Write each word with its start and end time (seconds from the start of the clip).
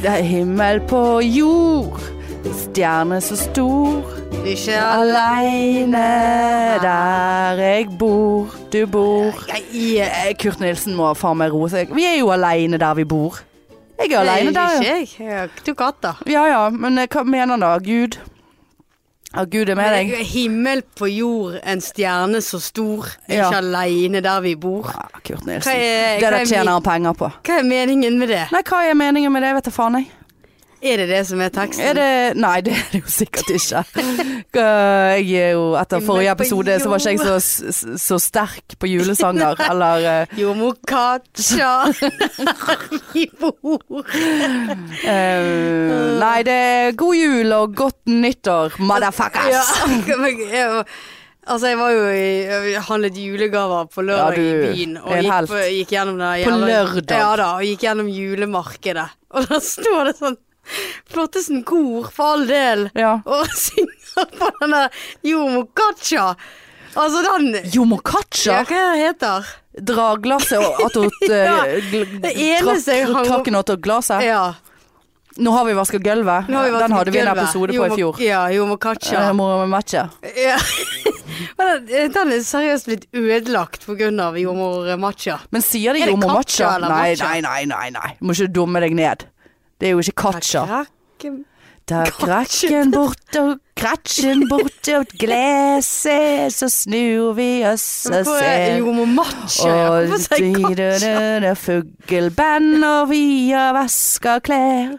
Det 0.00 0.08
er 0.08 0.22
himmel 0.24 0.80
på 0.88 1.20
jord, 1.20 2.00
stjerne 2.56 3.18
så 3.20 3.36
stor. 3.36 4.00
Ikke 4.48 4.78
Aleine 4.80 6.00
der 6.80 7.60
jeg 7.60 7.88
bor, 7.98 8.54
du 8.72 8.86
bor. 8.86 9.36
Jeg 9.50 10.00
Eh, 10.00 10.32
Kurt 10.40 10.60
Nilsen 10.60 10.96
må 10.96 11.10
faen 11.18 11.36
meg 11.36 11.52
roe 11.52 11.68
seg. 11.68 11.92
Vi 11.92 12.06
er 12.08 12.16
jo 12.20 12.30
aleine 12.32 12.78
der 12.80 12.94
vi 12.96 13.04
bor. 13.04 13.40
Jeg 14.00 14.12
er 14.14 14.22
aleine 14.22 14.54
der, 14.54 14.80
Ikke 14.80 14.92
jeg. 14.94 15.08
Jeg 15.20 15.38
har 15.38 15.48
to 15.66 15.74
katter. 15.74 16.22
Ja 16.26 16.46
ja, 16.48 16.62
men 16.72 16.98
eh, 16.98 17.08
hva 17.10 17.22
mener 17.24 17.52
han 17.58 17.60
da? 17.60 17.74
Gud? 17.84 18.16
Ja, 19.30 19.44
Gud 19.46 19.68
er 19.70 19.76
med 19.78 19.92
deg. 19.94 20.08
Himmel 20.26 20.80
på 20.98 21.06
jord, 21.06 21.60
en 21.62 21.80
stjerne 21.84 22.40
så 22.42 22.58
stor. 22.60 23.06
Ja. 23.30 23.46
Ikke 23.46 23.60
aleine 23.60 24.20
der 24.24 24.40
vi 24.42 24.56
bor. 24.58 24.88
Ja, 24.90 25.04
Kurt 25.22 25.44
Hva 25.44 25.52
Nilsen. 25.52 25.70
er, 25.76 26.16
Det 26.18 26.24
hva 26.24 26.30
der 26.34 26.38
er, 26.40 26.48
tjener 26.50 26.72
han 26.72 26.82
penger 26.82 27.12
på. 27.20 27.28
hva 27.46 27.58
er 27.60 27.68
meningen 27.68 28.18
med 28.18 28.28
det? 28.34 28.40
Nei, 28.50 28.62
hva 28.66 28.80
er 28.90 28.94
meningen 28.98 29.32
med 29.32 29.42
det, 29.46 29.52
vet 29.54 29.68
da 29.70 29.70
faen 29.70 30.00
jeg. 30.00 30.08
Er 30.80 30.96
det 30.96 31.10
det 31.10 31.20
som 31.28 31.40
er 31.44 31.50
teksten? 31.52 31.84
Er 31.90 31.96
det 31.98 32.40
Nei, 32.40 32.60
det 32.64 32.72
er 32.72 32.86
det 32.94 33.00
jo 33.02 33.10
sikkert 33.12 33.50
ikke. 33.52 33.82
Jeg 34.60 35.26
er 35.36 35.52
jo 35.52 35.74
Etter 35.76 36.00
forrige 36.04 36.32
episode 36.32 36.76
så 36.80 36.88
var 36.90 37.04
ikke 37.04 37.28
jeg 37.28 37.42
så, 37.44 37.94
så 38.00 38.18
sterk 38.22 38.76
på 38.80 38.88
julesanger, 38.88 39.60
eller 39.70 40.06
eh, 40.08 40.32
Jordmor 40.40 40.78
Katja 40.88 41.84
eh, 45.04 45.86
Nei, 46.24 46.38
det 46.48 46.56
er 46.56 46.98
god 46.98 47.14
jul 47.18 47.56
og 47.60 47.76
godt 47.76 48.00
nyttår, 48.10 48.80
motherfuckers! 48.80 49.70
Ja, 50.50 50.82
altså 51.46 51.70
jeg 51.70 51.78
var 51.78 51.94
jo 51.94 52.04
i 52.10 52.26
jeg 52.72 52.84
handlet 52.88 53.16
julegaver 53.20 53.88
på 53.92 54.04
lørdag 54.08 54.36
Ja, 54.36 54.36
du 54.36 54.42
i 54.42 54.74
byen. 54.74 55.00
Og 55.04 55.16
gikk, 55.20 55.50
på, 55.52 55.64
gikk 55.76 55.90
gjennom 55.98 56.20
det 56.20 56.36
På 56.48 56.60
lørdag? 56.64 57.18
Ja 57.20 57.32
da, 57.38 57.50
og 57.58 57.66
gikk 57.68 57.86
gjennom 57.86 58.08
julemarkedet. 58.12 59.10
Og 59.36 59.50
da 59.50 59.60
står 59.62 60.10
det 60.10 60.16
sånn 60.18 60.40
Flottesen 61.10 61.64
kor, 61.66 62.10
for 62.14 62.34
all 62.34 62.48
del. 62.48 62.88
Ja. 62.94 63.18
Og 63.24 63.46
synger 63.66 64.32
på 64.38 64.50
den 64.60 64.76
der 64.76 65.04
Jomo 65.26 65.64
Katja. 65.76 66.34
Altså 66.94 67.22
den 67.22 67.70
Jomokacha 67.70 68.50
Ja, 68.50 68.62
hva 68.66 68.86
heter 68.98 69.46
drar 69.86 70.18
glasset 70.18 70.58
og 70.58 70.80
attåt 70.88 71.20
Ja, 71.28 71.60
uh, 71.62 71.92
det 72.24 72.32
eneste 72.34 72.96
jeg 72.98 73.06
hang 73.14 73.54
attåt 73.54 73.80
glasset. 73.84 74.24
Ja. 74.26 74.54
Nå 75.38 75.52
har 75.54 75.64
vi 75.64 75.76
vasket 75.78 76.02
gulvet. 76.02 76.48
vi 76.50 76.54
Den 76.74 76.92
hadde 76.92 77.12
vi 77.14 77.20
en 77.22 77.28
episode 77.30 77.76
på 77.76 77.86
i 77.86 77.94
fjor. 77.94 78.18
Ja, 78.20 78.42
Jomo. 78.50 78.74
Uh, 78.74 79.32
må. 79.32 79.46
Ja. 79.94 80.08
Men 81.56 81.86
den, 81.86 82.12
den 82.12 82.32
er 82.34 82.42
seriøst 82.44 82.88
blitt 82.88 83.06
ødelagt 83.14 83.86
pga. 83.86 84.10
jordmor 84.42 84.90
Macha. 85.00 85.38
Men 85.50 85.62
sier 85.64 85.94
de 85.94 86.02
jomo 86.10 86.34
Katja 86.34 86.74
Nei, 86.82 87.14
nei, 87.20 87.40
nei, 87.46 87.64
nei, 87.70 87.86
nei. 87.94 88.10
Du 88.18 88.26
må 88.26 88.36
ikke 88.36 88.50
dumme 88.58 88.82
deg 88.82 88.96
ned. 88.98 89.24
Det 89.80 89.88
er 89.88 89.96
jo 89.96 90.04
ikke 90.04 90.18
Katja. 90.28 90.84
Da 91.90 92.04
krakken 92.06 92.92
bort 92.94 93.34
og 93.40 93.56
kratjen 93.74 94.44
bort 94.46 94.88
og 94.94 95.10
gleset, 95.18 96.52
så 96.54 96.68
snur 96.70 97.32
vi 97.34 97.64
oss 97.66 98.04
og 98.06 98.14
er 98.20 98.28
ser. 98.28 98.76
Jo, 98.78 98.92
må 98.94 99.06
matche. 99.10 99.72
Hvorfor 100.12 100.36
sier 100.36 101.42
jeg 101.48 101.56
fugleband, 101.58 102.84
og 102.86 103.10
vi 103.10 103.24
har 103.50 103.74
vaska 103.74 104.36
klær. 104.44 104.94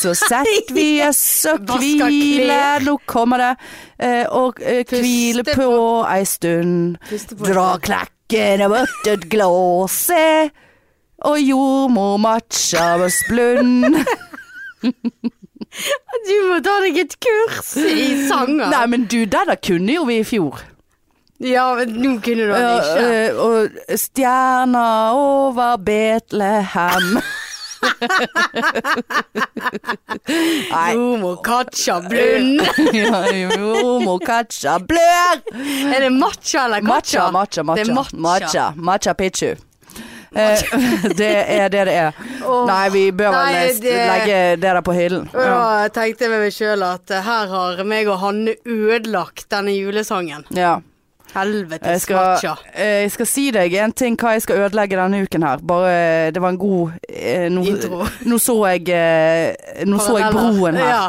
Så 0.00 0.14
setter 0.16 0.70
vi 0.76 0.88
oss 1.02 1.24
og 1.50 1.66
hviler, 1.80 2.86
nå 2.86 2.94
kommer 3.10 3.42
det, 3.42 3.52
og 4.36 4.60
hviler 4.60 5.50
på 5.50 5.70
ei 6.06 6.22
stund. 6.28 7.00
Dra 7.10 7.72
stund. 7.74 7.88
klakken 7.88 8.66
og 8.68 8.76
bort 8.76 9.10
et 9.16 9.26
glasset, 9.32 10.54
og 11.28 11.36
jordmor 11.40 12.16
matcha 12.22 12.96
med 13.00 13.10
splund. 13.10 13.96
Du 16.26 16.34
må 16.48 16.56
ta 16.66 16.72
deg 16.82 16.96
et 16.98 17.12
kurs 17.22 17.68
i 17.78 18.26
sanger. 18.26 18.66
Nei, 18.72 18.86
men 18.90 19.04
du, 19.06 19.20
det 19.22 19.38
der 19.46 19.54
kunne 19.62 19.92
jo 19.94 20.02
vi 20.08 20.16
i 20.18 20.24
fjor. 20.26 20.58
Ja, 21.40 21.68
men 21.78 21.92
nå 22.02 22.16
kunne 22.24 22.42
du 22.48 22.50
det 22.50 22.72
ikke. 22.80 23.04
Uh, 23.06 23.30
og 23.44 23.70
stjerna 24.02 24.86
over 25.14 25.76
Betlehem. 25.86 27.20
Nei. 30.74 30.90
Jordmor 30.94 31.36
Katja 31.46 31.96
Blund. 32.10 32.60
Jordmor 33.54 34.18
Katja 34.26 34.78
blør! 34.78 35.40
Er 35.94 36.00
det 36.04 36.12
matcha 36.12 36.64
eller 36.66 36.82
Matcha, 36.82 37.30
katja? 37.30 37.32
matcha, 37.32 37.62
matcha. 37.62 37.84
Det 37.84 37.88
er 37.88 37.94
matcha. 37.94 38.16
Matcha, 38.26 38.72
matcha 38.76 39.14
picchu. 39.14 39.54
Eh, 40.30 40.60
det 41.20 41.30
er 41.50 41.68
det 41.72 41.86
det 41.88 41.94
er. 41.96 42.18
Oh, 42.46 42.62
Nei, 42.68 42.84
vi 42.94 43.04
bør 43.10 43.32
vel 43.34 43.80
det- 43.82 43.96
legge 44.10 44.36
det 44.60 44.60
der 44.62 44.80
på 44.86 44.94
hyllen. 44.94 45.26
Ja. 45.34 45.82
Jeg 45.84 45.92
tenkte 45.96 46.28
med 46.30 46.44
meg 46.44 46.52
sjøl 46.54 46.84
at 46.86 47.10
eh, 47.10 47.22
her 47.26 47.50
har 47.50 47.82
meg 47.84 48.06
og 48.08 48.20
Hanne 48.22 48.54
ødelagt 48.64 49.48
denne 49.50 49.74
julesangen. 49.74 50.44
Ja. 50.54 50.78
Helvete, 51.30 51.86
Helvetes 51.86 52.08
matcha. 52.10 52.56
eh, 52.74 53.02
jeg 53.04 53.10
skal 53.14 53.26
si 53.30 53.50
deg 53.54 53.74
en 53.78 53.92
ting 53.94 54.16
hva 54.18 54.32
jeg 54.34 54.42
skal 54.42 54.64
ødelegge 54.64 54.96
denne 54.98 55.20
uken 55.22 55.44
her. 55.46 55.60
Bare 55.62 56.30
Det 56.34 56.42
var 56.42 56.48
en 56.56 56.58
god 56.58 56.96
eh, 57.08 57.48
no, 57.50 57.62
Intro. 57.62 58.00
nå 58.30 58.38
så 58.42 58.56
jeg 58.72 58.88
eh, 58.90 59.84
Nå 59.86 59.98
så 60.02 60.16
jeg 60.18 60.32
broen 60.34 60.74
her. 60.80 60.88
Ja. 60.90 61.04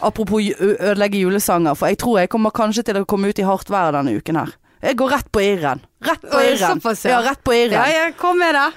Apropos 0.00 0.40
ødelegge 0.60 1.20
julesanger, 1.20 1.74
for 1.76 1.86
jeg 1.92 1.98
tror 2.00 2.18
jeg 2.22 2.30
kommer 2.32 2.50
kanskje 2.56 2.82
til 2.88 2.96
å 3.02 3.04
komme 3.04 3.28
ut 3.28 3.38
i 3.38 3.44
hardt 3.44 3.68
vær 3.68 3.92
denne 3.92 4.14
uken 4.16 4.38
her. 4.40 4.54
Jeg 4.80 4.96
går 4.96 5.12
rett 5.12 5.28
på 5.32 5.42
irren. 5.44 5.82
Rett 6.04 6.22
på 6.24 6.40
irren. 6.40 6.80
ja. 7.04 7.20
rett 7.24 7.42
på 7.44 7.54
irren. 7.54 7.76
ja, 7.76 7.88
ja, 7.92 8.12
kom 8.16 8.38
med 8.40 8.54
det. 8.56 8.68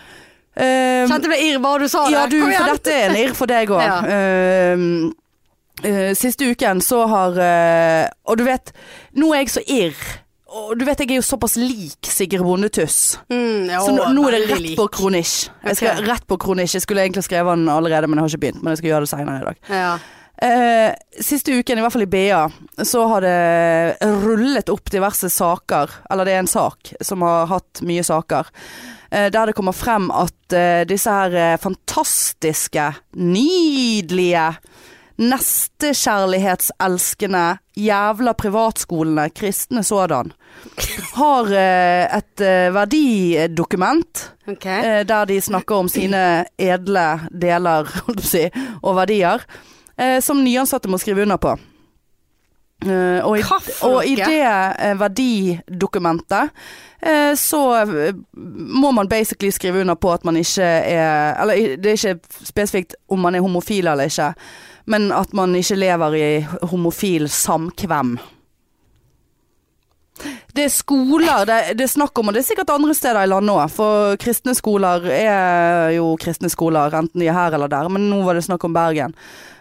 Um, 0.53 1.09
Kjente 1.09 1.31
det 1.31 1.40
irr 1.41 1.62
bare 1.64 1.81
du 1.81 1.90
sa 1.90 2.03
det. 2.06 2.14
ja, 2.14 2.25
du, 2.30 2.38
for 2.44 2.74
dette 2.75 2.94
er 2.94 3.08
en 3.09 3.16
irr 3.18 3.38
for 3.38 3.50
deg 3.50 3.72
òg. 3.74 3.81
Ja. 5.84 6.14
siste 6.16 6.46
uken 6.46 6.80
så 6.86 7.00
har 7.09 7.34
uh, 7.34 8.06
Og 8.30 8.38
du 8.38 8.44
vet, 8.46 8.69
nå 9.18 9.31
er 9.34 9.41
jeg 9.41 9.50
så 9.56 9.64
irr. 9.66 9.97
Og 10.53 10.75
du 10.78 10.86
vet 10.86 11.00
jeg 11.02 11.09
er 11.16 11.18
jo 11.18 11.25
såpass 11.25 11.56
lik 11.58 12.06
Sigrid 12.06 12.44
Bondetuss. 12.46 13.18
Mm, 13.34 13.72
Så 13.74 13.96
nå, 13.96 14.06
nå 14.14 14.25
er 14.30 14.35
det 14.38 14.44
rett 14.52 14.75
på 14.78 14.85
kronisj. 14.94 15.47
Jeg 15.66 15.80
skal 15.80 15.96
okay. 15.96 16.06
rett 16.12 16.28
på 16.30 16.38
kronisj. 16.38 16.75
Jeg 16.78 16.85
skulle 16.85 17.02
egentlig 17.08 17.24
skrevet 17.25 17.58
den 17.58 17.72
allerede, 17.74 18.08
men 18.08 18.22
jeg 18.22 18.28
har 18.28 18.35
ikke 18.35 18.44
begynt. 18.46 18.62
Men 18.62 18.75
jeg 18.75 18.84
skal 18.84 18.91
gjøre 18.91 19.08
det 19.08 19.12
senere 19.16 19.41
i 19.41 19.47
dag. 19.47 19.58
Ja. 19.74 19.96
Eh, 20.44 20.92
siste 21.24 21.54
uken, 21.56 21.80
i 21.80 21.84
hvert 21.86 21.94
fall 21.94 22.04
i 22.04 22.09
BA, 22.12 22.50
så 22.84 23.06
har 23.08 23.24
det 23.24 23.96
rullet 24.26 24.68
opp 24.74 24.90
diverse 24.92 25.30
saker, 25.31 25.88
eller 26.12 26.28
det 26.28 26.34
er 26.36 26.42
en 26.44 26.52
sak 26.52 26.92
som 27.00 27.24
har 27.24 27.48
hatt 27.48 27.80
mye 27.88 28.04
saker, 28.04 28.44
eh, 29.08 29.32
der 29.32 29.48
det 29.48 29.56
kommer 29.56 29.72
frem 29.78 30.12
at 30.12 30.52
eh, 30.52 30.84
disse 30.90 31.08
her 31.08 31.32
eh, 31.32 31.56
fantastiske, 31.64 32.94
nydelige, 33.16 34.59
nestekjærlighetselskende 35.24 37.58
jævla 37.80 38.36
privatskolene, 38.36 39.32
kristne 39.32 39.80
sådan, 39.86 40.34
har 41.16 41.46
eh, 41.56 42.18
et 42.20 42.42
eh, 42.44 42.74
verdidokument 42.74 44.32
okay. 44.44 44.84
eh, 44.84 45.06
der 45.08 45.26
de 45.30 45.42
snakker 45.42 45.76
om 45.86 45.88
sine 45.88 46.46
edle 46.59 47.20
deler 47.32 47.88
holdt 48.03 48.20
på 48.20 48.28
å 48.28 48.32
si, 48.36 48.50
og 48.82 48.96
verdier, 49.00 49.40
eh, 49.98 50.20
som 50.22 50.44
nyansatte 50.44 50.92
må 50.92 51.00
skrive 51.02 51.26
under 51.26 51.38
på. 51.42 51.58
Eh, 52.84 53.20
og, 53.24 53.38
i, 53.40 53.44
og 53.88 53.98
i 54.06 54.16
det 54.20 54.42
eh, 54.44 54.96
verdidokumentet 55.00 56.50
eh, 57.00 57.31
så 57.40 57.62
må 58.36 58.92
man 58.92 59.08
basically 59.08 59.52
skrive 59.56 59.82
under 59.86 59.96
på 59.96 60.12
at 60.12 60.26
man 60.28 60.38
ikke 60.38 60.66
er 60.66 61.38
Eller 61.42 61.78
det 61.80 61.92
er 61.94 62.00
ikke 62.00 62.44
spesifikt 62.44 62.96
om 63.08 63.24
man 63.24 63.36
er 63.36 63.46
homofil 63.46 63.88
eller 63.88 64.09
ikke, 64.09 64.34
men 64.86 65.12
at 65.16 65.34
man 65.34 65.56
ikke 65.56 65.80
lever 65.80 66.16
i 66.20 66.46
homofil 66.72 67.30
samkvem. 67.30 68.18
Det 70.53 70.67
er 70.67 70.70
skoler 70.70 71.47
det, 71.50 71.59
det 71.79 71.88
er 71.88 71.90
snakk 71.90 72.20
om, 72.22 72.29
og 72.29 72.35
det 72.35 72.44
er 72.44 72.46
sikkert 72.52 72.73
andre 72.76 72.94
steder 72.94 73.26
i 73.26 73.29
landet 73.32 73.55
òg. 73.55 73.72
For 73.73 74.17
kristne 74.22 74.53
skoler 74.58 75.08
er 75.09 75.96
jo 75.96 76.11
kristne 76.22 76.52
skoler, 76.53 76.94
enten 77.00 77.23
de 77.23 77.29
er 77.29 77.38
her 77.38 77.55
eller 77.58 77.72
der. 77.72 77.90
Men 77.90 78.05
nå 78.11 78.22
var 78.26 78.38
det 78.38 78.46
snakk 78.46 78.67
om 78.67 78.76
Bergen. 78.76 79.16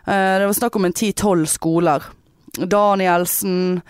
Eh, 0.04 0.34
det 0.42 0.48
var 0.50 0.58
snakk 0.58 0.76
om 0.76 0.88
en 0.88 0.96
ti-tolv 0.96 1.48
skoler. 1.48 2.04
Danielsen, 2.52 3.80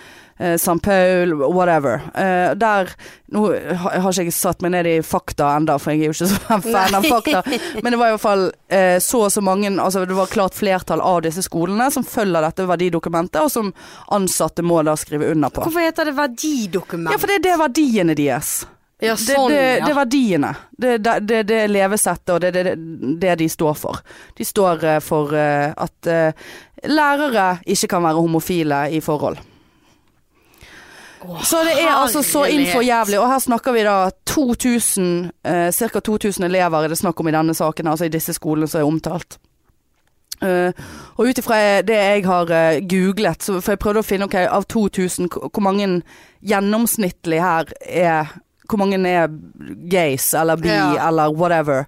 eh, 0.42 0.54
St. 0.54 0.82
Paul, 0.82 1.34
whatever. 1.34 2.00
Eh, 2.14 2.54
der 2.54 2.90
Nå 3.32 3.46
har 3.80 4.10
ikke 4.10 4.26
jeg 4.26 4.34
satt 4.36 4.60
meg 4.60 4.74
ned 4.74 4.86
i 4.90 4.96
fakta 5.00 5.54
enda, 5.56 5.78
for 5.80 5.94
jeg 5.94 6.02
er 6.02 6.10
jo 6.10 6.16
ikke 6.16 6.26
så 6.28 6.58
fan 6.74 6.96
av 6.98 7.06
fakta. 7.08 7.40
Men 7.80 7.94
det 7.94 8.00
var 8.00 8.10
i 8.10 8.16
hvert 8.16 8.24
fall 8.24 8.42
eh, 8.68 8.98
så 9.00 9.22
og 9.28 9.32
så 9.32 9.40
mange 9.40 9.70
Altså 9.72 10.02
det 10.04 10.16
var 10.16 10.28
klart 10.28 10.56
flertall 10.58 11.00
av 11.00 11.22
disse 11.24 11.44
skolene 11.46 11.86
som 11.94 12.04
følger 12.04 12.44
dette 12.44 12.66
verdidokumentet, 12.68 13.40
og 13.40 13.48
som 13.52 13.70
ansatte 14.12 14.64
må 14.66 14.82
da 14.84 14.96
skrive 15.00 15.30
under 15.32 15.52
på. 15.52 15.64
Hvorfor 15.64 15.86
heter 15.86 16.10
det 16.10 16.16
verdidokument? 16.18 17.14
Ja, 17.14 17.20
for 17.22 17.32
det, 17.32 17.38
det 17.46 17.54
er 17.54 17.60
verdiene 17.62 18.16
deres. 18.18 18.50
Ja, 19.02 19.14
sånn, 19.18 19.48
det, 19.50 19.62
ja. 19.62 19.78
det 19.86 19.94
er 19.94 19.96
verdiene. 19.96 20.50
Det, 20.70 20.90
det, 21.02 21.14
det, 21.26 21.38
det 21.48 21.62
er 21.64 21.72
levesettet, 21.72 22.34
og 22.34 22.42
det 22.44 22.52
er 22.52 22.68
det, 22.68 22.74
det 23.22 23.38
de 23.40 23.48
står 23.50 23.78
for. 23.80 24.02
De 24.38 24.46
står 24.46 24.84
for 25.02 25.32
at 25.34 26.12
lærere 26.86 27.48
ikke 27.64 27.90
kan 27.96 28.04
være 28.04 28.22
homofile 28.22 28.84
i 28.94 29.00
forhold. 29.02 29.40
Så 31.44 31.62
det 31.64 31.76
er 31.82 31.94
altså 31.94 32.22
så 32.26 32.44
innfor 32.50 32.82
jævlig. 32.82 33.18
Og 33.20 33.28
her 33.30 33.38
snakker 33.38 33.72
vi 33.72 33.84
da 33.86 34.10
2000, 34.26 35.30
eh, 35.44 35.70
ca. 35.72 36.00
2000 36.00 36.44
elever 36.44 36.84
er 36.84 36.88
det 36.88 36.98
snakk 36.98 37.20
om 37.20 37.28
i 37.28 37.34
denne 37.34 37.54
saken, 37.54 37.88
altså 37.88 38.08
i 38.08 38.12
disse 38.12 38.34
skolene 38.34 38.68
som 38.68 38.80
er 38.80 38.90
omtalt. 38.90 39.38
Uh, 40.42 40.72
og 41.20 41.28
ut 41.28 41.38
ifra 41.38 41.56
det 41.86 41.94
jeg 41.94 42.24
har 42.26 42.48
uh, 42.50 42.80
googlet, 42.90 43.44
så, 43.46 43.60
for 43.60 43.76
jeg 43.76 43.78
prøvde 43.78 44.00
å 44.02 44.06
finne 44.06 44.26
ok, 44.26 44.34
av 44.50 44.64
2000, 44.66 45.28
hvor 45.30 45.62
mange 45.62 45.86
gjennomsnittlig 46.42 47.38
her 47.38 47.70
er 47.86 48.32
Hvor 48.66 48.80
mange 48.80 48.96
er 49.06 49.28
gays 49.90 50.32
eller 50.34 50.56
bi 50.56 50.68
Ja. 50.68 51.08
eller 51.08 51.30
whatever 51.30 51.84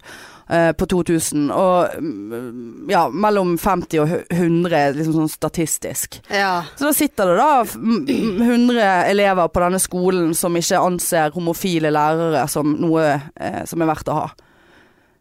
på 0.78 0.86
2000. 0.90 1.46
Og 1.54 1.94
mm, 2.00 2.88
ja, 2.92 3.04
mellom 3.10 3.54
50 3.58 4.00
og 4.02 4.12
100 4.30 4.94
liksom 4.98 5.16
sånn 5.18 5.30
statistisk. 5.32 6.20
Ja. 6.30 6.64
Så 6.76 6.88
da 6.88 6.92
sitter 6.96 7.32
det 7.32 7.36
da 7.40 7.48
f- 7.64 7.76
m- 7.76 8.04
m- 8.08 8.42
100 8.44 8.88
elever 9.12 9.48
på 9.54 9.64
denne 9.64 9.80
skolen 9.82 10.34
som 10.38 10.56
ikke 10.60 10.80
anser 10.82 11.34
homofile 11.36 11.90
lærere 11.94 12.46
som 12.52 12.74
noe 12.80 13.06
eh, 13.14 13.62
som 13.70 13.82
er 13.84 13.90
verdt 13.94 14.12
å 14.12 14.18
ha. 14.22 14.28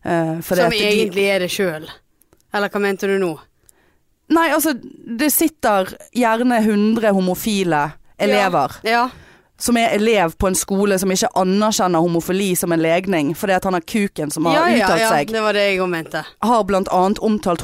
Eh, 0.04 0.40
Som 0.44 0.66
at 0.68 0.72
de- 0.72 0.84
egentlig 0.90 1.28
er 1.32 1.40
det 1.46 1.52
sjøl. 1.54 1.90
Eller 2.54 2.70
hva 2.70 2.80
mente 2.84 3.08
du 3.10 3.18
nå? 3.22 3.34
Nei, 4.34 4.50
altså, 4.56 4.72
det 4.80 5.32
sitter 5.34 5.90
gjerne 6.16 6.58
100 6.64 7.12
homofile 7.14 7.92
elever 8.20 8.72
Ja. 8.84 8.92
Ja. 8.92 9.10
Som 9.60 9.78
er 9.78 9.94
elev 9.96 10.34
på 10.38 10.48
en 10.50 10.56
skole 10.58 10.98
som 11.00 11.12
ikke 11.14 11.30
anerkjenner 11.40 12.02
homofili 12.04 12.56
som 12.58 12.72
en 12.74 12.82
legning, 12.82 13.34
fordi 13.38 13.54
at 13.54 13.64
han 13.64 13.74
har 13.78 13.82
kuken 13.88 14.32
som 14.34 14.46
har 14.50 14.54
Ja, 14.56 14.68
ja, 14.68 14.86
uttalt 14.86 15.02
ja. 15.02 15.10
seg, 15.14 15.32
Det 15.32 15.42
var 15.46 15.54
det 15.54 15.66
jeg 15.76 15.90
mente. 15.90 16.24
har 16.42 16.64
blant 16.64 16.88
annet 16.92 17.20
omtalt 17.20 17.64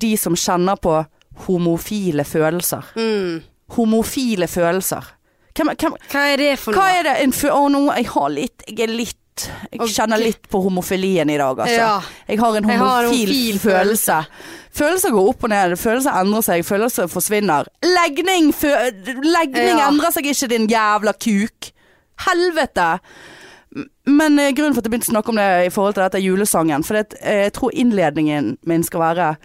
de 0.00 0.16
som 0.16 0.34
kjenner 0.34 0.76
på 0.76 1.04
homofile 1.46 2.24
følelser. 2.24 2.84
Mm. 2.96 3.42
Homofile 3.76 4.46
følelser. 4.48 5.04
Hvem, 5.54 5.70
hvem, 5.78 5.94
Hva 6.10 6.22
er 6.32 6.36
det 6.36 6.58
for 6.58 6.74
noe? 6.74 6.80
hva 6.82 6.98
er 6.98 7.02
det 7.06 7.14
en. 7.22 7.32
Å, 7.54 7.68
nå, 7.70 7.80
jeg 7.94 8.06
har 8.10 8.28
litt 8.34 8.64
Jeg 8.66 8.80
er 8.88 8.92
litt 8.92 9.18
Jeg 9.72 9.80
Ok. 9.80 9.88
kjenner 9.90 10.18
litt 10.20 10.48
på 10.48 10.60
homofilien 10.62 11.30
i 11.30 11.36
dag, 11.40 11.58
altså. 11.58 11.74
Ja. 11.76 12.00
Jeg 12.28 12.38
har 12.38 12.56
en 12.56 12.68
Jeg 12.68 12.78
homofil 12.78 13.26
homofil 13.26 13.58
følelse. 13.58 14.18
Følelser 14.74 15.10
går 15.10 15.28
opp 15.28 15.44
og 15.44 15.50
ned, 15.50 15.76
følelser 15.78 16.20
endrer 16.20 16.42
seg, 16.42 16.64
følelser 16.64 17.08
forsvinner. 17.10 17.66
Legning, 17.82 18.52
Legning 19.22 19.78
Ja. 19.78 19.88
endrer 19.88 20.12
seg 20.12 20.24
ikke, 20.30 20.48
din 20.48 20.68
jævla 20.68 21.12
kuk. 21.18 21.72
Helvete! 22.26 23.00
Men 24.06 24.38
eh, 24.38 24.52
grunnen 24.52 24.74
for 24.74 24.78
at 24.80 24.86
jeg 24.86 24.92
begynte 24.92 25.10
å 25.10 25.14
snakke 25.16 25.28
om 25.30 25.36
det 25.36 25.66
i 25.66 25.70
forhold 25.74 25.94
til 25.96 26.04
dette 26.04 26.22
julesangen, 26.22 26.84
for 26.86 26.94
det, 26.94 27.16
eh, 27.20 27.42
jeg 27.48 27.52
tror 27.56 27.72
innledningen 27.74 28.56
min 28.66 28.84
skal 28.84 29.00
være 29.00 29.36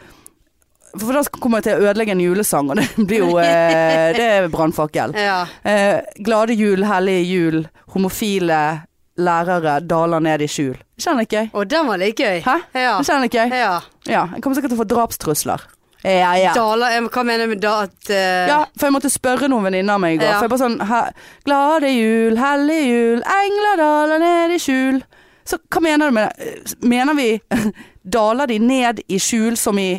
For 0.99 1.13
da 1.13 1.21
kommer 1.39 1.61
jeg 1.61 1.63
til 1.67 1.81
å 1.83 1.89
ødelegge 1.91 2.11
en 2.15 2.21
julesang, 2.21 2.69
og 2.71 2.75
det 2.81 3.07
blir 3.07 3.19
jo 3.21 3.37
eh, 3.37 4.11
Det 4.13 4.25
er 4.25 4.47
brannfakkel. 4.49 5.13
Ja. 5.17 5.45
Eh, 5.63 6.01
glade 6.25 6.55
jul, 6.57 6.83
hellige 6.83 7.25
jul, 7.29 7.67
homofile 7.93 8.83
lærere 9.19 9.79
daler 9.85 10.19
ned 10.23 10.41
i 10.45 10.47
skjul. 10.51 10.77
Kjenner 10.99 11.25
ikke 11.27 11.41
jeg. 11.43 11.51
Og 11.53 11.67
den 11.71 11.87
var 11.87 11.99
litt 12.01 12.19
gøy. 12.19 12.39
Hæ? 12.45 12.55
Ja. 12.75 12.95
Det 12.99 13.07
kjenner 13.09 13.29
ikke 13.29 13.43
jeg. 13.45 13.59
ja. 13.59 13.75
Ja, 14.09 14.23
jeg 14.33 14.41
kommer 14.41 14.57
sikkert 14.57 14.71
til 14.73 14.79
å 14.79 14.83
få 14.83 14.87
drapstrusler. 14.89 15.67
Ja, 16.03 16.31
ja. 16.39 16.53
Daler, 16.55 16.95
hva 17.11 17.23
mener 17.27 17.43
du 17.43 17.51
med 17.51 17.59
da 17.61 17.73
at 17.83 18.09
uh... 18.09 18.15
Ja, 18.47 18.59
for 18.79 18.87
jeg 18.87 18.95
måtte 18.95 19.09
spørre 19.11 19.49
noen 19.51 19.65
venninner 19.67 19.97
av 19.97 19.99
meg 19.99 20.15
i 20.15 20.19
går. 20.21 20.29
Ja. 20.31 20.37
For 20.39 20.47
jeg 20.47 20.53
bare 20.53 20.63
sånn 20.63 21.15
Glade 21.45 21.89
jul, 21.91 22.37
hellige 22.39 22.85
jul, 22.87 23.23
engler 23.35 23.81
daler 23.81 24.21
ned 24.23 24.55
i 24.55 24.59
skjul. 24.63 25.01
Så 25.49 25.59
hva 25.67 25.81
mener 25.83 26.07
du 26.07 26.15
med 26.15 26.29
det? 26.29 26.75
Mener 26.87 27.17
vi 27.17 27.29
Daler 28.19 28.47
de 28.47 28.59
ned 28.63 29.01
i 29.11 29.19
skjul 29.21 29.57
som 29.59 29.77
i, 29.81 29.89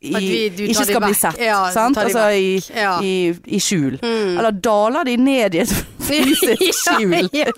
i 0.00 0.14
vi- 0.16 0.70
Ikke 0.70 0.86
skal 0.88 1.04
bli 1.04 1.14
sett, 1.14 1.38
Ja, 1.44 1.66
Altså 1.68 2.28
i. 2.32 2.56
Ja. 2.74 2.96
i, 3.04 3.34
i 3.44 3.60
skjul. 3.60 3.98
Mm. 4.02 4.38
Eller 4.38 4.50
daler 4.52 5.04
de 5.04 5.16
ned 5.20 5.54
i 5.54 5.62
et 5.66 5.74
fysisk 6.06 6.78
skjul? 6.82 7.30
ja. 7.34 7.50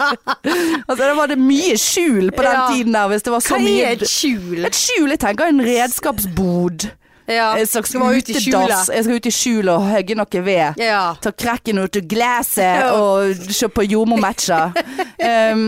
Altså, 0.88 1.02
da 1.04 1.12
var 1.18 1.32
det 1.32 1.38
mye 1.40 1.76
skjul 1.80 2.32
på 2.34 2.46
den 2.46 2.62
tiden 2.72 2.96
der, 2.96 3.10
hvis 3.12 3.26
det 3.26 3.34
var 3.34 3.44
så 3.44 3.56
Hva 3.56 3.64
mye 3.64 3.90
er 3.90 3.98
et 3.98 4.08
skjul? 4.10 4.64
Et 4.68 4.80
skjul, 4.84 5.12
jeg 5.14 5.22
tenker 5.24 5.52
en 5.52 5.64
redskapsbod. 5.66 6.88
Ja. 7.28 7.58
En 7.60 7.66
slags 7.66 7.94
utedass. 7.94 8.88
Jeg 8.94 9.04
skal 9.04 9.16
ut 9.20 9.26
i 9.28 9.32
skjulet 9.32 9.74
og 9.74 9.84
hogge 9.90 10.16
noe 10.16 10.44
ved. 10.44 10.78
Ja. 10.80 11.02
Ta 11.20 11.32
krekken 11.36 11.82
ut 11.82 11.98
av 12.00 12.06
glasset 12.08 12.88
og 12.96 13.50
se 13.52 13.68
på 13.68 13.84
jordmormatcher. 13.84 14.72
um, 15.52 15.66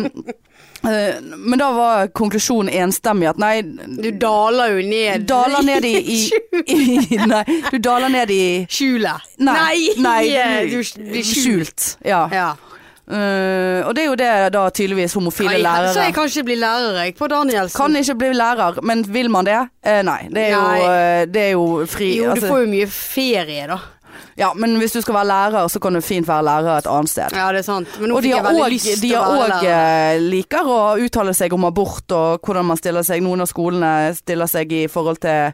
men 0.82 1.58
da 1.60 1.66
var 1.76 2.08
konklusjonen 2.16 2.72
enstemmig 2.82 3.28
at 3.28 3.40
nei 3.42 3.60
Du 3.60 4.08
daler 4.16 4.72
jo 4.78 4.86
ned 4.88 5.26
Daler 5.28 5.66
ned 5.66 5.84
i, 5.84 5.92
i, 6.00 6.20
i 6.78 7.18
Nei, 7.28 7.42
du 7.68 7.76
daler 7.84 8.08
ned 8.12 8.32
i 8.32 8.42
skjulet. 8.70 9.28
Nei, 9.44 9.92
nei, 10.00 10.24
du 10.70 10.80
blir 10.80 11.24
skjult. 11.26 11.44
skjult. 11.44 11.88
Ja. 12.08 12.24
Ja. 12.32 12.48
Uh, 13.10 13.82
og 13.88 13.94
det 13.96 14.04
er 14.04 14.06
jo 14.06 14.18
det 14.18 14.26
da 14.54 14.60
tydeligvis 14.70 15.16
homofile 15.18 15.56
Nei, 15.56 15.62
lærere 15.64 15.88
Så 15.96 16.02
jeg 16.04 16.14
kan 16.14 16.28
ikke 16.30 16.44
bli 16.46 16.56
lærer, 16.60 16.98
jeg, 17.02 17.14
på 17.18 17.26
Danielsen. 17.26 17.74
Kan 17.74 17.96
ikke 17.98 18.14
bli 18.20 18.28
lærer, 18.38 18.78
men 18.86 19.02
vil 19.02 19.30
man 19.34 19.48
det? 19.48 19.56
Uh, 19.82 19.98
nei. 20.06 20.20
Det 20.30 20.44
er, 20.44 20.54
Nei. 20.54 20.76
Jo, 20.78 20.84
uh, 20.84 21.22
det 21.34 21.42
er 21.42 21.50
jo 21.56 21.64
fri 21.90 22.12
Jo, 22.20 22.28
du 22.28 22.36
altså- 22.36 22.52
får 22.52 22.62
jo 22.62 22.68
mye 22.70 22.86
ferie, 22.94 23.66
da. 23.66 23.80
Ja, 24.38 24.52
men 24.54 24.76
hvis 24.80 24.94
du 24.94 25.00
skal 25.02 25.16
være 25.18 25.28
lærer, 25.30 25.68
så 25.68 25.80
kan 25.82 25.96
du 25.96 26.00
fint 26.04 26.28
være 26.28 26.46
lærer 26.46 26.78
et 26.78 26.88
annet 26.90 27.12
sted. 27.12 27.34
Ja, 27.36 27.50
det 27.54 27.62
er 27.62 27.66
sant. 27.66 27.90
Og 28.00 28.22
de 28.22 28.32
har 28.32 28.46
òg 28.46 29.66
eh, 29.66 30.22
liker 30.22 30.70
å 30.70 30.80
uttale 31.02 31.34
seg 31.36 31.54
om 31.56 31.66
abort 31.68 32.14
og 32.16 32.46
hvordan 32.46 32.70
man 32.70 32.80
stiller 32.80 33.06
seg. 33.06 33.24
Noen 33.24 33.44
av 33.44 33.50
skolene 33.50 34.14
stiller 34.16 34.50
seg 34.50 34.72
i 34.72 34.86
forhold 34.90 35.22
til 35.24 35.52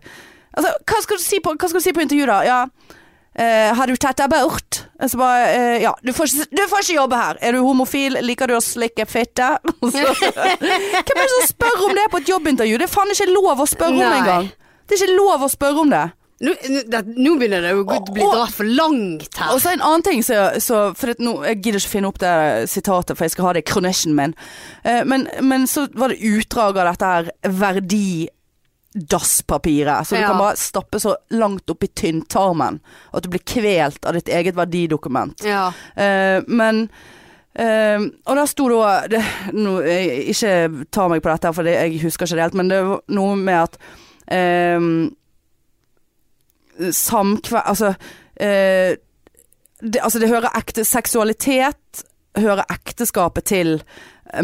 Altså, 0.57 0.71
hva 0.89 1.01
skal 1.05 1.19
du 1.21 1.21
si 1.21 1.39
på, 1.45 1.53
hva 1.53 1.69
skal 1.69 1.83
du 1.83 1.85
si 1.85 1.93
på 1.93 2.01
intervju, 2.01 2.27
da? 2.31 2.37
Ja. 2.47 2.61
Uh, 3.37 3.75
har 3.77 3.91
du 3.91 3.99
tatt 4.01 4.23
abort? 4.25 4.79
Så 5.05 5.19
bare, 5.21 5.51
uh, 5.53 5.75
ja, 5.83 5.91
du 6.01 6.15
får, 6.17 6.31
du 6.49 6.63
får 6.71 6.87
ikke 6.87 6.95
jobbe 6.97 7.19
her. 7.21 7.41
Er 7.45 7.53
du 7.53 7.61
homofil? 7.61 8.17
Liker 8.25 8.49
du 8.49 8.55
å 8.57 8.63
slikke 8.65 9.05
fitte? 9.05 9.51
Hvem 9.85 9.99
er 10.01 11.03
det 11.05 11.27
som 11.35 11.45
spør 11.51 11.85
om 11.91 11.93
det 11.99 12.07
på 12.15 12.23
et 12.23 12.31
jobbintervju? 12.33 12.79
Det 12.81 12.89
er 12.89 12.95
faen 12.95 13.13
ikke 13.13 13.29
lov 13.35 13.61
å 13.61 13.69
spørre 13.69 13.93
om 13.93 14.01
Nei. 14.01 14.23
engang. 14.23 14.49
Det 14.89 14.97
er 14.97 15.05
ikke 15.05 15.19
lov 15.19 15.45
å 15.45 15.51
spørre 15.53 15.85
om 15.85 15.93
det. 15.93 16.07
Nå, 16.37 16.53
nå, 17.17 17.31
begynner 17.41 17.63
det 17.65 17.71
jo 17.73 17.81
å 17.89 17.97
bli 18.13 18.21
dratt 18.21 18.53
for 18.53 18.69
langt 18.69 19.39
her. 19.41 19.55
Og 19.55 19.61
så 19.63 19.71
en 19.73 19.81
annen 19.81 20.03
ting, 20.05 20.21
så, 20.25 20.51
så 20.61 20.93
for 20.99 21.09
nå, 21.17 21.45
Jeg 21.49 21.63
gidder 21.65 21.81
ikke 21.81 21.95
finne 21.95 22.09
opp 22.13 22.21
det 22.21 22.69
sitatet, 22.69 23.17
for 23.17 23.25
jeg 23.25 23.33
skal 23.33 23.47
ha 23.49 23.53
det 23.57 23.63
i 23.65 23.71
kronisjen 23.71 24.13
min. 24.19 24.35
Eh, 24.85 25.01
men, 25.09 25.25
men 25.41 25.65
så 25.71 25.87
var 25.97 26.09
det 26.13 26.21
utdrag 26.29 26.77
av 26.77 26.85
dette 26.91 27.07
her 27.15 27.25
verdidasspapiret. 27.65 30.05
Så 30.05 30.13
du 30.13 30.21
kan 30.27 30.43
bare 30.43 30.61
stappe 30.61 31.01
så 31.01 31.17
langt 31.41 31.73
opp 31.73 31.81
i 31.89 31.95
tynntarmen 32.05 32.77
at 33.17 33.25
du 33.25 33.29
blir 33.33 33.49
kvelt 33.57 34.03
av 34.05 34.13
ditt 34.21 34.29
eget 34.29 34.53
verdidokument. 34.61 35.41
Ja. 35.49 35.73
Eh, 35.97 36.45
men 36.45 36.85
eh, 37.57 37.97
Og 38.29 38.33
der 38.37 38.45
sto 38.53 38.69
da 38.77 39.09
det, 39.09 39.25
nå, 39.57 39.81
Ikke 40.37 40.85
ta 40.93 41.09
meg 41.09 41.25
på 41.25 41.33
dette, 41.33 41.49
for 41.57 41.65
det, 41.65 41.81
jeg 41.81 42.05
husker 42.05 42.29
ikke 42.29 42.37
det 42.37 42.45
helt, 42.51 42.61
men 42.61 42.69
det 42.77 42.85
var 42.93 43.01
noe 43.09 43.33
med 43.41 43.57
at 43.71 43.81
eh, 44.29 44.77
Samkvem 46.93 47.63
Altså 47.65 47.95
eh, 48.41 48.97
det, 49.81 50.01
altså 50.03 50.19
det 50.21 50.29
hører 50.29 50.51
ekte 50.57 50.85
Seksualitet 50.85 52.03
hører 52.37 52.65
ekteskapet 52.73 53.45
til 53.49 53.83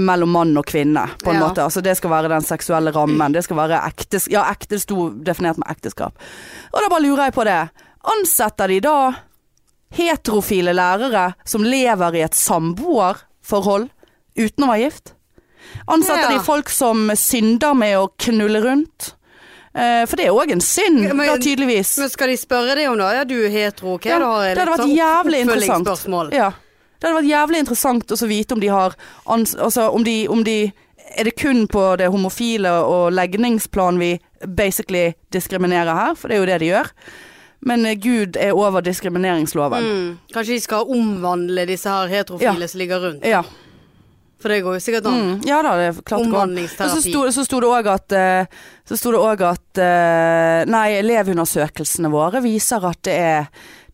mellom 0.00 0.30
mann 0.32 0.56
og 0.56 0.64
kvinne, 0.64 1.02
på 1.20 1.30
en 1.32 1.36
Ja. 1.36 1.42
måte. 1.48 1.62
Altså 1.64 1.82
det 1.84 1.96
skal 1.98 2.10
være 2.10 2.28
den 2.30 2.40
seksuelle 2.46 2.92
rammen. 2.94 3.32
Det 3.34 3.42
skal 3.44 3.56
være 3.58 3.80
ektes, 3.88 4.28
Ja, 4.30 4.44
ekte 4.52 4.78
sto 4.80 5.10
definert 5.10 5.58
med 5.58 5.68
ekteskap. 5.68 6.14
Og 6.72 6.80
da 6.80 6.88
bare 6.88 7.02
lurer 7.02 7.24
jeg 7.26 7.34
på 7.34 7.44
det. 7.44 7.58
Ansetter 8.14 8.68
de 8.68 8.78
da 8.80 8.94
heterofile 9.92 10.72
lærere 10.72 11.34
som 11.44 11.62
lever 11.66 12.14
i 12.16 12.22
et 12.24 12.34
samboerforhold 12.38 13.90
uten 14.38 14.64
å 14.64 14.70
være 14.70 14.84
gift? 14.86 15.12
Ansetter 15.88 16.30
Ja. 16.30 16.38
de 16.38 16.44
folk 16.44 16.68
som 16.70 17.10
synder 17.14 17.74
med 17.74 17.96
å 17.98 18.08
knulle 18.18 18.62
rundt? 18.62 19.14
Eh, 19.74 20.04
for 20.06 20.16
det 20.16 20.26
er 20.26 20.32
òg 20.36 20.50
en 20.52 20.60
synd, 20.60 21.00
men- 21.14 21.26
da 21.26 21.36
tydeligvis. 21.38 21.94
Men 21.98 22.08
skal 22.12 22.28
de 22.28 22.36
spørre 22.36 22.74
deg 22.76 22.88
om 22.90 22.98
det? 22.98 23.12
Ja, 23.16 23.24
du 23.24 23.34
er 23.46 23.48
hetero, 23.50 23.98
hva 23.98 24.04
Ja, 24.06 24.18
da? 24.18 24.24
har 24.26 24.42
det 24.54 24.58
hadde 24.58 24.72
vært 24.72 24.84
sånn 24.84 24.96
jævlig 24.96 25.40
interessant. 25.40 26.32
Ja. 26.34 26.50
Det 27.00 27.08
hadde 27.10 27.22
vært 27.22 27.30
jævlig 27.32 27.58
interessant 27.58 28.06
å 28.12 28.28
vite 28.28 28.52
om 28.52 28.60
de 28.60 28.68
har 28.68 28.94
Altså 29.26 29.92
om 29.94 30.04
de, 30.04 30.28
om 30.28 30.44
de 30.44 30.72
Er 31.18 31.24
det 31.24 31.36
kun 31.36 31.66
på 31.68 31.96
det 31.98 32.08
homofile 32.10 32.70
og 32.70 33.12
legningsplan 33.12 33.98
vi 33.98 34.18
basically 34.46 35.14
diskriminerer 35.30 35.92
her? 35.94 36.14
For 36.14 36.28
det 36.28 36.36
er 36.36 36.40
jo 36.40 36.46
det 36.46 36.58
de 36.60 36.66
gjør. 36.70 36.86
Men 37.64 37.84
eh, 37.86 37.94
Gud 37.96 38.36
er 38.36 38.52
over 38.52 38.80
diskrimineringsloven. 38.80 39.82
Mm. 39.82 40.18
Kanskje 40.32 40.54
de 40.54 40.60
skal 40.60 40.84
omvandle 40.88 41.66
disse 41.66 41.84
her 41.88 42.08
heterofile 42.08 42.60
Ja. 42.60 42.66
som 42.66 42.78
ligger 42.78 43.00
rundt. 43.00 43.24
Ja. 43.26 43.42
For 44.42 44.50
det 44.50 44.62
går 44.66 44.78
jo 44.78 44.82
sikkert 44.82 45.06
an. 45.10 45.18
Mm, 45.20 45.34
ja 45.46 45.60
da, 45.62 45.76
det 45.78 45.84
er 45.90 46.00
klart 46.00 46.08
det. 46.08 46.14
Og 46.14 46.24
så 46.24 46.30
Omvandlingsterapi. 46.32 47.02
sto, 47.08 47.20
så 47.36 47.44
sto 47.46 47.60
det 47.62 47.68
òg 47.70 47.90
at 47.92 48.16
eh, 48.18 48.64
Så 48.90 48.98
sto 48.98 49.12
det 49.14 49.20
også 49.22 49.52
at 49.52 49.82
eh, 49.84 50.64
Nei, 50.72 50.88
elevundersøkelsene 50.98 52.10
våre 52.12 52.42
viser 52.42 52.82
at 52.90 53.00
det 53.06 53.14
er 53.22 53.46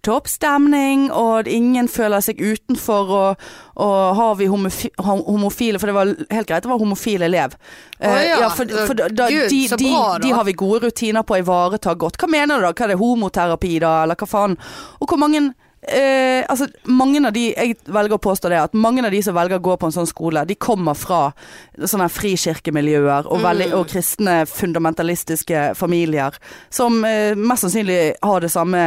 toppstemning, 0.08 1.08
og 1.10 1.48
ingen 1.50 1.88
føler 1.90 2.22
seg 2.22 2.38
utenfor, 2.38 3.10
og, 3.10 3.46
og 3.82 4.16
har 4.16 4.36
vi 4.38 4.46
homofi 4.46 4.90
homofile 5.02 5.80
For 5.82 5.90
det 5.90 5.96
var 5.96 6.12
helt 6.30 6.48
greit 6.48 6.64
det 6.64 6.70
var 6.70 6.80
homofil 6.80 7.26
elev. 7.26 7.56
Eh, 7.98 8.08
Å 8.08 8.18
ja, 8.44 8.50
for, 8.54 8.70
for 8.86 8.98
da, 8.98 9.08
da, 9.10 9.26
Gud, 9.32 9.48
de, 9.50 9.62
så 9.68 9.78
de, 9.80 9.90
de 10.22 10.34
har 10.34 10.46
vi 10.46 10.54
gode 10.58 10.86
rutiner 10.86 11.26
på 11.26 11.36
å 11.36 11.40
ivareta 11.42 11.94
godt. 11.98 12.18
Hva 12.22 12.30
mener 12.30 12.58
du 12.62 12.68
da? 12.68 12.72
Hva 12.72 12.86
er 12.86 12.94
det 12.94 13.00
homoterapi 13.02 13.74
da, 13.84 13.94
eller 14.06 14.18
hva 14.18 14.30
faen? 14.30 14.56
Og 15.02 15.10
hvor 15.10 15.20
mange 15.20 15.48
eh, 15.82 16.44
altså, 16.48 16.68
mange 16.84 17.20
av 17.26 17.32
de 17.32 17.48
Jeg 17.52 17.76
velger 17.86 18.16
å 18.16 18.20
påstå 18.22 18.50
det, 18.52 18.60
at 18.68 18.74
mange 18.74 19.04
av 19.04 19.12
de 19.14 19.22
som 19.22 19.36
velger 19.36 19.58
å 19.58 19.64
gå 19.64 19.76
på 19.78 19.88
en 19.88 19.96
sånn 19.98 20.10
skole, 20.10 20.44
de 20.48 20.58
kommer 20.58 20.98
fra 20.98 21.32
sånne 21.78 22.08
frikirkemiljøer 22.12 23.28
og, 23.28 23.42
veldig, 23.44 23.72
og 23.78 23.88
kristne 23.92 24.40
fundamentalistiske 24.50 25.72
familier 25.78 26.36
som 26.70 27.02
eh, 27.04 27.34
mest 27.38 27.66
sannsynlig 27.66 28.00
har 28.22 28.44
det 28.44 28.52
samme 28.52 28.84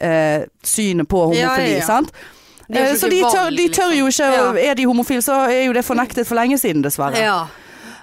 eh, 0.00 0.44
synet 0.64 1.08
på 1.08 1.26
homofili, 1.30 1.40
Ja, 1.42 1.56
ja, 1.58 2.02
ja. 2.04 2.28
Eh, 2.70 2.94
så 2.94 3.08
de 3.08 3.20
tør, 3.22 3.50
de 3.50 3.68
tør 3.68 3.94
jo 3.96 4.10
ikke 4.10 4.28
liksom. 4.30 4.58
Er 4.62 4.76
de 4.78 4.86
homofile, 4.86 5.22
så 5.24 5.42
er 5.50 5.64
jo 5.66 5.74
det 5.74 5.84
fornektet 5.86 6.28
for 6.28 6.38
lenge 6.38 6.58
siden, 6.60 6.84
dessverre. 6.86 7.18
Ja. 7.18 7.40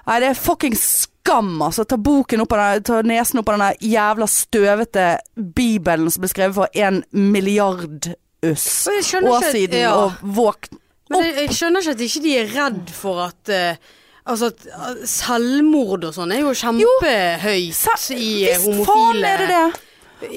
Nei, 0.08 0.20
det 0.24 0.32
er 0.32 0.40
fucking 0.40 0.76
skam, 0.80 1.56
altså. 1.64 1.86
Ta 1.88 2.00
boken 2.00 2.44
opp 2.44 2.56
denne 2.56 2.84
ta 2.88 3.02
nesen 3.06 3.42
opp 3.42 3.52
av 3.52 3.62
den 3.62 3.92
jævla 3.92 4.28
støvete 4.32 5.08
bibelen 5.36 6.12
som 6.12 6.24
ble 6.24 6.32
skrevet 6.32 6.58
for 6.58 6.80
en 6.88 7.02
milliard 7.12 8.12
skjønner 8.46 9.32
år 9.34 9.48
siden, 9.52 9.80
ja. 9.82 9.94
og 9.98 10.20
våkn 10.22 10.78
Men 11.10 11.24
jeg, 11.24 11.38
jeg 11.42 11.56
skjønner 11.56 11.86
ikke 11.86 11.96
at 11.96 12.04
ikke 12.06 12.24
de 12.26 12.34
er 12.38 12.52
redd 12.54 12.92
for 12.94 13.24
at 13.30 13.54
uh, 13.54 13.96
Altså 14.28 14.50
eh, 14.52 15.04
selvmord 15.08 16.08
og 16.10 16.16
sånn 16.16 16.34
er 16.36 16.42
jo 16.44 16.54
kjempehøyt 16.58 17.84
jo, 17.86 18.16
i 18.18 18.32
eh, 18.50 18.60
Visst 18.60 18.90
faen 18.90 19.24
er 19.24 19.44
det 19.44 19.48
det! 19.54 19.87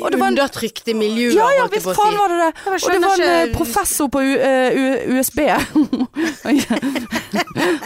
Og 0.02 0.10
det 0.12 0.18
var 0.20 0.26
en- 0.26 0.32
undertrykt 0.38 0.88
i 0.88 0.92
miljøet, 0.94 1.34
Ja 1.34 1.46
ja, 1.56 1.66
visst 1.72 1.86
faen 1.96 2.16
var 2.18 2.28
det 2.28 2.38
det. 2.38 2.52
Og 2.66 2.90
det 2.92 3.00
var 3.02 3.14
en 3.24 3.48
eh, 3.48 3.54
professor 3.56 4.08
på 4.08 4.18
U, 4.20 4.36
eh, 4.36 4.70
U, 4.76 5.18
USB. 5.18 5.38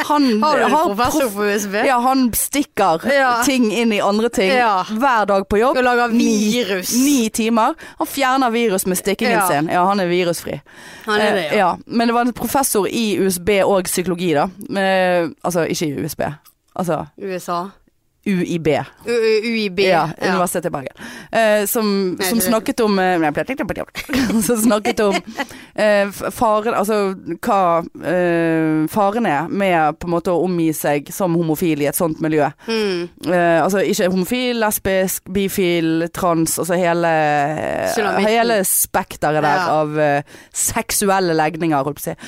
han 0.08 0.42
Har 0.42 0.56
du 0.58 0.64
en 0.64 0.70
professor 0.70 1.20
prof- 1.20 1.34
på 1.34 1.44
USB? 1.54 1.74
Ja, 1.86 1.98
han 2.00 2.32
stikker 2.34 3.00
Ja. 3.12 3.42
ting 3.44 3.72
inn 3.72 3.92
i 3.92 4.00
andre 4.00 4.28
ting 4.28 4.50
Ja. 4.52 4.82
hver 4.90 5.24
dag 5.26 5.48
på 5.48 5.58
jobb. 5.58 5.76
Og 5.76 5.84
lager 5.84 6.08
virus. 6.08 6.94
Ni 7.04 7.28
timer. 7.30 7.74
Han 7.98 8.06
fjerner 8.06 8.50
virus 8.50 8.86
med 8.86 8.96
stikkingen 8.98 9.38
Ja. 9.38 9.48
sin. 9.48 9.68
Ja, 9.72 9.84
han 9.86 10.00
er 10.00 10.06
virusfri. 10.06 10.60
Han 11.06 11.20
er 11.20 11.32
det, 11.34 11.44
Eh, 11.52 11.58
ja. 11.58 11.76
Men 11.86 12.08
det 12.08 12.14
var 12.14 12.20
en 12.20 12.32
professor 12.32 12.86
i 12.86 13.18
USB 13.26 13.62
og 13.64 13.84
psykologi, 13.84 14.32
da. 14.34 14.46
Altså 15.44 15.66
ikke 15.68 15.86
i 15.86 16.04
USB. 16.04 16.20
Altså 16.76 17.06
USA. 17.22 17.64
UiB. 18.26 18.68
UiB. 19.06 19.80
Ja, 19.84 20.08
Universitetet 20.22 20.70
i 20.70 20.74
Bergen. 20.74 20.96
Eh, 21.32 21.66
som, 21.66 21.88
Nei, 22.18 22.28
som 22.28 22.40
snakket 22.40 22.80
om 22.84 22.98
eh, 22.98 23.18
Som 24.46 24.56
snakket 24.62 25.00
om 25.04 25.16
eh, 25.74 26.08
faren 26.32 26.74
Altså 26.74 26.98
hva 27.44 27.60
eh, 28.00 28.86
faren 28.92 29.28
er 29.28 29.48
med 29.52 29.98
på 30.00 30.08
en 30.08 30.14
måte 30.16 30.32
å 30.32 30.44
omgi 30.46 30.70
seg 30.76 31.10
som 31.14 31.36
homofil 31.36 31.84
i 31.84 31.88
et 31.90 31.98
sånt 31.98 32.20
miljø. 32.24 32.48
Mm. 32.68 33.08
Eh, 33.28 33.60
altså 33.62 33.82
ikke 33.84 34.10
homofil, 34.12 34.58
lesbisk, 34.62 35.28
bifil, 35.34 36.08
trans, 36.14 36.58
altså 36.62 36.78
hele, 36.80 37.14
hele 38.24 38.60
spekteret 38.68 39.42
der 39.44 39.54
Ja. 39.54 39.70
av 39.80 39.98
eh, 40.00 40.36
seksuelle 40.52 41.36
legninger, 41.36 41.84
holdt 41.84 42.00
på 42.00 42.04
å 42.04 42.12
si. 42.12 42.18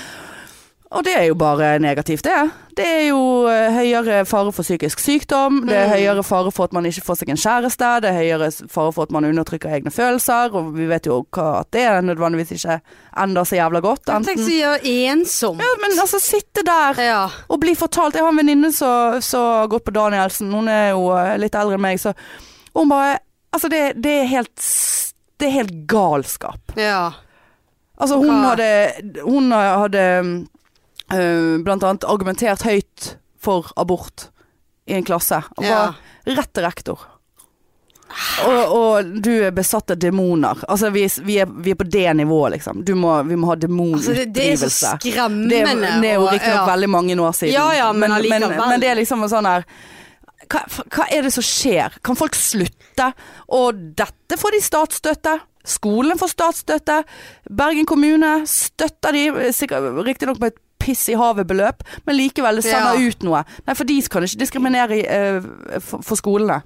Og 0.94 1.02
det 1.02 1.16
er 1.18 1.24
jo 1.26 1.34
bare 1.34 1.78
negativt, 1.82 2.22
det. 2.22 2.50
Det 2.78 2.84
er 2.86 3.00
jo 3.08 3.46
eh, 3.50 3.72
høyere 3.74 4.20
fare 4.24 4.52
for 4.54 4.62
psykisk 4.62 5.00
sykdom, 5.02 5.64
det 5.66 5.74
er 5.74 5.86
Mm. 5.88 5.92
høyere 5.96 6.22
fare 6.22 6.52
for 6.54 6.64
at 6.68 6.72
man 6.76 6.86
ikke 6.86 7.02
får 7.02 7.16
seg 7.18 7.28
en 7.32 7.40
kjæreste, 7.42 7.88
det 8.04 8.10
er 8.12 8.18
høyere 8.20 8.50
fare 8.70 8.92
for 8.94 9.02
at 9.02 9.10
man 9.10 9.24
undertrykker 9.26 9.68
egne 9.74 9.90
følelser, 9.90 10.54
og 10.54 10.70
vi 10.76 10.86
vet 10.86 11.06
jo 11.10 11.26
at 11.42 11.70
det 11.74 11.82
er 11.82 12.00
nødvendigvis 12.06 12.52
ikke 12.54 12.78
ender 13.18 13.42
så 13.44 13.56
jævla 13.58 13.80
godt. 13.82 14.04
Tenk 14.06 14.28
Enten 14.28 14.44
så 14.46 14.54
ja, 14.60 14.76
ensom. 15.10 15.58
ja, 15.58 15.72
men 15.82 15.98
altså 15.98 16.20
sitte 16.22 16.62
der 16.64 17.02
Ja. 17.02 17.28
og 17.48 17.60
bli 17.60 17.74
fortalt 17.74 18.14
Jeg 18.14 18.22
har 18.22 18.30
en 18.30 18.38
venninne 18.38 18.72
som 18.72 19.20
har 19.42 19.66
gått 19.68 19.84
på 19.84 19.92
Danielsen. 19.92 20.52
Hun 20.54 20.68
er 20.68 20.90
jo 20.90 21.10
eh, 21.18 21.36
litt 21.38 21.54
eldre 21.54 21.74
enn 21.74 21.80
meg, 21.82 21.98
så 21.98 22.14
hun 22.74 22.88
bare 22.88 23.18
Altså, 23.52 23.68
det, 23.68 24.02
det 24.02 24.20
er 24.22 24.26
helt 24.26 24.56
Det 25.40 25.46
er 25.48 25.50
helt 25.50 25.86
galskap. 25.88 26.60
ja. 26.76 27.10
Altså, 27.98 28.18
hun 28.18 28.28
hadde 28.44 28.92
Hun 29.24 29.50
hadde 29.50 30.46
øh, 31.14 31.58
blant 31.64 31.84
annet 31.84 32.04
argumentert 32.08 32.62
høyt 32.66 33.16
for 33.38 33.72
abort 33.76 34.30
i 34.86 34.94
en 34.98 35.04
klasse. 35.04 35.42
Og 35.58 35.64
Ja. 35.64 35.92
rett 36.26 36.52
til 36.54 36.64
rektor. 36.64 36.98
Og, 38.46 38.72
og 38.72 39.08
du 39.24 39.32
er 39.42 39.50
besatt 39.50 39.90
av 39.90 39.98
demoner. 39.98 40.60
Altså, 40.70 40.92
vi, 40.94 41.02
vi, 41.26 41.38
er, 41.42 41.46
vi 41.50 41.72
er 41.74 41.78
på 41.80 41.84
det 41.90 42.06
nivået, 42.16 42.52
liksom. 42.54 42.84
Du 42.86 42.94
må, 42.94 43.16
vi 43.26 43.34
må 43.36 43.48
ha 43.50 43.56
Altså, 43.56 44.14
det, 44.14 44.28
det 44.36 44.46
er 44.52 44.56
så 44.62 44.70
skremmende. 44.70 45.50
Det, 45.50 45.60
er- 45.66 46.00
det 46.00 46.10
er 46.12 46.14
jo 46.14 46.28
riktignok 46.30 46.62
ja. 46.62 46.66
veldig 46.70 46.90
mange 46.90 47.16
år 47.20 47.32
siden. 47.34 47.54
Ja, 47.54 47.66
ja, 47.74 47.92
men 47.92 48.10
men, 48.14 48.28
men, 48.30 48.56
men 48.56 48.80
det 48.80 48.88
er 48.92 48.94
liksom 49.00 49.26
sånn 49.28 49.48
her 49.50 49.66
hva, 50.46 50.60
hva 50.94 51.06
er 51.10 51.22
det 51.26 51.32
som 51.34 51.42
skjer? 51.42 51.96
Kan 52.06 52.14
folk 52.16 52.36
slutte? 52.38 53.08
Og 53.50 53.74
dette 53.98 54.38
får 54.38 54.54
de 54.54 54.60
statsstøtte. 54.62 55.32
Skolen 55.66 56.18
får 56.20 56.30
statsstøtte. 56.30 57.00
Bergen 57.50 57.86
kommune 57.90 58.44
støtter 58.46 59.12
de, 59.16 59.50
sikkert- 59.52 59.98
riktignok 60.06 60.38
med 60.38 60.52
et 60.54 60.60
piss 60.78 61.08
i 61.08 61.14
havet-beløp, 61.18 61.82
men 62.06 62.16
likevel, 62.18 62.56
det 62.60 62.64
sender 62.68 62.98
Ja. 63.00 63.08
ut 63.08 63.22
noe. 63.26 63.44
Nei, 63.66 63.74
for 63.74 63.84
de 63.88 64.00
kan 64.12 64.22
ikke 64.26 64.38
diskriminere 64.44 64.98
uh, 65.06 65.80
for, 65.80 66.02
for 66.02 66.16
skolene. 66.20 66.62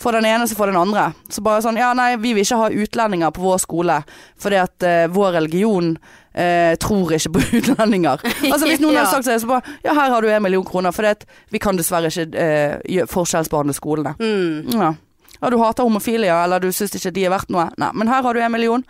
For 0.00 0.16
den 0.16 0.24
ene 0.24 0.46
så 0.48 0.56
for 0.56 0.66
den 0.70 0.78
andre. 0.80 1.10
Så 1.28 1.42
bare 1.44 1.60
sånn, 1.60 1.76
ja 1.76 1.90
nei, 1.94 2.14
vi 2.16 2.32
vil 2.32 2.40
ikke 2.46 2.56
ha 2.56 2.70
utlendinger 2.72 3.30
på 3.36 3.42
vår 3.44 3.58
skole, 3.60 3.98
fordi 4.40 4.56
at 4.56 4.86
uh, 4.88 5.04
vår 5.12 5.34
religion 5.36 5.90
uh, 5.98 6.72
tror 6.80 7.12
ikke 7.18 7.34
på 7.36 7.42
utlendinger. 7.60 8.24
Altså 8.48 8.66
Hvis 8.70 8.80
noen 8.80 8.94
Ja. 8.96 9.04
hadde 9.04 9.12
sagt 9.18 9.28
det, 9.28 9.36
så 9.44 9.50
bare 9.50 9.76
Ja, 9.84 9.92
her 9.94 10.08
har 10.14 10.22
du 10.24 10.30
en 10.32 10.42
million 10.42 10.64
kroner, 10.64 10.90
for 10.96 11.04
vi 11.52 11.58
kan 11.60 11.76
dessverre 11.76 12.08
ikke 12.08 12.32
eh, 12.32 13.04
forskjellsbehandle 13.12 13.76
skolene. 13.76 14.14
Mm. 14.18 14.72
Ja. 14.80 14.94
Ja, 15.42 15.50
du 15.50 15.56
hater 15.58 15.82
homofile, 15.86 16.26
eller 16.44 16.60
du 16.60 16.68
syns 16.72 16.94
ikke 16.94 17.12
de 17.16 17.24
er 17.24 17.30
verdt 17.30 17.50
noe. 17.50 17.68
Nei, 17.80 17.90
men 17.94 18.08
her 18.08 18.22
har 18.22 18.34
du 18.34 18.40
en 18.40 18.52
million. 18.52 18.82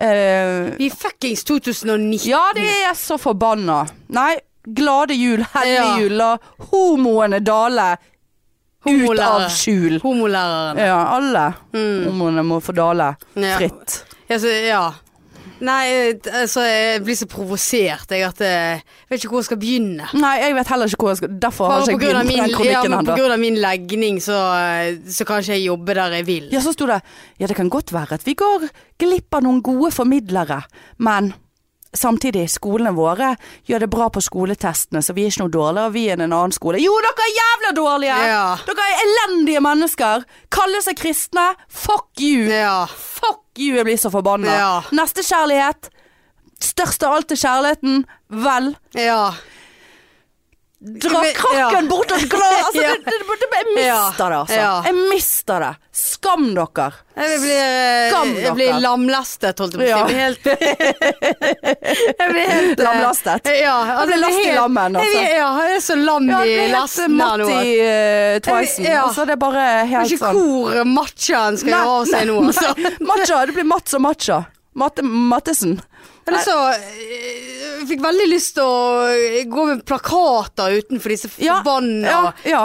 Uh, 0.00 0.74
Vi 0.78 0.86
er 0.88 0.96
fuckings 0.96 1.44
2019. 1.44 2.28
ja, 2.30 2.44
det 2.54 2.68
er 2.88 2.94
så 2.96 3.18
forbanna. 3.20 3.86
Nei, 4.08 4.36
glade 4.64 5.14
jul, 5.16 5.44
hellig 5.54 5.74
Ja. 5.74 5.98
jul, 5.98 6.12
la 6.16 6.36
homoene 6.70 7.40
dale 7.44 7.96
ut 8.86 9.18
av 9.20 9.48
skjul. 9.50 9.98
Homolæreren. 10.00 10.78
Ja, 10.78 10.98
alle 11.16 11.54
Mm. 11.74 12.04
homoene 12.06 12.42
må 12.44 12.60
få 12.62 12.72
dale 12.74 13.16
fritt. 13.34 14.04
Ja, 14.28 14.36
så, 14.38 14.48
ja. 14.66 14.92
Nei, 15.64 16.12
altså, 16.30 16.62
jeg 16.62 17.00
blir 17.06 17.16
så 17.18 17.26
provosert 17.30 18.12
jeg 18.14 18.22
at 18.26 18.42
eh, 18.46 18.78
jeg 18.78 19.10
vet 19.10 19.24
ikke 19.24 19.32
hvor 19.32 19.42
jeg 19.42 19.48
skal 19.48 19.60
begynne. 19.62 20.06
Nei, 20.20 20.34
jeg 20.44 20.54
vet 20.58 20.70
heller 20.72 20.92
ikke 20.92 21.02
hvor 21.02 21.10
jeg 21.14 21.20
skal 21.22 21.32
Derfor 21.42 21.72
har 21.72 21.82
Bare 21.82 21.96
ikke 21.96 22.06
jeg 22.06 22.14
av 22.14 22.28
begynt 22.28 22.28
på 22.28 22.28
min, 22.28 22.38
den 22.38 22.52
ja, 22.52 22.58
kronikken 22.58 22.96
ennå. 22.98 23.16
grunn 23.18 23.34
av 23.34 23.42
min 23.42 23.58
legning, 23.64 24.20
så, 24.22 24.38
eh, 24.60 25.00
så 25.10 25.26
kan 25.28 25.42
ikke 25.42 25.56
jeg 25.56 25.66
jobbe 25.66 25.98
der 25.98 26.16
jeg 26.20 26.28
vil. 26.28 26.48
Ja, 26.54 26.62
så 26.64 26.74
sto 26.76 26.86
det 26.90 27.00
Ja, 27.40 27.50
det 27.50 27.58
kan 27.58 27.72
godt 27.72 27.92
være 27.94 28.20
at 28.20 28.26
vi 28.26 28.36
går 28.38 28.68
glipp 29.02 29.34
av 29.34 29.44
noen 29.46 29.60
gode 29.66 29.90
formidlere, 29.94 30.62
men 31.02 31.32
samtidig, 31.96 32.46
skolene 32.52 32.92
våre 32.96 33.34
gjør 33.68 33.84
det 33.84 33.90
bra 33.92 34.08
på 34.12 34.22
skoletestene, 34.24 35.02
så 35.02 35.14
vi 35.16 35.24
er 35.24 35.32
ikke 35.32 35.46
noe 35.46 35.54
dårligere 35.54 35.94
vi 35.94 36.04
er 36.12 36.20
en 36.20 36.26
annen 36.32 36.54
skole. 36.54 36.80
Jo, 36.82 36.94
dere 37.04 37.26
er 37.26 37.34
jævla 37.36 37.72
dårlige! 37.78 38.16
Ja. 38.30 38.46
Dere 38.68 38.88
er 38.88 39.04
elendige 39.06 39.62
mennesker! 39.64 40.26
Kaller 40.54 40.84
seg 40.84 40.98
kristne. 41.00 41.50
Fuck 41.68 42.20
you! 42.20 42.48
Ja. 42.52 42.86
Fuck 42.88 43.44
you, 43.58 43.74
jeg 43.76 43.86
blir 43.88 44.00
så 44.00 44.12
forbanna. 44.14 44.54
Ja. 44.58 44.72
Nestekjærlighet. 44.94 45.90
Størst 46.62 47.04
av 47.06 47.18
alt 47.18 47.32
er 47.34 47.38
kjærligheten. 47.38 48.02
Vel. 48.48 48.74
ja. 48.98 49.22
Dra 50.80 51.24
krakken 51.34 51.88
bort 51.88 52.12
et 52.12 52.28
glass! 52.30 52.44
Altså, 52.68 52.80
det, 52.80 52.88
det, 53.04 53.36
det, 53.40 53.46
jeg 53.58 53.74
mister 53.74 54.30
det, 54.30 54.36
altså. 54.36 54.54
Jeg 54.86 54.94
mister 55.10 55.62
det. 55.64 55.70
Skam 55.98 56.44
dere. 56.54 56.86
Jeg 57.16 57.40
blir, 57.42 58.10
Skam 58.12 58.30
dere. 58.34 58.42
jeg 58.44 58.54
blir 58.58 58.78
lamlastet, 58.84 59.62
holdt 59.62 59.74
jeg 59.74 59.80
på 59.80 59.86
å 59.88 60.06
si. 60.06 60.14
Helt 60.18 60.46
Jeg 62.20 62.30
blir 62.30 62.52
helt 62.52 62.78
eh, 62.78 62.84
Lamlastet. 62.84 63.50
Ja, 63.58 63.74
altså, 63.74 64.04
Jeg 64.04 64.10
blir 64.12 64.22
last 64.22 64.44
i 64.44 64.54
lammen, 64.54 65.00
altså. 65.02 65.24
Ja, 65.24 65.48
jeg 65.64 65.78
er 65.78 65.82
så 65.88 65.98
lam 65.98 66.30
i 66.30 66.54
lasten 66.74 67.18
her 67.24 67.42
nå. 67.42 67.48
i 67.50 67.74
uh, 67.80 68.38
Twicen. 68.46 68.86
Ja. 68.86 69.02
Altså, 69.08 69.26
det 69.26 69.34
er 69.34 69.42
bare 69.42 69.66
helt 69.90 70.14
ikke 70.14 70.22
sånn 70.22 70.38
hvor 70.38 70.92
matchaen 70.92 71.58
skal 71.58 71.74
gjøre 71.74 71.96
av 71.96 72.08
seg 72.12 72.30
nå. 72.30 72.38
Altså. 72.52 72.94
Matcha. 73.10 73.42
Det 73.48 73.58
blir 73.58 73.68
Mats 73.74 73.98
og 73.98 74.06
Matcha. 74.06 74.42
Matte, 74.78 75.02
Mattesen. 75.02 75.80
Eller 76.28 76.44
så 76.44 76.56
eh, 76.74 77.38
Jeg 77.80 77.88
fikk 77.92 78.02
veldig 78.04 78.28
lyst 78.30 78.54
til 78.58 78.68
å 78.68 79.48
gå 79.48 79.66
med 79.72 79.84
plakater 79.88 80.76
utenfor 80.82 81.14
disse 81.14 81.30
Ja, 81.40 81.58
forbanna 81.62 82.12
ja, 82.12 82.20
ja. 82.52 82.62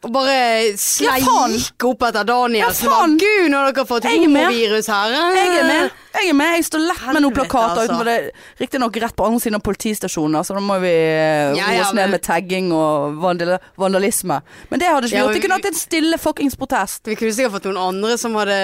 Og 0.00 0.08
bare 0.14 0.34
sleik 0.80 1.84
opp 1.84 2.04
etter 2.08 2.24
Daniel. 2.24 2.62
Ja, 2.64 2.70
faen. 2.72 3.18
Gud, 3.20 3.50
nå 3.52 3.58
har 3.60 3.74
dere 3.76 3.84
fått 3.84 4.06
homovirus 4.08 4.86
her. 4.88 5.12
Jeg 5.36 5.58
er 5.60 5.66
med. 5.68 5.98
Jeg 6.16 6.30
er 6.32 6.36
med. 6.38 6.54
Jeg 6.56 6.64
står 6.66 6.82
lett 6.88 7.02
med 7.12 7.20
noen 7.22 7.34
plakater 7.36 7.82
altså. 7.82 7.84
utenfor 7.90 8.08
det. 8.08 8.14
Riktignok 8.62 8.96
rett 9.04 9.14
på 9.18 9.26
andre 9.28 9.42
siden 9.44 9.58
av 9.58 9.64
politistasjoner, 9.66 10.46
så 10.48 10.56
da 10.56 10.62
må 10.64 10.78
vi 10.82 10.88
eh, 10.90 11.52
Ja, 11.58 11.66
roe 11.68 11.74
ja, 11.76 11.82
oss 11.84 11.92
ned 11.92 12.00
men- 12.06 12.14
med 12.16 12.24
tagging 12.24 12.70
og 12.72 13.18
vandal 13.20 13.52
vandalisme. 13.78 14.40
Men 14.72 14.80
det 14.82 14.88
hadde 14.88 15.10
ikke 15.10 15.14
vi 15.14 15.20
Ja, 15.20 15.26
gjort. 15.26 15.36
Vi 15.36 15.42
kunne 15.44 15.58
hatt 15.60 15.68
en 15.70 15.78
stille 15.82 16.18
fuckings 16.22 16.56
protest. 16.56 17.02
Vi 17.04 17.18
kunne 17.20 17.36
sikkert 17.36 17.58
fått 17.58 17.68
noen 17.68 17.82
andre 17.84 18.16
som 18.18 18.34
hadde 18.40 18.58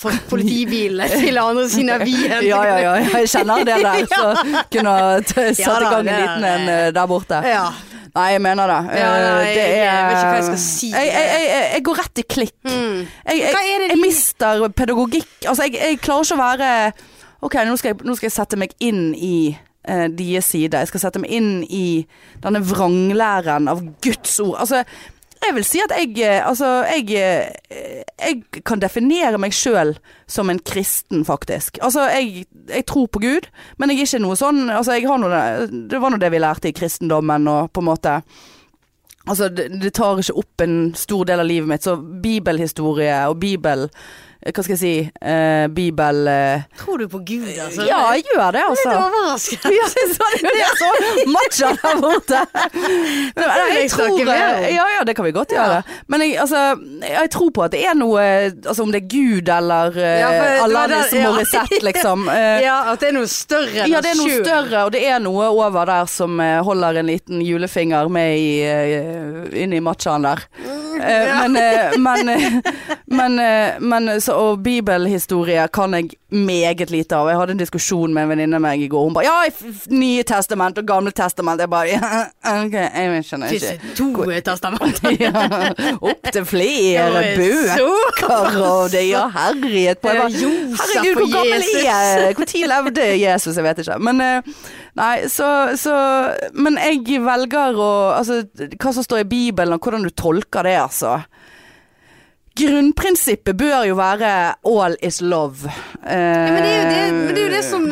fått 0.00 0.24
politibilene 0.32 1.10
til 1.20 1.38
andre 1.42 1.66
siden 1.68 1.92
av 1.98 2.06
Wien. 2.08 2.38
Ja, 2.48 2.62
ja, 2.64 2.78
ja. 2.86 2.96
Jeg 3.18 3.28
kjenner 3.36 3.60
det 3.68 3.76
der. 3.84 4.08
Så 4.16 4.56
kunne 4.72 4.96
satt 5.28 5.60
i 5.60 5.92
gang 5.92 6.00
en 6.00 6.10
liten 6.24 6.48
en 6.54 6.68
eh, 6.78 6.88
der 6.96 7.12
borte. 7.12 7.44
Ja. 7.44 7.68
Nei, 8.14 8.26
jeg 8.32 8.40
mener 8.42 8.66
det. 8.70 8.78
Ja, 8.98 9.10
Eh, 9.14 9.22
nei, 9.24 9.44
det 9.44 9.56
jeg- 9.56 9.78
er 9.78 9.84
jeg 9.84 10.08
vet 10.08 10.18
ikke 10.18 10.30
hva 10.32 10.36
jeg 10.38 10.44
skal 10.48 10.58
si. 10.64 10.90
Jeg, 10.90 11.06
jeg, 11.12 11.72
jeg, 11.74 11.82
går 11.84 11.98
rett 11.98 12.18
i 12.18 12.22
klikk. 12.22 12.54
Mm. 12.64 13.06
Jeg, 13.28 13.54
er 13.54 13.88
det 13.88 13.98
mister 14.00 14.68
pedagogikk 14.68 15.46
Altså, 15.48 15.62
jeg, 15.72 15.98
klarer 16.00 16.24
ikke 16.24 16.38
å 16.38 16.42
være 16.42 16.92
Ok, 17.42 17.54
nå 17.68 17.76
skal 17.78 17.92
jeg, 17.94 18.00
nå 18.04 18.16
skal 18.18 18.30
sette 18.34 18.56
meg 18.58 18.72
inn 18.80 19.14
i 19.14 19.56
eh, 19.88 20.08
deres 20.08 20.44
side. 20.50 20.74
Jeg 20.74 20.88
skal 20.90 21.00
sette 21.00 21.20
meg 21.22 21.30
inn 21.30 21.62
i 21.70 22.06
denne 22.42 22.60
vranglæren 22.66 23.68
av 23.70 23.80
Guds 24.02 24.40
ord. 24.40 24.56
Altså, 24.64 24.82
jeg 25.46 25.54
vil 25.56 25.66
si 25.66 25.80
at 25.82 25.94
jeg 25.94 26.18
eh, 26.24 26.42
Altså, 26.46 26.66
jeg 26.88 27.14
eh, 27.14 28.02
Jeg 28.18 28.62
kan 28.66 28.82
definere 28.82 29.38
meg 29.40 29.54
sjøl 29.56 29.94
som 30.28 30.50
en 30.50 30.58
kristen, 30.60 31.24
faktisk. 31.24 31.78
Altså, 31.82 32.08
jeg, 32.12 32.44
jeg 32.68 32.86
tror 32.86 33.06
på 33.06 33.22
Gud, 33.22 33.48
men 33.78 33.90
jeg 33.90 34.02
er 34.02 34.10
ikke 34.10 34.22
noe 34.26 34.38
sånn 34.38 34.68
Altså, 34.68 34.98
jeg 34.98 35.08
har 35.08 35.20
noe 35.22 35.42
Det 35.70 36.00
var 36.02 36.12
nå 36.12 36.20
det 36.20 36.32
vi 36.34 36.42
lærte 36.42 36.70
i 36.70 36.76
kristendommen, 36.76 37.48
og 37.48 37.72
på 37.72 37.84
en 37.84 37.90
måte 37.90 38.20
Altså, 39.28 39.50
det, 39.52 39.68
det 39.82 39.92
tar 39.92 40.20
ikke 40.22 40.40
opp 40.40 40.62
en 40.64 40.78
stor 40.96 41.26
del 41.28 41.42
av 41.42 41.48
livet 41.48 41.68
mitt, 41.68 41.84
så 41.84 41.98
bibelhistorie 41.98 43.18
og 43.28 43.36
bibel 43.42 43.88
Hva 44.38 44.62
skal 44.62 44.74
jeg 44.76 44.80
si? 44.80 44.94
uh, 45.18 45.66
bibel 45.74 46.28
Uh... 46.28 46.62
Tror 46.78 46.98
du 47.02 47.08
på 47.10 47.18
Gud, 47.26 47.48
altså? 47.48 47.82
Ja, 47.86 47.98
jeg 48.14 48.24
gjør 48.28 48.52
det, 48.54 48.62
altså. 48.68 48.90
Litt 48.90 49.00
overrasket. 49.02 49.64
Ja, 49.74 49.86
så 49.88 50.28
det 50.38 50.52
er 50.54 50.74
så 50.78 50.90
macha 51.34 51.70
der 51.74 52.00
borte. 52.02 52.40
Nei, 53.38 53.66
jeg 53.74 53.90
tror 53.92 54.20
ja, 54.28 54.84
ja, 54.94 55.02
det 55.06 55.14
kan 55.16 55.26
vi 55.26 55.32
godt 55.34 55.52
gjøre. 55.54 55.80
Men 56.12 56.22
jeg, 56.24 56.36
altså, 56.42 56.62
jeg 57.02 57.30
tror 57.34 57.50
på 57.54 57.64
at 57.66 57.74
det 57.74 57.82
er 57.88 57.96
noe 57.98 58.22
Altså 58.68 58.82
om 58.84 58.92
det 58.92 59.02
er 59.02 59.08
Gud 59.10 59.50
eller 59.52 59.94
uh, 59.96 60.06
Ja, 60.22 60.30
Alanis. 60.64 61.12
Morissette, 61.18 61.80
liksom. 61.84 62.28
Eh, 62.38 62.60
Ja, 62.62 62.92
at 62.92 63.00
det 63.02 63.08
er 63.10 63.14
noe 63.16 63.28
større 63.30 63.84
enn 63.84 63.90
ja, 63.90 64.00
det 64.04 64.12
er 64.12 64.18
noe 64.18 64.36
større, 64.42 64.82
og 64.86 64.92
det 64.94 65.00
er 65.08 65.18
noe 65.22 65.48
over 65.50 65.88
der 65.88 66.06
som 66.10 66.38
eh, 66.42 66.58
holder 66.64 67.00
en 67.00 67.08
liten 67.08 67.40
julefinger 67.42 68.10
med 68.12 68.36
i, 68.38 68.50
uh, 68.68 69.48
inni 69.58 69.80
matchaen 69.84 70.26
der. 70.26 70.44
Eh, 70.62 70.87
men, 70.98 71.56
eh, 71.56 71.98
men, 71.98 72.28
eh, 72.28 72.52
men, 73.06 73.38
eh, 73.38 73.80
men 73.80 74.20
så, 74.20 74.32
Og 74.32 74.62
bibelhistorie 74.62 75.68
kan 75.72 75.94
jeg 75.94 76.10
meget 76.30 76.90
lite 76.90 77.16
av. 77.16 77.28
Jeg 77.28 77.38
hadde 77.38 77.54
en 77.56 77.60
diskusjon 77.60 78.14
med 78.14 78.22
en 78.22 78.32
venninne 78.32 78.58
av 78.58 78.62
meg 78.62 78.82
i 78.82 78.88
går. 78.88 79.04
Hun 79.04 79.14
bare 79.16 79.24
Ja, 79.24 79.68
Nye 79.90 80.22
testament 80.28 80.78
og 80.78 80.86
Gamle 80.86 81.12
testament. 81.12 81.60
Jeg 81.60 81.70
bare 81.70 81.88
ja, 81.94 82.24
OK, 82.44 82.74
jeg 82.74 83.24
skjønner 83.24 83.54
ikke. 83.56 83.94
to 83.96 84.10
testament. 84.44 85.00
Ja, 85.18 85.32
Opp 86.02 86.28
til 86.32 86.44
flere 86.46 87.22
bøker 87.36 88.58
og 88.62 88.90
det 88.92 89.08
ja, 89.08 89.24
herjet 89.34 89.98
på. 90.02 90.12
Jeg 90.12 90.20
bare, 90.20 90.30
Herregud, 90.30 91.22
hvor 91.22 91.32
gammel 91.32 91.64
er 91.64 91.86
jeg? 91.86 92.36
Når 92.38 92.68
levde 92.74 93.08
Jesus? 93.22 93.56
Jeg 93.56 93.64
vet 93.64 93.82
ikke. 93.82 93.98
Men 93.98 94.22
Nei, 94.98 95.28
så, 95.30 95.46
så 95.78 95.94
Men 96.58 96.78
jeg 96.80 97.20
velger 97.22 97.78
å 97.78 97.90
Altså, 98.18 98.42
hva 98.80 98.92
som 98.94 99.04
står 99.04 99.22
i 99.22 99.28
Bibelen, 99.30 99.76
og 99.76 99.84
hvordan 99.84 100.04
du 100.06 100.10
tolker 100.10 100.66
det, 100.66 100.78
altså. 100.88 101.20
Grunnprinsippet 102.58 103.54
bør 103.56 103.84
jo 103.86 103.94
være 103.98 104.54
'all 104.66 104.96
is 105.02 105.20
love'. 105.22 105.70
Ja, 106.02 106.50
men 106.50 106.62
det 106.62 106.72
er 106.72 106.82
jo 106.82 106.88
det, 106.90 107.14
men 107.14 107.34
det, 107.34 107.42
er 107.42 107.46
jo 107.46 107.54
det 107.56 107.64
som 107.64 107.84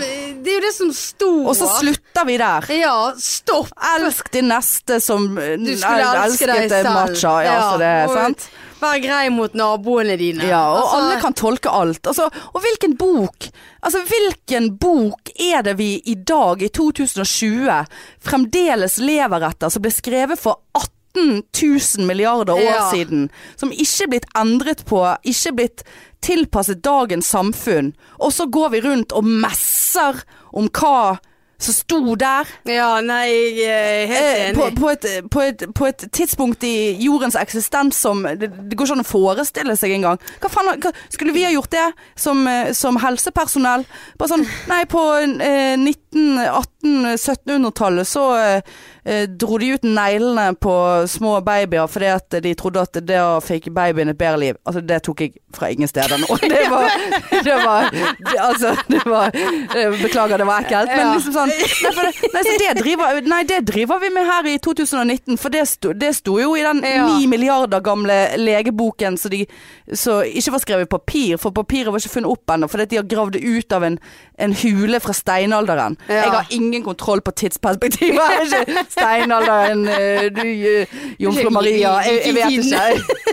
Det 0.47 0.53
er 0.53 0.57
jo 0.57 0.65
det 0.67 0.75
som 0.75 0.93
står. 0.93 1.41
Og 1.47 1.57
så 1.57 1.69
slutter 1.81 2.27
vi 2.27 2.37
der. 2.39 2.67
Ja, 2.75 3.13
stopp! 3.19 3.71
Elsk 3.95 4.31
din 4.33 4.49
neste 4.51 5.01
som 5.01 5.35
Du 5.35 5.73
skulle 5.77 6.25
elske 6.25 6.47
deg 6.47 6.71
selv. 6.71 6.91
Matcha. 6.91 7.35
Ja, 7.47 7.59
så 7.73 7.79
det 7.83 7.95
og 8.09 8.15
sant. 8.15 8.49
Vær 8.81 8.99
grei 9.01 9.31
mot 9.33 9.55
naboene 9.57 10.19
dine. 10.21 10.45
Ja, 10.45 10.61
og 10.69 10.83
Altså, 10.83 10.97
alle 10.99 11.21
kan 11.21 11.35
tolke 11.35 11.71
alt. 11.73 12.07
Altså, 12.07 12.29
og 12.29 12.61
hvilken 12.61 12.97
bok 12.97 13.49
Altså, 13.83 14.03
hvilken 14.03 14.77
bok 14.79 15.31
er 15.39 15.63
det 15.63 15.77
vi 15.79 16.03
i 16.05 16.15
dag, 16.15 16.63
i 16.63 16.69
2020, 16.69 17.87
fremdeles 18.21 18.99
lever 18.99 19.47
etter, 19.47 19.71
som 19.71 19.83
ble 19.83 19.93
skrevet 19.95 20.41
for 20.43 20.59
18 20.75 20.96
000 21.17 22.07
milliarder 22.07 22.53
år 22.55 22.61
Ja. 22.61 22.91
siden? 22.91 23.31
Som 23.57 23.71
ikke 23.73 24.05
er 24.05 24.09
blitt 24.13 24.29
endret 24.37 24.85
på, 24.85 25.01
ikke 25.25 25.53
blitt 25.57 25.83
tilpasset 26.23 26.83
dagens 26.83 27.27
samfunn. 27.27 27.93
Og 28.21 28.33
så 28.33 28.47
går 28.51 28.69
vi 28.71 28.81
rundt 28.81 29.13
og 29.13 29.25
messer 29.25 30.23
om 30.53 30.69
hva 30.69 31.19
som 31.59 31.73
sto 31.75 32.15
der. 32.21 32.49
Ja, 32.69 33.01
nei, 33.01 33.27
jeg 33.57 33.71
er 33.71 34.07
helt 34.11 34.27
Eh, 34.27 34.49
enig. 34.49 34.57
på, 34.57 34.67
på, 34.81 34.91
et, 34.93 35.07
på, 35.31 35.41
et, 35.41 35.65
på 35.75 35.87
et 35.89 36.05
tidspunkt 36.13 36.65
i 36.69 36.97
jordens 37.01 37.37
eksistens 37.39 37.97
som 37.97 38.23
Det, 38.27 38.51
det 38.51 38.77
går 38.77 38.87
ikke 38.91 38.97
an 38.99 39.05
å 39.05 39.09
forestille 39.09 39.77
seg 39.77 39.95
engang. 39.97 40.19
Hva 40.43 40.51
faen, 40.53 40.73
hva, 40.83 40.93
skulle 41.13 41.33
vi 41.33 41.45
ha 41.47 41.53
gjort 41.55 41.71
det 41.73 41.87
som, 42.17 42.43
eh, 42.49 42.73
som 42.77 42.99
helsepersonell? 43.01 43.87
Bare 44.19 44.33
sånn 44.35 44.45
Nei, 44.73 44.83
på 44.91 45.01
eh, 45.23 45.77
1900-, 45.81 46.51
1800-, 46.85 47.17
1700-tallet 47.17 48.07
så 48.09 48.25
eh, 48.37 48.61
eh, 49.05 49.25
dro 49.29 49.59
de 49.59 49.73
ut 49.77 49.87
neglene 49.87 50.51
på 50.61 50.75
små 51.09 51.39
babyer 51.47 51.89
fordi 51.91 52.11
at 52.13 52.37
de 52.45 52.53
trodde 52.59 52.85
at 52.85 53.01
det 53.07 53.19
å 53.23 53.41
fikk 53.45 53.71
babyen 53.75 54.13
et 54.13 54.19
bedre 54.21 54.39
liv. 54.43 54.61
Altså, 54.67 54.83
det 54.85 55.01
tok 55.07 55.25
jeg 55.25 55.35
fra 55.57 55.71
ingen 55.73 55.89
steder 55.91 56.21
nå. 56.21 56.37
Det 56.57 56.67
var, 56.71 56.91
det 57.47 57.57
var 57.65 57.91
det, 57.93 58.39
Altså, 58.41 58.75
det 58.91 59.03
var 59.07 59.33
eh, 59.35 59.97
Beklager, 60.03 60.39
det 60.39 60.47
var 60.49 60.63
ekkelt. 60.67 60.93
Men 60.93 61.15
liksom 61.17 61.35
sånn 61.35 61.46
Nei, 61.47 61.93
for 61.95 62.03
det, 62.09 62.31
nei, 62.35 62.43
så 62.47 62.55
det, 62.61 62.71
driver, 62.81 63.21
nei, 63.29 63.43
det 63.49 63.61
driver 63.69 64.01
vi 64.03 64.11
med 64.15 64.27
her 64.29 64.49
i 64.51 64.57
2019, 64.63 65.39
for 65.41 65.55
det 65.55 65.65
sto, 65.71 65.93
det 65.97 66.13
sto 66.19 66.37
jo 66.41 66.55
i 66.59 66.65
den 66.67 66.83
ni 66.83 67.27
milliarder 67.31 67.83
gamle 67.85 68.17
legeboken 68.41 69.17
så 69.21 69.31
de 69.33 69.45
ikke 69.87 70.53
var 70.55 70.63
skrevet 70.63 70.87
i 70.87 70.91
papir, 70.91 71.37
for 71.41 71.55
papiret 71.55 71.93
var 71.93 72.03
ikke 72.03 72.15
funnet 72.17 72.33
opp 72.33 72.55
ennå, 72.55 72.69
fordi 72.71 72.89
de 72.91 73.01
har 73.01 73.09
gravd 73.09 73.37
det 73.37 73.43
ut 73.47 73.77
av 73.77 73.87
en, 73.87 73.99
en 74.43 74.55
hule 74.63 75.01
fra 75.03 75.15
steinalderen. 75.17 75.99
Ja. 76.09 76.15
Jeg 76.15 76.33
har 76.35 76.55
ingen 76.59 76.85
kontroll 76.87 77.23
på 77.25 77.35
tidsperspektivet. 77.43 78.19
Jeg 78.19 78.47
er 78.47 78.65
ikke 78.67 78.87
steinalderen, 78.97 79.87
eh, 79.89 80.29
du, 80.35 80.47
eh, 80.47 80.97
jomfru 81.23 81.51
Maria, 81.55 81.97
jeg, 82.07 82.23
jeg 82.27 82.35
vet 82.35 82.57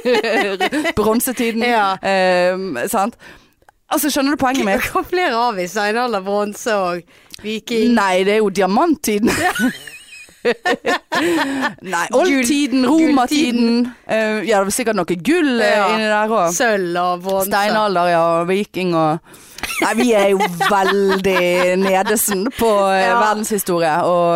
ikke. 0.03 0.93
Bronsetiden. 0.99 1.63
Ja. 1.63 1.93
eh, 2.03 2.87
sant? 2.91 3.17
Altså, 3.93 4.09
skjønner 4.13 4.33
du 4.35 4.41
poenget 4.41 4.65
mitt? 4.67 4.85
Hva 4.93 5.03
flere 5.05 5.33
har 5.37 5.53
vi? 5.57 5.67
Steinalder, 5.69 6.23
bronse 6.25 6.73
og 6.73 7.01
viking? 7.45 7.93
Nei, 7.97 8.23
det 8.27 8.37
er 8.39 8.41
jo 8.43 8.49
diamanttiden. 8.49 9.29
Nei, 10.43 12.07
oldtiden, 12.11 12.83
romertiden. 12.89 13.85
uh, 14.09 14.41
ja, 14.43 14.57
det 14.59 14.65
var 14.67 14.73
sikkert 14.75 14.97
noe 14.99 15.15
gull 15.23 15.61
eh, 15.63 15.77
Ja. 15.77 15.85
inni 15.93 16.09
der 16.09 16.33
òg. 16.35 16.49
Sølv 16.55 16.97
og 16.99 17.21
bronse. 17.23 17.47
Steinalder, 17.47 18.09
ja. 18.11 18.23
Viking 18.49 18.91
og 18.99 19.39
Nei, 19.79 19.93
vi 19.95 20.09
er 20.11 20.25
jo 20.33 20.39
veldig 20.67 21.77
nedesen 21.79 22.43
på 22.57 22.69
eh, 22.91 23.05
Ja. 23.05 23.13
verdenshistorie. 23.21 23.93
Og 24.03 24.35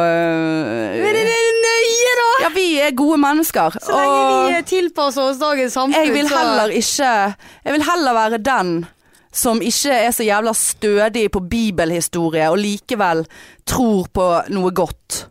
Men 1.03 1.17
det 1.17 1.25
er 1.27 1.57
nøye, 1.65 2.13
da! 2.21 2.27
Ja, 2.45 2.51
vi 2.55 2.67
er 2.85 2.95
gode 2.95 3.17
mennesker. 3.25 3.75
Så 3.83 3.91
lenge 3.91 4.21
og 4.21 4.51
vi 4.53 4.61
tilpasser 4.71 5.27
oss 5.33 5.41
dagens 5.41 5.75
samfunn, 5.75 5.97
jeg 6.05 6.13
vil 6.15 6.29
heller 6.31 6.71
ikke 6.71 7.11
Jeg 7.65 7.75
vil 7.75 7.83
heller 7.89 8.13
være 8.21 8.39
den 8.47 8.71
som 9.38 9.60
ikke 9.62 9.93
er 10.08 10.12
så 10.15 10.26
jævla 10.26 10.54
stødig 10.58 11.28
på 11.32 11.43
bibelhistorie, 11.50 12.47
og 12.50 12.58
likevel 12.62 13.26
tror 13.69 14.08
på 14.13 14.28
noe 14.56 14.71
godt. 14.73 15.28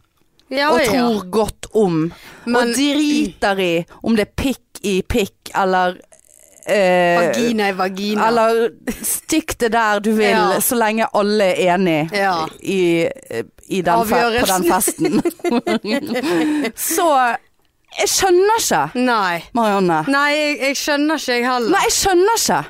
ja, 0.51 0.69
og 0.71 0.79
ja. 0.79 0.91
tror 0.93 1.25
godt 1.35 1.67
om. 1.75 2.13
Men- 2.47 2.57
og 2.57 2.75
driter 2.77 3.59
i 3.59 3.73
om 4.05 4.15
det 4.17 4.29
er 4.29 4.35
pikk 4.43 4.85
i 4.87 5.01
pikk, 5.03 5.51
eller 5.59 5.97
eh, 6.69 7.17
Vagina 7.19 7.69
i 7.73 7.75
vagina. 7.79 8.29
Eller 8.29 8.71
stikk 9.03 9.57
det 9.59 9.73
der 9.75 9.99
du 10.01 10.13
vil, 10.13 10.31
Ja. 10.31 10.61
så 10.61 10.79
lenge 10.79 11.09
alle 11.15 11.45
er 11.45 11.75
enig 11.75 12.11
Ja. 12.15 12.47
i, 12.63 13.09
i 13.69 13.81
den 13.83 14.07
på 14.07 14.47
den 14.47 14.71
festen. 14.71 15.23
så 16.77 17.09
jeg 17.97 18.09
skjønner 18.13 18.59
ikke, 18.61 18.81
Nei. 19.01 19.43
Marianne. 19.57 20.03
Nei, 20.13 20.31
jeg, 20.35 20.57
jeg 20.61 20.77
skjønner 20.77 21.21
ikke, 21.21 21.33
jeg 21.39 21.47
heller. 21.49 21.71
Nei, 21.75 21.85
jeg 21.87 21.95
skjønner 21.97 22.41
ikke. 22.43 22.63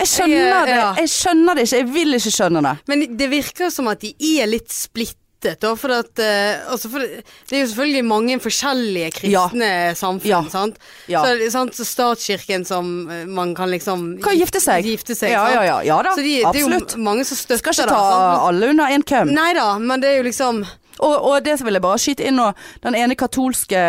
Jeg 0.00 0.08
skjønner 0.08 0.68
det. 0.68 0.76
Jeg 1.02 1.10
skjønner 1.12 1.58
det 1.58 1.66
ikke. 1.66 1.80
Jeg 1.82 1.90
vil 1.94 2.16
ikke 2.18 2.32
skjønne 2.38 2.62
det. 2.64 2.76
Men 2.90 3.02
det 3.18 3.28
virker 3.32 3.72
som 3.74 3.90
at 3.92 4.00
de 4.02 4.14
er 4.40 4.48
litt 4.50 4.72
splittet. 4.72 5.18
Da, 5.42 5.72
for 5.74 5.90
at, 5.90 6.20
eh, 6.22 6.60
altså 6.70 6.86
for 6.86 7.02
det, 7.02 7.24
er 7.50 7.64
jo 7.64 7.70
selvfølgelig 7.72 8.02
mange 8.06 8.36
forskjellige 8.38 9.08
kristne 9.16 9.70
samfunn. 9.98 10.30
Ja. 10.30 10.38
Sant? 10.52 10.76
Ja. 11.10 11.24
Så, 11.26 11.48
sant? 11.50 11.74
så 11.74 11.86
statskirken 11.88 12.62
som 12.64 12.92
eh, 13.10 13.24
man 13.26 13.50
kan 13.58 13.66
liksom 13.72 14.04
Kan 14.22 14.38
gifte 14.38 14.62
seg. 14.62 14.86
gifte 14.86 15.16
seg 15.18 15.34
ja, 15.34 15.42
ja, 15.50 15.64
ja, 15.66 15.80
ja 15.82 15.96
da. 16.06 16.12
De, 16.14 16.36
det 16.46 16.62
er 16.62 16.62
jo 16.62 17.00
mange 17.02 17.26
som 17.26 17.40
støtter 17.40 17.58
Skal 17.58 17.74
ikke 17.74 17.88
ta 17.90 17.98
sant? 17.98 18.46
alle 18.52 18.70
under 18.70 18.94
én 18.94 19.02
køm. 19.02 19.34
Nei 19.34 19.50
da, 19.58 19.66
men 19.82 20.04
det 20.04 20.12
er 20.12 20.16
jo 20.20 20.28
liksom 20.28 20.62
Og, 21.02 21.16
og 21.18 21.42
det 21.42 21.58
vil 21.64 21.74
jeg 21.74 21.82
bare 21.82 21.98
skyte 21.98 22.30
inn 22.30 22.38
nå. 22.38 22.52
Den 22.86 22.94
ene 23.02 23.18
katolske 23.18 23.82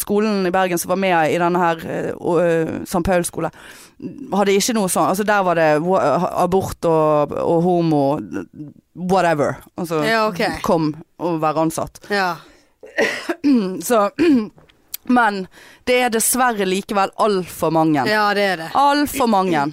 skolen 0.00 0.48
i 0.48 0.54
Bergen 0.54 0.80
som 0.80 0.94
var 0.94 1.00
med 1.04 1.34
i 1.34 1.38
denne 1.44 1.60
her 1.60 1.84
øh, 1.84 2.10
øh, 2.40 2.74
St. 2.88 3.04
Pauls 3.04 3.28
skole, 3.28 3.50
hadde 4.32 4.54
ikke 4.56 4.74
noe 4.78 4.88
sånn 4.88 5.10
Altså 5.10 5.26
der 5.28 5.42
var 5.44 5.58
det 5.60 5.68
abort 6.30 6.86
og, 6.88 7.34
og 7.36 7.62
homo 7.66 8.02
whatever. 8.94 9.58
Altså 9.76 10.02
Ja, 10.06 10.26
okay. 10.28 10.58
kom 10.64 10.94
og 11.20 11.40
være 11.42 11.66
ansatt. 11.66 12.00
Ja. 12.12 12.36
Så 13.88 14.08
Men 15.16 15.46
det 15.88 15.96
er 16.04 16.12
dessverre 16.12 16.66
likevel 16.68 17.10
altfor 17.18 17.72
mange. 17.74 18.04
ja, 18.08 18.28
det 18.36 18.44
er 18.52 18.56
det. 18.64 18.70
Altfor 18.78 19.30
mange. 19.32 19.64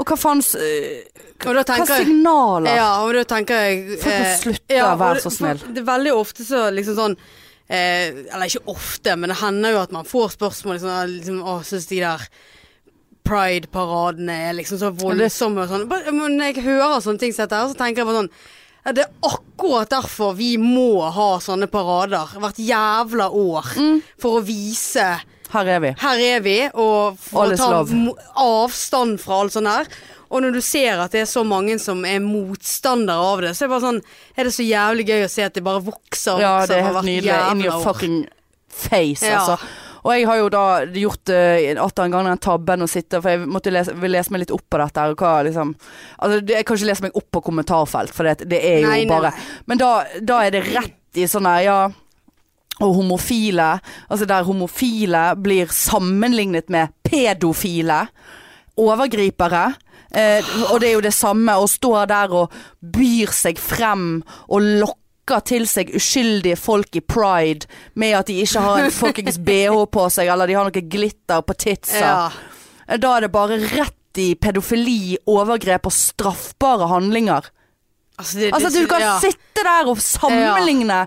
Og 0.00 0.08
hva 0.08 0.16
faen 0.16 0.40
øh, 0.40 1.02
Og 1.44 1.58
da 1.58 1.76
Hva 1.76 1.84
signaler? 2.00 2.70
Ja, 2.78 2.88
og 3.04 3.12
da 3.16 3.24
tenker 3.28 3.60
jeg 3.66 3.98
Folk 4.00 4.08
må 4.08 4.24
eh, 4.24 4.38
slutte 4.40 4.78
ja, 4.78 4.86
å 4.88 4.98
være 5.00 5.20
så 5.24 5.32
snill. 5.34 5.60
Det 5.68 5.82
er 5.82 5.88
veldig 5.90 6.14
ofte 6.16 6.46
så 6.48 6.62
liksom 6.72 6.96
sånn 6.96 7.16
eh, 7.68 8.24
Eller 8.32 8.48
ikke 8.48 8.64
ofte, 8.72 9.16
men 9.20 9.32
det 9.32 9.36
hender 9.42 9.76
jo 9.76 9.82
at 9.82 9.92
man 9.94 10.08
får 10.08 10.32
spørsmål 10.38 10.78
liksom, 10.78 11.12
liksom 11.18 11.42
Å, 11.44 11.58
syns 11.68 11.86
de 11.92 12.00
der 12.00 12.24
pride-paradene 13.26 14.34
er 14.48 14.56
liksom 14.58 14.78
så 14.80 14.90
voldsomme 14.94 15.62
og 15.64 15.70
sånn. 15.70 15.86
Men 15.88 16.36
når 16.38 16.50
jeg 16.52 16.64
hører 16.66 17.02
sånne 17.04 17.22
ting 17.22 17.34
som 17.34 17.46
dette, 17.46 17.60
så 17.72 17.78
tenker 17.78 18.02
jeg 18.02 18.08
på 18.10 18.16
sånn 18.18 18.32
Det 18.94 19.04
er 19.04 19.12
akkurat 19.28 19.90
derfor 19.92 20.32
vi 20.34 20.56
må 20.58 21.04
ha 21.14 21.28
sånne 21.38 21.68
parader 21.70 22.32
hvert 22.42 22.58
jævla 22.58 23.28
år. 23.30 23.68
Mm. 23.78 24.00
For 24.18 24.40
å 24.40 24.42
vise 24.46 25.04
Her 25.52 25.68
er 25.68 25.80
vi. 25.84 25.92
her 26.00 26.18
er 26.24 26.40
vi, 26.42 26.56
og 26.74 27.18
for 27.20 27.44
Alles 27.44 27.60
å 27.60 27.62
ta 27.62 27.70
love. 27.76 28.14
avstand 28.42 29.20
fra 29.22 29.42
alt 29.44 29.52
sånt 29.54 29.68
her. 29.70 29.86
Og 30.32 30.40
når 30.42 30.54
du 30.56 30.60
ser 30.64 30.98
at 30.98 31.12
det 31.12 31.20
er 31.26 31.28
så 31.28 31.42
mange 31.44 31.76
som 31.78 32.02
er 32.08 32.18
motstandere 32.24 33.20
av 33.20 33.42
det, 33.44 33.50
så 33.54 33.66
er 33.66 33.68
det 33.68 33.74
bare 33.76 33.84
sånn 33.86 34.02
Er 34.36 34.44
det 34.48 34.52
så 34.56 34.64
jævlig 34.64 35.06
gøy 35.12 35.24
å 35.26 35.30
se 35.30 35.42
at 35.44 35.54
det 35.54 35.62
bare 35.62 35.82
vokser 35.84 36.34
og 36.38 36.40
Ja, 36.40 36.54
det 36.66 36.78
er 36.80 36.86
helt 36.88 37.04
nydelig. 37.04 37.50
In 37.52 37.60
your 37.66 37.82
fucking 37.84 38.26
face, 38.68 39.22
Ja. 39.22 39.38
altså. 39.44 39.58
Og 40.02 40.10
jeg 40.14 40.26
har 40.26 40.40
jo 40.40 40.50
da 40.50 40.64
gjort 40.98 41.30
uh, 41.30 41.82
atter 41.84 42.06
en 42.06 42.14
gang 42.16 42.30
den 42.30 42.42
tabben 42.42 42.82
å 42.82 42.90
sitte 42.90 43.20
For 43.22 43.34
jeg 43.34 43.46
måtte 43.46 43.70
lese, 43.70 43.94
vil 44.02 44.14
lese 44.16 44.34
meg 44.34 44.44
litt 44.44 44.54
opp 44.54 44.64
på 44.66 44.80
dette. 44.82 45.06
Og 45.12 45.22
hva, 45.22 45.34
liksom, 45.46 45.74
altså, 46.18 46.42
jeg 46.42 46.66
kan 46.66 46.78
ikke 46.78 46.90
lese 46.90 47.06
meg 47.06 47.18
opp 47.22 47.28
på 47.36 47.44
kommentarfelt, 47.46 48.14
for 48.16 48.28
det, 48.28 48.48
det 48.50 48.62
er 48.66 48.80
jo 48.82 48.90
Nei, 48.90 49.02
bare 49.10 49.30
nei. 49.30 49.48
Men 49.70 49.82
da, 49.82 49.92
da 50.20 50.42
er 50.46 50.56
det 50.56 50.64
rett 50.72 51.22
i 51.22 51.28
sånn 51.28 51.48
her, 51.48 51.66
ja 51.66 51.80
og 52.82 52.96
homofile. 52.96 53.76
Altså 54.10 54.26
der 54.26 54.46
homofile 54.46 55.20
blir 55.38 55.70
sammenlignet 55.70 56.70
med 56.72 56.90
pedofile. 57.06 58.06
Overgripere. 58.80 59.66
Eh, 60.12 60.44
og 60.72 60.80
det 60.80 60.90
er 60.90 60.96
jo 60.96 61.04
det 61.04 61.14
samme 61.16 61.54
å 61.56 61.68
stå 61.70 61.92
der 62.10 62.34
og 62.36 62.52
byr 62.80 63.32
seg 63.32 63.60
frem 63.60 64.22
og 64.48 64.66
lokker 65.22 65.44
til 65.46 65.66
seg 65.66 65.92
uskyldige 65.94 66.56
folk 66.56 66.96
i 66.96 67.00
pride 67.00 67.66
med 67.94 68.14
at 68.16 68.26
de 68.26 68.42
ikke 68.42 68.60
har 68.60 68.84
en 68.84 68.90
fuckings 68.90 69.38
bh 69.38 69.86
på 69.90 70.08
seg, 70.10 70.28
eller 70.28 70.46
de 70.46 70.54
har 70.54 70.64
noe 70.64 70.82
glitter 70.82 71.42
på 71.42 71.54
titsa. 71.54 72.30
Ja. 72.88 72.96
Da 72.98 73.16
er 73.16 73.22
det 73.22 73.32
bare 73.32 73.58
rett 73.58 74.18
i 74.18 74.34
pedofili, 74.34 75.16
overgrep 75.26 75.86
og 75.86 75.92
straffbare 75.92 76.88
handlinger. 76.88 77.46
Altså, 78.18 78.38
det, 78.38 78.52
Altså 78.52 78.68
du 78.70 78.86
kan 78.86 79.00
ja. 79.00 79.18
sitte 79.20 79.62
der 79.64 79.88
og 79.88 79.98
sammenligne 79.98 81.06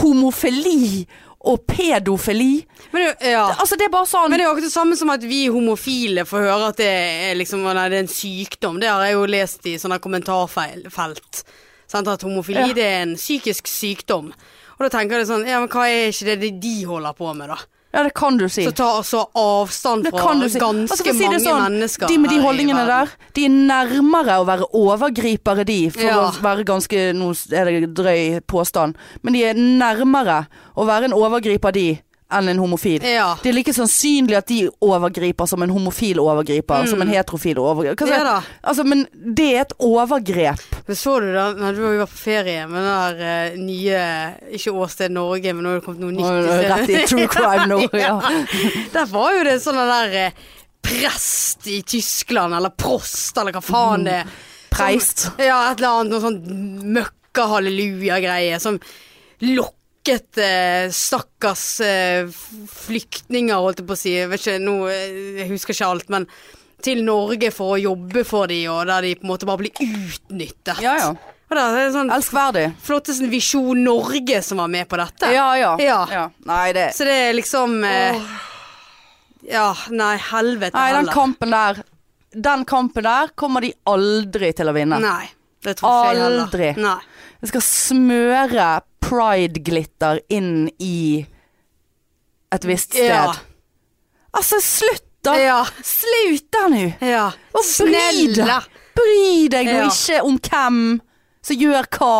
homofili 0.00 1.06
og 1.44 1.66
pedofili. 1.66 2.64
Men 2.90 3.02
det, 3.04 3.30
ja. 3.30 3.54
Altså 3.58 3.76
det 3.76 3.86
er 3.86 3.92
bare 3.92 4.06
sånn 4.06 4.30
Men 4.30 4.38
det 4.38 4.44
er 4.44 4.46
jo 4.46 4.52
akkurat 4.54 4.68
det 4.68 4.74
samme 4.74 4.96
som 4.98 5.10
at 5.10 5.22
vi 5.26 5.46
homofile 5.50 6.24
får 6.26 6.44
høre 6.46 6.68
at 6.70 6.78
det 6.78 6.90
er, 6.90 7.34
liksom, 7.38 7.62
nei, 7.66 7.88
det 7.90 7.98
er 7.98 8.04
en 8.06 8.10
sykdom. 8.10 8.80
Det 8.80 8.90
har 8.90 9.04
jeg 9.06 9.16
jo 9.16 9.28
lest 9.30 9.66
i 9.70 9.76
sånne 9.78 10.00
kommentarfelt. 10.02 11.44
Sant? 11.92 12.08
At 12.08 12.24
homofili 12.24 12.62
Ja. 12.64 12.72
det 12.72 12.88
er 12.88 13.02
en 13.04 13.14
psykisk 13.20 13.68
sykdom. 13.68 14.32
Og 14.78 14.88
da 14.88 14.88
tenker 14.98 15.20
jeg 15.20 15.28
sånn, 15.28 15.44
ja 15.46 15.60
men 15.60 15.68
hva 15.70 15.84
er 15.86 16.08
ikke 16.10 16.36
det 16.40 16.52
de 16.62 16.74
holder 16.88 17.12
på 17.18 17.34
med 17.36 17.52
da? 17.52 17.58
Ja, 17.92 18.02
det 18.06 18.14
kan 18.16 18.38
du 18.40 18.46
si. 18.48 18.62
Så 18.64 18.72
ta 18.72 18.86
altså 18.96 19.26
avstand 19.36 20.06
fra 20.08 20.30
si. 20.48 20.58
ganske 20.58 20.96
Altså, 20.96 21.12
si 21.12 21.26
mange 21.26 21.40
sånn, 21.44 21.58
mennesker. 21.60 22.08
De 22.08 22.16
med 22.22 22.30
de 22.32 22.38
holdningene 22.40 22.86
der, 22.88 23.10
de 23.36 23.44
er 23.44 23.52
nærmere 23.52 24.38
å 24.40 24.46
være 24.48 24.64
overgripere, 24.72 25.66
de. 25.68 25.90
For 25.90 26.00
Ja. 26.00 26.30
å 26.30 26.40
være 26.40 26.64
ganske 26.64 27.12
Nå 27.12 27.28
er 27.52 27.64
det 27.68 27.92
drøy 27.94 28.40
påstand. 28.48 28.96
Men 29.22 29.34
de 29.34 29.44
er 29.44 29.52
nærmere 29.54 30.46
å 30.74 30.86
være 30.88 31.04
en 31.10 31.12
overgriper, 31.12 31.70
de, 31.72 32.00
enn 32.32 32.48
en 32.52 32.60
homofil. 32.62 33.04
Ja. 33.06 33.32
Det 33.42 33.50
er 33.50 33.56
like 33.56 33.74
sannsynlig 33.76 34.36
at 34.38 34.48
de 34.50 34.60
overgriper 34.82 35.48
som 35.50 35.62
en 35.64 35.72
homofil 35.72 36.20
overgriper, 36.22 36.86
som 36.90 37.02
en 37.04 37.12
heterofil 37.12 37.60
overgriper. 37.62 38.06
Hva 38.06 38.22
Mm. 38.22 38.26
Ja. 38.32 38.42
Altså, 38.62 38.84
men 38.84 39.06
det 39.12 39.46
er 39.56 39.60
et 39.62 39.72
overgrep. 39.82 40.62
Men 40.86 40.96
så 40.96 41.18
du 41.20 41.32
da, 41.34 41.48
når 41.58 41.76
du 41.76 41.82
var 41.98 42.06
på 42.06 42.18
ferie 42.20 42.66
med 42.70 42.82
den 42.82 43.18
der 43.18 43.52
uh, 43.52 43.58
nye, 43.58 44.02
ikke 44.58 44.72
Åsted 44.72 45.12
Norge, 45.14 45.52
men 45.54 45.64
nå 45.64 45.72
har 45.72 45.80
det 45.80 45.84
kommet 45.86 46.04
noe 46.04 46.14
nytt 46.16 46.28
i. 46.28 46.68
Rett 46.70 46.92
i 46.92 47.04
true 47.08 47.28
crime 47.32 47.66
nå. 47.70 47.80
ja. 48.06 48.16
Der 48.94 49.06
var 49.10 49.36
jo 49.36 49.44
det 49.48 49.58
sånn 49.64 49.80
der 49.80 50.16
uh, 50.28 50.42
prest 50.82 51.66
i 51.70 51.82
Tyskland, 51.86 52.54
eller 52.54 52.74
prost, 52.74 53.36
eller 53.38 53.54
hva 53.54 53.62
faen 53.64 54.06
det 54.08 54.18
er. 54.22 54.34
Preist. 54.72 55.26
Som, 55.26 55.40
ja, 55.42 55.58
et 55.70 55.82
eller 55.82 56.00
annet 56.00 56.14
noe 56.14 56.22
sånn 56.22 56.92
møkka-halleluja-greie 56.96 58.60
som 58.62 58.78
lokket 60.02 60.38
eh, 60.38 60.90
stakkars 60.90 61.80
eh, 61.80 62.28
flyktninger, 62.68 63.54
holdt 63.54 63.80
jeg 63.80 63.86
på 63.86 63.94
å 63.94 63.98
si. 63.98 64.14
Jeg, 64.16 64.28
vet 64.30 64.40
ikke, 64.40 64.58
nå, 64.58 64.88
eh, 64.90 65.38
jeg 65.40 65.50
husker 65.52 65.74
ikke 65.74 65.86
alt, 65.90 66.08
men 66.10 66.26
til 66.82 67.04
Norge 67.04 67.52
for 67.54 67.76
å 67.76 67.78
jobbe 67.78 68.24
for 68.26 68.48
de, 68.50 68.64
og 68.68 68.86
der 68.86 69.02
de 69.02 69.14
på 69.14 69.22
en 69.22 69.30
måte 69.30 69.46
bare 69.46 69.62
blir 69.62 69.72
utnyttet. 69.78 70.80
Ja, 70.82 70.96
ja. 70.98 71.12
Er 71.52 71.90
sånn 71.92 72.08
Elskverdig. 72.08 72.70
flotteste 72.80 73.26
Visjon 73.28 73.82
Norge 73.84 74.38
som 74.42 74.62
var 74.62 74.70
med 74.72 74.88
på 74.88 74.96
dette. 74.96 75.28
Ja, 75.34 75.50
ja. 75.60 75.76
Ja. 75.78 76.30
Nei, 76.48 76.72
det 76.72 76.94
Så 76.96 77.04
det 77.04 77.12
er 77.28 77.34
liksom 77.36 77.84
eh, 77.84 78.16
Ja, 79.44 79.66
nei, 79.92 80.14
helvete 80.30 80.72
Nei, 80.72 80.94
den 80.96 81.10
kampen 81.12 81.52
der 81.52 81.82
Den 82.32 82.64
kampen 82.64 83.04
der 83.04 83.34
kommer 83.36 83.60
de 83.60 83.74
aldri 83.84 84.54
til 84.56 84.72
å 84.72 84.72
vinne. 84.72 84.96
Nei, 85.04 85.28
det 85.60 85.76
tror 85.76 85.92
ikke 85.92 86.14
jeg 86.14 86.22
heller. 86.22 86.46
Aldri. 86.46 86.72
Nei. 86.80 86.96
Jeg 87.42 87.50
skal 87.50 87.64
smøre 87.66 88.66
pride-glitter 89.02 90.20
inn 90.32 90.68
i 90.78 91.24
et 92.52 92.66
visst 92.68 92.92
sted. 92.94 93.08
Ja. 93.10 93.32
Altså, 94.32 94.60
slutt 94.62 95.08
da! 95.26 95.34
Ja. 95.38 95.58
Slutt 95.86 96.48
da 96.54 96.66
nå! 96.72 96.84
ja. 97.02 97.26
Og 97.54 97.64
bry 97.82 98.28
deg! 98.36 98.68
Bry 98.92 99.48
deg 99.52 99.70
nå 99.72 99.86
ikke 99.88 100.20
om 100.28 100.36
hvem 100.44 100.78
som 101.42 101.58
gjør 101.58 101.86
hva, 101.96 102.10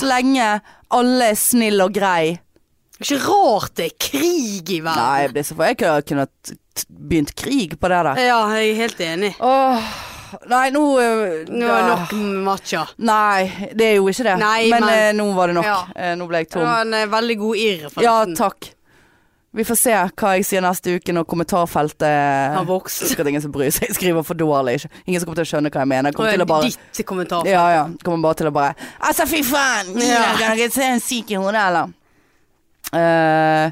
så 0.00 0.08
lenge 0.08 0.46
alle 0.94 1.28
er 1.30 1.38
snille 1.38 1.84
og 1.86 1.94
grei. 1.94 2.32
Ikke 2.98 3.18
rart 3.26 3.74
det 3.78 3.90
er 3.90 3.96
krig 4.08 4.70
i 4.70 4.80
verden. 4.80 5.02
Nei, 5.02 5.20
jeg 5.24 5.32
blir 5.34 5.46
så 5.46 5.56
for 5.58 5.68
jeg 5.68 5.78
kunne- 6.08 6.28
begynt 6.90 7.34
krig 7.38 7.76
på 7.78 7.90
det 7.92 8.00
der. 8.08 8.20
Ja, 8.24 8.38
jeg 8.56 8.70
er 8.72 8.80
helt 8.80 9.00
enig. 9.04 9.32
Åh, 9.38 9.92
nei, 10.50 10.70
nå 10.74 10.82
øh, 11.00 11.48
Nå 11.48 11.66
er 11.66 11.82
det 11.82 11.90
nok 11.90 12.12
matcha. 12.46 12.84
Nei, 12.98 13.68
det 13.74 13.90
er 13.92 13.96
jo 13.98 14.06
ikke 14.10 14.24
det. 14.26 14.38
Nei, 14.40 14.68
men 14.70 14.80
men- 14.84 14.94
eh, 14.98 15.12
nå 15.18 15.26
var 15.36 15.46
det 15.52 15.54
nok. 15.58 15.64
Ja. 15.68 15.80
Eh, 15.96 16.14
nå 16.16 16.26
ble 16.30 16.38
jeg 16.42 16.48
Det 16.50 16.52
tom. 16.58 16.62
var 16.68 16.80
en 16.86 16.94
eh, 16.94 17.06
veldig 17.06 17.36
god 17.38 17.56
irr, 17.56 17.82
Ja, 17.82 17.88
forresten. 17.90 18.36
takk. 18.36 18.70
Vi 19.54 19.62
får 19.62 19.76
se 19.78 19.90
hva 19.94 20.30
jeg 20.34 20.44
sier 20.48 20.60
neste 20.64 20.96
uke 20.98 21.12
når 21.14 21.24
kommentarfeltet 21.30 22.54
Har 22.56 22.64
vokst. 22.66 23.04
Sikkert 23.06 23.28
ingen 23.30 23.40
som 23.44 23.52
bryr 23.54 23.70
seg. 23.70 23.86
Jeg 23.86 23.94
skriver 24.00 24.24
for 24.26 24.34
dårlig. 24.34 24.80
Ikke. 24.80 24.90
Ingen 25.06 25.20
som 25.20 25.28
kommer 25.28 25.38
til 25.38 25.46
å 25.46 25.50
skjønne 25.52 25.70
hva 25.70 25.84
jeg 25.84 25.90
mener. 25.92 26.12
Kommer 26.12 26.32
til 26.34 26.42
å 26.42 26.46
bare 26.50 26.70
ditt 26.72 27.06
kommentar. 27.06 27.46
Ja, 27.46 27.68
ja. 27.70 27.84
Kommer 28.02 28.22
bare 28.26 28.34
til 28.40 28.48
å 28.50 28.52
bare 28.52 28.74
Altså, 29.00 29.28
fy 29.30 29.44
faen! 29.46 29.94
Ja. 30.02 30.24
Dere 30.56 30.70
se 30.74 30.82
en 30.82 30.98
syk 31.00 31.30
i 31.30 31.38
hodet, 31.38 31.62
eller? 31.68 31.92
Eh, 32.94 33.70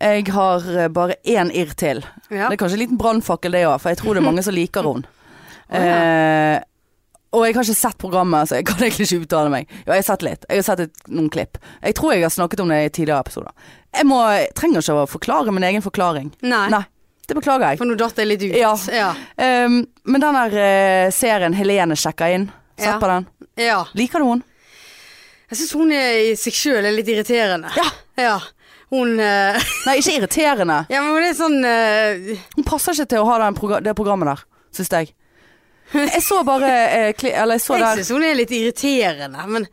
jeg 0.00 0.28
har 0.34 0.66
eh, 0.78 0.88
bare 0.94 1.16
én 1.26 1.50
irr 1.54 1.72
til. 1.78 2.02
Ja. 2.30 2.48
Det 2.48 2.58
er 2.58 2.60
kanskje 2.64 2.78
en 2.78 2.82
liten 2.84 2.98
brannfakkel 3.00 3.54
det 3.54 3.64
òg, 3.66 3.78
for 3.82 3.90
jeg 3.94 3.98
tror 4.02 4.14
det 4.18 4.22
er 4.22 4.28
mange 4.28 4.44
som 4.46 4.54
liker 4.54 4.82
henne. 4.88 5.06
Ja. 5.70 6.56
Eh, 6.56 6.58
og 7.36 7.42
jeg 7.44 7.58
har 7.58 7.66
ikke 7.66 7.76
sett 7.76 7.98
programmet, 8.00 8.48
så 8.48 8.56
jeg 8.56 8.64
kan 8.70 8.78
egentlig 8.80 9.04
ikke 9.04 9.26
uttale 9.26 9.50
meg. 9.52 9.66
Jo, 9.82 9.90
jeg 9.92 10.00
har 10.00 10.06
sett 10.06 10.22
litt. 10.24 10.46
Jeg 10.48 10.62
har 10.62 10.64
sett 10.64 10.80
et, 10.86 11.02
noen 11.12 11.26
klipp. 11.32 11.58
Jeg 11.82 11.96
tror 11.98 12.14
jeg 12.14 12.22
har 12.24 12.32
snakket 12.32 12.62
om 12.64 12.70
det 12.72 12.78
i 12.86 12.88
tidligere 12.88 13.20
episoder. 13.20 13.52
Jeg, 13.92 14.06
må, 14.08 14.20
jeg 14.32 14.46
trenger 14.56 14.80
ikke 14.80 14.96
å 15.02 15.08
forklare 15.12 15.52
min 15.52 15.66
egen 15.68 15.84
forklaring. 15.84 16.30
Nei. 16.48 16.62
Nei, 16.72 16.80
det 17.28 17.36
beklager 17.36 17.66
jeg. 17.74 17.80
For 17.82 17.90
nå 17.90 17.98
datt 18.00 18.16
jeg 18.22 18.30
litt 18.30 18.46
ut. 18.46 18.56
Ja. 18.56 18.72
Ja. 18.96 19.10
Um, 19.36 19.82
men 20.08 20.24
den 20.24 20.38
der 20.40 20.56
uh, 20.56 21.10
serien 21.12 21.56
Helene 21.58 21.98
sjekker 22.00 22.32
inn, 22.38 22.48
sett 22.78 22.94
Ja. 22.94 22.96
på 23.02 23.12
den. 23.12 23.28
ja. 23.60 23.82
Liker 23.98 24.24
du 24.24 24.30
henne? 24.30 24.48
Jeg 25.48 25.60
syns 25.62 25.76
hun 25.76 25.92
er 25.96 26.16
i 26.30 26.32
seg 26.36 26.56
sjøl 26.56 26.84
er 26.84 26.92
litt 26.96 27.08
irriterende. 27.12 27.70
Ja. 27.76 27.86
Ja. 28.20 28.34
Hun 28.88 29.14
uh... 29.20 29.68
Nei, 29.86 29.98
ikke 30.00 30.16
irriterende. 30.16 30.80
Ja, 30.88 31.04
men 31.04 31.12
hun 31.12 31.28
er 31.28 31.36
sånn 31.36 31.60
uh... 31.60 32.44
Hun 32.56 32.66
passer 32.68 32.96
ikke 32.96 33.12
til 33.12 33.20
å 33.24 33.28
ha 33.28 33.38
den 33.44 33.56
progra 33.56 33.84
det 33.84 33.92
programmet 34.00 34.32
der, 34.32 34.42
syns 34.76 34.92
jeg. 34.96 35.12
Jeg 35.92 36.22
så 36.22 36.42
bare 36.44 36.68
eh, 36.68 37.12
kli 37.16 37.30
Eller 37.32 37.56
jeg 37.56 37.64
så 37.64 37.78
Jeg 37.78 37.84
der 37.84 38.00
syns 38.00 38.10
hun 38.12 38.24
er 38.26 38.34
litt 38.36 38.50
irriterende, 38.52 39.44
men 39.48 39.66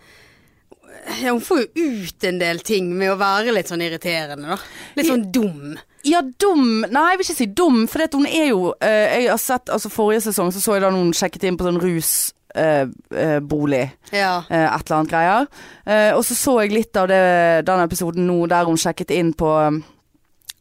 ja, 1.22 1.32
hun 1.32 1.42
får 1.44 1.60
jo 1.60 1.86
ut 1.86 2.24
en 2.26 2.40
del 2.42 2.60
ting 2.66 2.88
med 2.98 3.12
å 3.14 3.18
være 3.20 3.52
litt 3.54 3.70
sånn 3.70 3.84
irriterende, 3.86 4.56
da. 4.56 4.58
Litt 4.98 5.10
sånn 5.12 5.28
dum. 5.36 5.76
Ja, 6.06 6.22
dum 6.42 6.82
Nei, 6.82 7.04
jeg 7.12 7.20
vil 7.20 7.28
ikke 7.28 7.38
si 7.38 7.48
dum, 7.60 7.84
for 7.90 8.02
hun 8.16 8.26
er 8.30 8.48
jo 8.52 8.72
eh, 8.80 9.20
Jeg 9.20 9.28
har 9.30 9.42
sett 9.42 9.70
altså 9.74 9.92
Forrige 9.94 10.24
sesong 10.28 10.50
så 10.54 10.62
så 10.64 10.78
jeg 10.78 10.86
da 10.86 10.92
noen 10.94 11.14
sjekket 11.18 11.46
inn 11.46 11.58
på 11.60 11.66
sånn 11.68 11.82
rusbolig. 11.82 13.84
Ja. 14.16 14.36
eh, 14.50 14.66
et 14.66 14.86
eller 14.86 14.98
annet 15.00 15.12
greier. 15.14 15.50
Eh, 15.86 16.12
og 16.16 16.24
så 16.26 16.38
så 16.38 16.58
jeg 16.64 16.74
litt 16.74 16.98
av 17.02 17.10
det, 17.12 17.22
den 17.68 17.84
episoden 17.86 18.26
nå 18.30 18.40
der 18.50 18.66
hun 18.70 18.80
sjekket 18.80 19.12
inn 19.14 19.34
på 19.38 19.52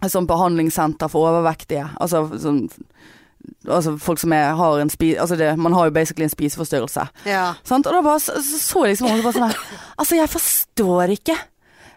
et 0.04 0.12
sånt 0.12 0.28
behandlingssenter 0.28 1.08
for 1.12 1.30
overvektige. 1.30 1.86
Altså 2.02 2.26
sånn 2.40 2.66
Altså 3.68 3.96
folk 4.00 4.20
som 4.20 4.32
er, 4.36 4.54
har 4.58 4.80
en 4.80 4.90
spi... 4.92 5.14
Altså 5.20 5.36
det, 5.40 5.52
man 5.58 5.72
har 5.72 5.88
jo 5.88 5.94
basically 5.94 6.26
en 6.26 6.32
spiseforstyrrelse. 6.32 7.06
Ja. 7.28 7.46
Sant? 7.64 7.86
Og 7.86 7.96
da 7.96 8.02
bare 8.04 8.20
så, 8.20 8.36
så, 8.44 8.60
så 8.60 8.84
liksom 8.90 9.10
hun 9.10 9.22
bare 9.24 9.36
sånn 9.36 9.48
her 9.48 9.60
Altså, 9.96 10.18
jeg 10.18 10.32
forstår 10.32 11.14
ikke 11.16 11.38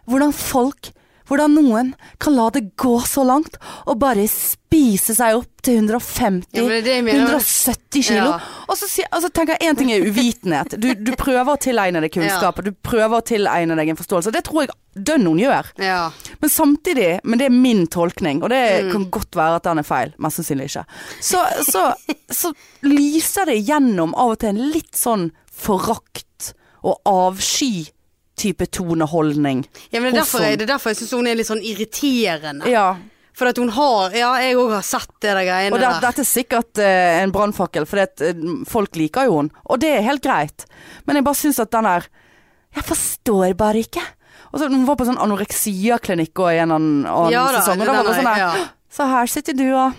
hvordan 0.07 0.31
folk 0.33 0.91
hvordan 1.27 1.53
noen 1.57 1.93
kan 2.23 2.35
la 2.37 2.49
det 2.55 2.75
gå 2.79 2.95
så 3.05 3.23
langt 3.27 3.57
og 3.85 3.99
bare 3.99 4.23
spise 4.31 5.13
seg 5.17 5.35
opp 5.41 5.61
til 5.67 5.77
150, 5.81 6.45
Ja, 6.55 6.61
men 6.63 6.69
det 6.71 6.77
er 6.77 6.85
det 6.85 6.93
jeg 6.95 7.03
mener. 7.03 7.25
170 7.35 8.03
kilo. 8.07 8.29
Ja. 8.31 8.39
Og 8.69 8.77
så 8.79 8.87
sier- 8.87 9.07
altså, 9.11 9.29
tenker 9.35 9.57
jeg 9.57 9.67
én 9.69 9.77
ting 9.77 9.91
er 9.91 10.05
uvitenhet. 10.07 10.75
Du, 10.79 10.93
du 10.95 11.11
prøver 11.19 11.51
å 11.53 11.59
tilegne 11.59 11.99
deg 12.03 12.11
kunnskap, 12.15 12.59
og 12.59 12.63
du 12.63 12.71
prøver 12.71 13.17
å 13.19 13.25
tilegne 13.27 13.75
deg 13.75 13.89
en 13.91 13.99
forståelse. 13.99 14.31
Det 14.31 14.43
tror 14.47 14.63
jeg 14.65 15.03
dønn 15.07 15.27
hun 15.27 15.39
gjør. 15.39 15.67
Ja. 15.83 16.11
Men 16.41 16.49
samtidig, 16.49 17.09
men 17.23 17.39
det 17.41 17.49
er 17.49 17.55
min 17.55 17.85
tolkning, 17.87 18.41
og 18.43 18.49
det 18.49 18.63
Mm. 18.85 18.91
kan 18.91 19.09
godt 19.11 19.35
være 19.35 19.55
at 19.59 19.63
den 19.63 19.79
er 19.79 19.83
feil, 19.87 20.13
mest 20.19 20.39
sannsynlig 20.39 20.69
ikke, 20.71 20.85
så, 21.21 21.43
så, 21.67 21.83
så 22.31 22.53
lyser 22.87 23.45
det 23.51 23.59
gjennom 23.67 24.15
av 24.15 24.31
og 24.35 24.39
til 24.39 24.49
en 24.55 24.71
litt 24.71 24.95
sånn 24.95 25.31
forakt 25.51 26.53
og 26.87 26.99
avsky 27.09 27.89
type 28.37 28.65
toneholdning. 28.69 29.63
Ja, 29.91 29.99
men 29.99 30.11
det 30.11 30.17
er 30.19 30.23
derfor, 30.23 30.43
jeg, 30.45 30.57
det 30.59 30.65
er 30.67 30.73
derfor 30.75 30.93
jeg 30.93 30.99
syns 31.01 31.13
hun 31.17 31.27
er 31.27 31.35
litt 31.39 31.47
sånn 31.49 31.63
irriterende. 31.65 32.69
Ja, 32.69 32.87
For 33.37 33.45
at 33.51 33.57
hun 33.61 33.69
har 33.69 34.13
Ja, 34.17 34.31
jeg 34.41 34.55
òg 34.57 34.71
har 34.73 34.81
sett 34.85 35.09
det 35.21 35.29
der 35.33 35.43
greiene 35.45 35.73
og 35.75 35.81
det, 35.81 35.89
der. 35.89 36.01
dette 36.07 36.23
er 36.23 36.29
sikkert 36.29 36.79
eh, 36.81 37.19
en 37.23 37.31
brannfakkel, 37.33 37.85
for 37.89 38.01
det, 38.01 38.21
eh, 38.31 38.39
folk 38.69 38.95
liker 38.97 39.27
jo 39.29 39.35
hun, 39.41 39.51
og 39.69 39.79
det 39.83 39.91
er 39.97 40.05
helt 40.07 40.23
greit. 40.25 40.65
Men 41.05 41.19
jeg 41.19 41.25
bare 41.27 41.37
syns 41.41 41.59
at 41.61 41.71
den 41.73 41.83
der 41.89 42.07
Jeg 42.77 42.83
forstår 42.83 43.53
bare 43.57 43.79
ikke. 43.85 44.01
Og 44.53 44.59
så 44.61 44.67
Hun 44.69 44.85
var 44.87 44.95
på 44.95 45.05
sånn 45.05 45.17
anoreksiaklinikk 45.19 46.39
og 46.39 46.49
i 46.53 46.57
en 46.61 46.71
annen, 46.71 47.05
annen 47.05 47.31
Ja 47.33 47.45
da, 47.51 47.61
sesong, 47.61 47.81
og 47.81 47.85
det 47.85 47.93
da 47.93 47.95
var 47.97 48.03
der 48.03 48.11
det 48.13 48.19
sånn 48.21 48.31
er- 48.31 48.35
her 48.35 48.59
ja. 48.61 48.67
Så 48.89 49.05
her 49.09 49.25
sitter 49.27 49.53
du 49.53 49.65
og 49.75 49.93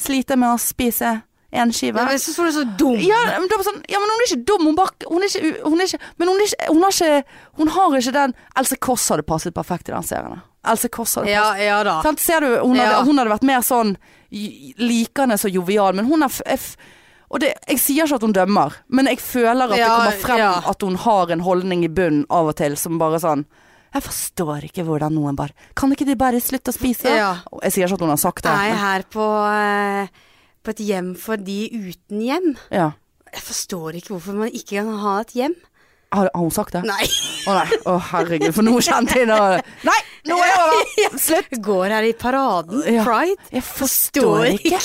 sliter 0.00 0.36
med 0.40 0.48
å 0.54 0.58
spise 0.58 1.22
én 1.52 1.72
skive. 1.74 1.98
Ja, 1.98 2.04
men 2.06 2.14
jeg 2.14 2.20
syns 2.22 2.36
hun 2.38 2.46
er 2.46 2.54
så 2.54 2.64
dum. 2.78 2.98
Ja, 3.02 3.20
men, 3.40 3.48
sånn, 3.66 3.80
ja, 3.90 3.98
men 3.98 4.12
hun 4.12 4.20
er 4.22 4.28
ikke 4.28 4.44
dum, 4.46 4.66
hun, 4.70 4.76
bak, 4.78 5.06
hun 5.10 5.22
er 5.26 5.32
ikke 5.32 5.64
hun 5.66 5.80
er 5.80 5.88
ikke, 5.90 5.98
Men 6.20 6.28
hun, 6.30 6.44
ikke, 6.44 6.68
hun, 6.70 6.82
har 6.86 6.94
ikke, 6.94 7.40
hun 7.58 7.68
har 7.74 7.96
ikke 7.98 8.12
den 8.20 8.34
Else 8.56 8.76
Kåss 8.78 9.08
hadde 9.10 9.26
passet 9.26 9.54
perfekt 9.56 9.88
i 9.90 9.92
den 9.96 10.06
serien. 10.06 10.40
Else 10.64 10.88
Kåss 10.92 11.16
hadde 11.18 11.30
Ja, 11.32 11.42
passet. 11.50 11.64
ja 11.66 11.82
da. 11.88 11.96
Sånn, 12.06 12.18
Ser 12.22 12.40
du, 12.46 12.50
hun 12.62 12.76
hadde, 12.78 13.04
hun 13.08 13.18
hadde 13.18 13.34
vært 13.34 13.48
mer 13.50 13.60
sånn 13.66 13.96
likende 14.78 15.38
så 15.38 15.48
jovial, 15.50 15.94
men 15.98 16.06
hun 16.06 16.22
er, 16.22 16.30
f- 16.30 16.42
er 16.46 16.60
Og 17.30 17.38
det, 17.42 17.52
jeg 17.68 17.78
sier 17.78 18.06
ikke 18.08 18.16
at 18.18 18.24
hun 18.26 18.32
dømmer, 18.34 18.76
men 18.90 19.06
jeg 19.10 19.20
føler 19.22 19.64
at 19.70 19.74
det 19.78 19.86
kommer 19.86 20.16
frem 20.22 20.70
at 20.72 20.82
hun 20.86 20.96
har 21.04 21.30
en 21.30 21.44
holdning 21.46 21.84
i 21.86 21.90
bunnen 21.94 22.24
av 22.30 22.50
og 22.50 22.56
til 22.58 22.74
som 22.78 22.98
bare 22.98 23.20
sånn 23.22 23.44
Jeg 23.94 24.02
forstår 24.06 24.66
ikke 24.70 24.84
hvordan 24.86 25.14
noen 25.14 25.36
bare 25.38 25.54
Kan 25.78 25.90
ikke 25.94 26.06
de 26.08 26.16
bare 26.18 26.40
slutte 26.42 26.70
å 26.70 26.76
spise? 26.76 27.10
Ja. 27.10 27.36
Jeg 27.66 27.72
sier 27.74 27.86
ikke 27.86 27.98
at 28.00 28.04
hun 28.06 28.12
har 28.14 28.20
sagt 28.22 28.44
det. 28.46 28.50
Er 28.54 28.76
her 28.82 29.02
på, 29.10 29.26
eh, 29.50 30.08
på 30.64 30.74
et 30.74 30.82
hjem 30.84 31.14
for 31.18 31.40
de 31.40 31.58
uten 31.72 32.20
hjem. 32.24 32.48
Ja. 32.74 32.90
Jeg 33.30 33.42
forstår 33.46 33.98
ikke 34.00 34.14
hvorfor 34.16 34.36
man 34.40 34.50
ikke 34.52 34.80
kan 34.80 34.90
ha 35.04 35.20
et 35.22 35.34
hjem. 35.38 35.54
Har, 36.10 36.26
har 36.34 36.42
hun 36.42 36.50
sagt 36.50 36.74
det? 36.74 36.82
Nei. 36.88 37.04
Å 37.46 37.52
nei, 37.54 37.76
å 37.86 37.94
herregud, 38.10 38.50
for 38.56 38.66
nå 38.66 38.72
kjente 38.82 39.20
jeg 39.20 39.28
nå 39.30 39.36
Nei, 39.86 39.98
nå 40.26 40.38
er 40.42 40.50
det 40.50 40.64
over! 40.64 41.18
Slutt! 41.22 41.52
Går 41.62 41.94
her 41.94 42.08
i 42.08 42.12
paraden. 42.18 42.82
Ja. 42.90 43.04
Pride. 43.06 43.38
Jeg 43.54 43.62
forstår 43.68 44.48
ikke 44.56 44.80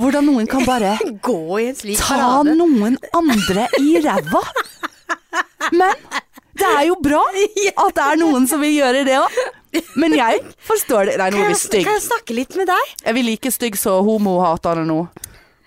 hvordan 0.00 0.24
noen 0.24 0.48
kan 0.48 0.64
bare 0.64 0.94
Gå 1.22 1.36
i 1.60 1.66
en 1.68 1.76
slik 1.76 2.00
ta 2.00 2.16
parade. 2.16 2.56
noen 2.56 2.96
andre 3.14 3.66
i 3.82 4.00
ræva. 4.00 4.40
Men 5.76 5.92
det 6.56 6.70
er 6.72 6.86
jo 6.88 6.96
bra 7.04 7.20
at 7.84 7.98
det 8.00 8.06
er 8.08 8.20
noen 8.24 8.48
som 8.48 8.64
vil 8.64 8.72
gjøre 8.78 9.04
det 9.06 9.20
òg. 9.20 9.38
Men 10.00 10.16
jeg 10.16 10.42
forstår 10.66 11.12
det. 11.12 11.16
Nei, 11.22 11.30
nå 11.34 11.44
er 11.44 11.52
vi 11.52 11.60
stygge. 11.60 11.86
kan 11.88 11.98
jeg 11.98 12.06
snakke 12.08 12.36
litt 12.36 12.58
med 12.58 12.70
deg? 12.72 12.92
Er 13.06 13.16
vi 13.16 13.24
like 13.26 13.52
stygge 13.54 13.80
som 13.80 14.04
homohaterne 14.06 14.86
nå? 14.88 15.00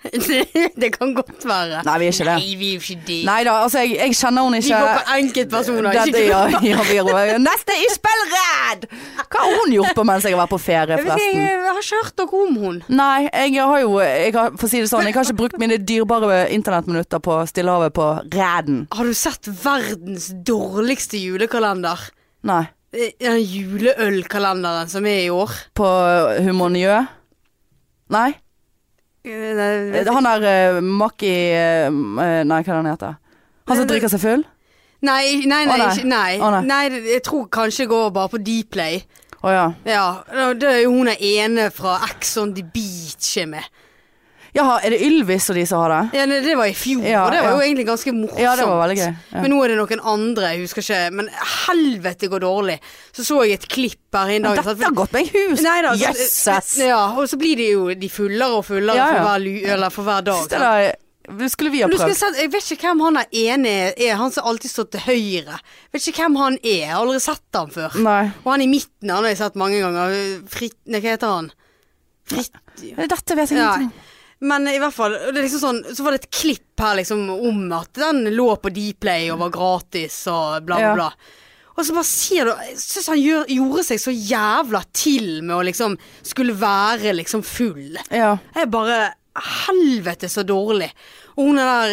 det 0.80 0.88
kan 0.94 1.14
godt 1.14 1.44
være. 1.44 1.82
Nei, 1.84 1.96
vi 2.00 2.06
er 2.08 2.14
ikke 2.14 2.24
det. 2.24 2.36
Nei, 2.40 2.54
vi 2.56 2.68
er 2.72 2.78
ikke 2.80 3.02
det. 3.06 3.18
Nei 3.28 3.40
da, 3.44 3.56
altså 3.66 3.82
jeg, 3.82 3.98
jeg 3.98 4.16
kjenner 4.16 4.46
hun 4.46 4.56
Vi 4.56 4.70
går 4.72 4.88
på 4.96 5.16
enkeltpersoner, 5.16 5.98
ikke 6.06 6.22
ja, 6.24 6.38
grupper. 6.46 6.94
ja, 6.94 7.02
vi 7.10 7.42
Neste 7.44 7.76
i 7.76 7.90
spillredd! 7.92 8.86
Hva 9.20 9.44
har 9.44 9.58
hun 9.58 9.74
gjort 9.76 9.98
på 9.98 10.06
mens 10.08 10.24
jeg 10.24 10.34
har 10.34 10.40
vært 10.40 10.54
på 10.54 10.60
ferie, 10.62 10.98
forresten? 11.02 11.42
jeg 11.44 11.60
har 11.66 11.82
ikke 11.84 12.00
hørt 12.00 12.24
noe 12.24 12.42
om 12.46 12.58
hun. 12.64 12.80
Nei, 12.88 13.28
jeg 13.28 13.60
har 13.60 13.84
jo 13.84 13.92
jeg 14.00 14.34
har, 14.38 14.56
For 14.56 14.70
å 14.70 14.72
si 14.72 14.80
det 14.80 14.90
sånn, 14.92 15.04
jeg 15.10 15.18
har 15.18 15.28
ikke 15.28 15.40
brukt 15.42 15.60
mine 15.60 15.76
dyrebare 15.84 16.42
internettminutter 16.56 17.20
på 17.28 17.36
Stillehavet 17.52 17.96
på 18.00 18.08
ræden. 18.32 18.86
Har 18.96 19.04
du 19.04 19.16
sett 19.16 19.52
verdens 19.64 20.30
dårligste 20.32 21.20
julekalender? 21.20 22.08
Nei. 22.48 22.64
Eh, 22.92 23.12
Den 23.20 23.38
juleølkalenderen 23.46 24.88
som 24.90 25.06
er 25.06 25.24
i 25.26 25.30
år. 25.30 25.52
På 25.78 25.86
Humorniø? 26.42 26.96
Nei. 28.10 28.30
Eh, 29.24 29.50
nei, 29.54 30.04
Han 30.08 30.24
der 30.26 30.78
uh, 30.78 30.80
Maki 30.80 31.28
uh, 31.52 31.90
Nei, 31.92 32.40
hva 32.46 32.56
er 32.56 32.64
det 32.64 32.78
han 32.78 32.88
heter? 32.88 33.18
Han 33.68 33.76
som 33.78 33.86
drikker 33.90 34.10
seg 34.10 34.22
full? 34.22 34.44
Nei, 35.04 35.36
nei, 35.46 35.64
nei, 35.68 35.74
Å, 35.74 35.76
nei. 35.78 35.90
ikke- 35.94 36.08
nei. 36.08 36.38
Å, 36.40 36.48
nei. 36.64 36.80
Jeg 37.14 37.22
tror 37.24 37.46
kanskje 37.52 37.84
det 37.84 37.90
går 37.92 38.10
bare 38.16 38.32
på 38.32 38.40
Dplay. 38.44 39.02
Å 39.40 39.52
ja. 39.54 39.66
Ja, 39.88 40.06
det 40.52 40.68
er 40.68 40.80
jo 40.82 40.90
hun 40.98 41.08
er 41.08 41.20
ene 41.20 41.70
fra 41.72 41.94
Ex 42.10 42.34
on 42.42 42.52
the 42.56 42.62
Beach 42.62 43.30
er 43.40 43.46
med. 43.48 43.64
Jaha, 44.56 44.78
er 44.82 44.94
det 44.94 45.00
Ylvis 45.06 45.46
og 45.52 45.58
de 45.60 45.64
som 45.68 45.82
har 45.84 45.92
det? 45.92 46.18
Ja, 46.18 46.24
det, 46.26 46.38
det 46.42 46.54
var 46.58 46.70
i 46.70 46.74
fjor, 46.74 47.04
Ja, 47.06 47.24
det 47.30 47.42
var 47.44 47.52
ja. 47.52 47.56
jo 47.56 47.64
egentlig 47.66 47.86
ganske 47.86 48.14
morsomt. 48.16 48.40
Ja, 48.42 48.54
det 48.58 48.66
var 48.66 48.80
veldig 48.82 48.96
gøy. 48.98 49.12
Ja. 49.30 49.42
Men 49.44 49.52
nå 49.54 49.60
er 49.62 49.72
det 49.72 49.76
noen 49.78 50.02
andre, 50.14 50.48
jeg 50.54 50.64
husker 50.64 50.84
ikke. 50.86 51.02
Men 51.20 51.28
helvete 51.66 52.30
går 52.32 52.42
dårlig. 52.46 52.78
Så 53.14 53.26
så 53.28 53.42
jeg 53.46 53.60
et 53.60 53.68
klipp 53.70 54.18
her 54.18 54.32
en 54.36 54.48
dag. 54.48 54.58
Dette 54.58 54.74
har 54.82 54.96
gått 54.98 55.14
meg 55.14 55.30
hus! 55.34 55.62
Nei 55.66 55.76
da, 55.86 55.94
yes, 56.00 56.80
Ja, 56.82 57.04
og 57.14 57.30
så 57.30 57.38
blir 57.38 57.60
de 57.60 57.70
jo 57.70 57.86
de 57.94 58.10
fullere 58.10 58.58
og 58.58 58.66
fullere. 58.66 59.06
For, 59.14 59.28
hver, 59.28 59.70
eller 59.76 59.94
for 59.94 60.10
hver 60.10 60.26
dag. 60.26 60.90
Det 61.30 61.50
skulle 61.52 61.70
vi 61.70 61.82
ha 61.84 61.88
prøvd. 61.88 62.14
sett, 62.16 62.38
jeg 62.40 62.50
vet 62.50 62.70
ikke 62.74 62.90
hvem 62.90 63.02
han 63.04 63.20
er 63.20 63.26
enig 63.30 63.74
er. 63.92 64.16
Han 64.18 64.32
som 64.34 64.48
alltid 64.50 64.72
står 64.72 64.88
til 64.90 65.04
høyre. 65.06 65.58
Jeg 65.60 65.94
Vet 65.94 66.08
ikke 66.10 66.24
hvem 66.24 66.38
han 66.40 66.56
er. 66.58 66.76
Jeg 66.80 66.90
har 66.90 67.02
aldri 67.04 67.20
sett 67.22 67.58
han 67.58 67.70
før. 67.74 67.98
Nei. 68.02 68.22
Og 68.42 68.50
han 68.50 68.64
i 68.64 68.70
midten 68.70 69.12
han 69.12 69.22
har 69.22 69.30
jeg 69.30 69.42
sett 69.44 69.58
mange 69.60 69.78
ganger. 69.82 70.16
Fritt 70.50 70.78
Nei, 70.90 70.98
hva 71.04 71.14
heter 71.14 71.34
han? 71.36 71.52
Fritt 72.30 72.56
Dette 72.80 73.36
vet 73.36 73.52
jeg 73.52 73.58
ingenting 73.58 73.90
om. 73.92 74.08
Men 74.40 74.64
i 74.72 74.78
hvert 74.80 74.94
fall, 74.96 75.12
det 75.12 75.36
er 75.36 75.44
liksom 75.44 75.60
sånn, 75.60 75.80
så 75.92 76.04
var 76.06 76.14
det 76.16 76.22
et 76.22 76.30
klipp 76.32 76.80
her 76.80 76.96
liksom 76.96 77.26
om 77.34 77.58
at 77.76 77.92
den 78.00 78.22
lå 78.32 78.46
på 78.62 78.70
Dplay 78.72 79.28
og 79.34 79.42
var 79.42 79.50
gratis 79.52 80.22
og 80.32 80.62
bla, 80.64 80.76
bla, 80.78 80.80
Ja. 80.80 80.94
bla. 80.96 81.10
Og 81.76 81.84
så 81.86 81.94
bare 81.96 82.04
sier 82.08 82.44
du 82.44 82.50
Jeg 82.50 82.76
syns 82.76 83.06
han 83.08 83.20
gjør, 83.20 83.44
gjorde 83.48 83.84
seg 83.86 84.00
så 84.02 84.12
jævla 84.12 84.80
til 84.92 85.28
med 85.42 85.54
å 85.56 85.62
liksom 85.64 85.94
skulle 86.22 86.52
være 86.56 87.12
liksom 87.16 87.44
full. 87.44 87.96
Ja. 88.10 88.36
Jeg 88.56 88.70
bare 88.72 89.14
Helvete 89.40 90.26
så 90.28 90.42
dårlig. 90.42 90.88
Og 91.38 91.46
hun 91.46 91.58
er 91.62 91.68
der 91.70 91.92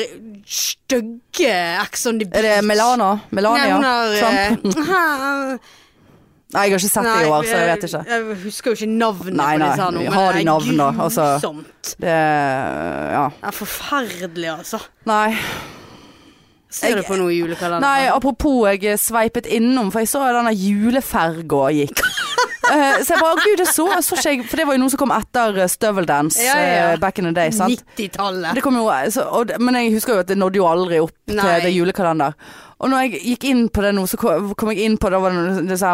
stygge 0.49 1.51
Ex 1.83 2.07
on 2.09 2.17
the 2.19 2.25
Beach. 2.25 2.39
Er 2.43 2.47
det 2.57 2.65
Melana? 2.65 3.11
Melania? 3.31 3.77
Nei, 3.77 3.77
hun 3.77 3.85
er 3.85 4.63
Trump? 4.65 5.61
Nei, 6.55 6.61
jeg 6.63 6.71
har 6.71 6.79
ikke 6.79 6.89
sett 6.89 7.03
det 7.03 7.25
i 7.25 7.29
år, 7.29 7.43
så 7.43 7.57
jeg 7.59 7.67
vet 7.67 7.81
ikke. 7.89 8.01
Jeg 8.07 8.35
husker 8.45 8.71
jo 8.71 8.75
ikke 8.77 8.87
navnet 8.91 9.33
Nei, 9.35 9.47
på 9.55 9.59
nei, 9.59 9.67
disse 9.67 9.81
her 9.83 9.91
nå, 9.91 10.03
men 10.05 10.13
har 10.13 10.33
de 10.33 10.39
er 10.39 10.45
navn 10.47 10.83
altså. 11.03 11.25
Det 11.99 12.13
Ja. 13.17 13.25
Det 13.41 13.49
er 13.49 13.57
forferdelig, 13.57 14.49
altså. 14.53 14.79
Nei. 15.05 15.35
Ser 16.69 16.87
Jeg- 16.87 16.97
du 16.97 17.03
på 17.03 17.17
noe 17.17 17.31
i 17.31 17.39
julekalender? 17.41 17.79
Nei, 17.81 18.07
apropos 18.07 18.67
jeg 18.67 18.97
sveipet 18.99 19.45
innom, 19.47 19.91
for 19.91 19.99
jeg 19.99 20.07
så 20.07 20.23
denne 20.31 20.53
juleferga 20.55 21.67
gikk. 21.75 22.01
Eh, 22.67 22.99
så 23.05 23.13
jeg 23.15 23.21
bare, 23.23 23.41
gud, 23.45 23.57
det 23.61 23.67
så, 23.71 23.85
så 24.03 24.15
ikke 24.17 24.31
jeg 24.33 24.45
For 24.49 24.59
det 24.59 24.65
var 24.67 24.75
jo 24.75 24.81
noen 24.83 24.91
som 24.93 24.99
kom 25.01 25.13
etter 25.15 25.57
eh, 25.63 25.69
Støveldance 25.71 26.41
Ja, 26.43 26.55
ja, 26.59 26.85
eh, 26.91 26.97
back 27.01 27.19
in 27.21 27.29
the 27.29 27.33
day, 27.37 27.51
sant? 27.55 27.83
90-tallet. 27.95 28.55
Det 28.57 28.63
kom 28.65 28.75
jo, 28.79 28.87
så, 29.13 29.23
og, 29.31 29.47
det- 29.51 29.59
men 29.63 29.77
jeg 29.79 29.93
husker 29.95 30.17
jo 30.17 30.23
at 30.25 30.31
det 30.31 30.37
nådde 30.41 30.59
jo 30.59 30.67
aldri 30.67 30.99
opp 31.03 31.13
Nei. 31.31 31.37
til 31.43 31.67
det 31.67 31.73
julekalender. 31.77 32.35
Og 32.77 32.91
når 32.91 33.05
jeg 33.07 33.21
gikk 33.31 33.45
inn 33.49 33.61
på 33.73 33.81
det 33.81 33.93
nå, 33.97 34.03
så 34.05 34.19
kom, 34.21 34.69
jeg 34.69 34.83
inn 34.85 34.97
på 35.01 35.09
Da 35.09 35.17
var 35.23 35.33
det 35.33 35.63
disse 35.65 35.89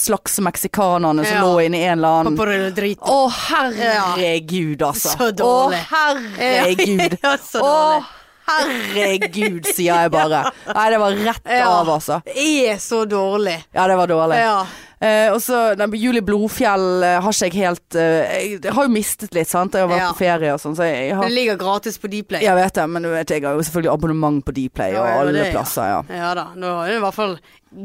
slags 0.00 0.40
meksikanerne 0.42 1.22
som 1.28 1.36
Ja. 1.36 1.44
lå 1.46 1.60
inni 1.62 1.84
en 1.86 1.98
eller 2.00 2.24
annen. 2.24 2.98
Å, 2.98 3.20
herregud, 3.50 4.82
altså. 4.82 5.12
Så 5.14 5.30
dårlig. 5.30 5.78
Å, 5.78 5.94
herregud. 5.94 7.18
Ja, 7.22 7.36
så 7.38 7.62
Å, 7.62 8.02
herregud, 8.48 9.68
sier 9.70 9.94
jeg 10.02 10.10
bare. 10.12 10.42
Nei, 10.76 10.88
det 10.92 10.98
var 11.00 11.14
rett 11.30 11.52
av, 11.60 11.88
altså. 11.98 12.18
Det 12.26 12.48
er 12.74 12.82
så 12.82 13.04
dårlig. 13.08 13.56
Ja, 13.74 13.86
det 13.90 13.96
var 14.02 14.10
dårlig. 14.10 14.40
Ja. 14.42 14.58
Eh, 15.00 15.32
og 15.32 15.40
så 15.42 15.74
Julie 15.98 16.22
Blodfjell 16.24 17.02
eh, 17.02 17.16
har 17.24 17.34
ikke 17.34 17.48
jeg 17.50 17.56
helt 17.58 17.96
eh, 17.98 18.44
Jeg 18.62 18.72
har 18.76 18.86
jo 18.86 18.92
mistet 18.94 19.34
litt, 19.34 19.50
sant. 19.50 19.74
Jeg 19.74 19.84
har 19.84 19.90
vært 19.90 20.04
Ja. 20.04 20.12
på 20.14 20.20
ferie 20.22 20.52
og 20.54 20.62
sånn, 20.62 20.76
så 20.78 20.86
jeg, 20.86 21.08
jeg 21.10 21.18
har 21.18 21.28
Det 21.28 21.34
ligger 21.34 21.58
gratis 21.60 21.98
på 21.98 22.10
Dplay. 22.12 22.44
Jeg 22.46 22.56
vet 22.58 22.78
det, 22.78 22.86
men 22.94 23.10
vet, 23.10 23.34
jeg 23.34 23.44
har 23.44 23.58
jo 23.58 23.66
selvfølgelig 23.66 23.92
abonnement 23.92 24.40
på 24.46 24.54
Dplay 24.54 24.94
Ja, 24.94 25.02
og 25.02 25.20
alle 25.24 25.34
det, 25.36 25.50
plasser, 25.52 25.90
ja. 25.90 26.00
Ja 26.22 26.30
da. 26.38 26.46
Nå 26.54 26.72
er 26.84 26.94
det 26.94 26.96
i 27.00 27.04
hvert 27.04 27.18
fall 27.18 27.36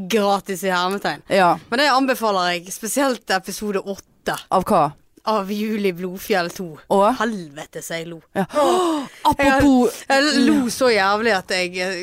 gratis 0.10 0.64
i 0.64 0.72
hermetegn. 0.72 1.26
Ja. 1.34 1.52
Men 1.72 1.82
det 1.84 1.90
anbefaler 1.92 2.54
jeg, 2.54 2.72
spesielt 2.74 3.36
episode 3.36 3.82
åtte 3.82 4.38
Av 4.54 4.66
hva? 4.70 4.90
av 5.30 5.50
Julie 5.52 5.94
Blodfjell 5.94 6.48
2. 6.56 6.66
Og? 6.96 7.04
Helvete 7.20 7.82
så 7.86 8.00
jeg 8.00 8.08
lo. 8.10 8.22
Ja. 8.38 8.46
Apropos 9.30 10.00
Jeg 10.08 10.46
lo 10.48 10.70
så 10.74 10.90
jævlig 10.94 11.36
at 11.36 11.52
jeg 11.54 11.76
eh, 11.84 12.00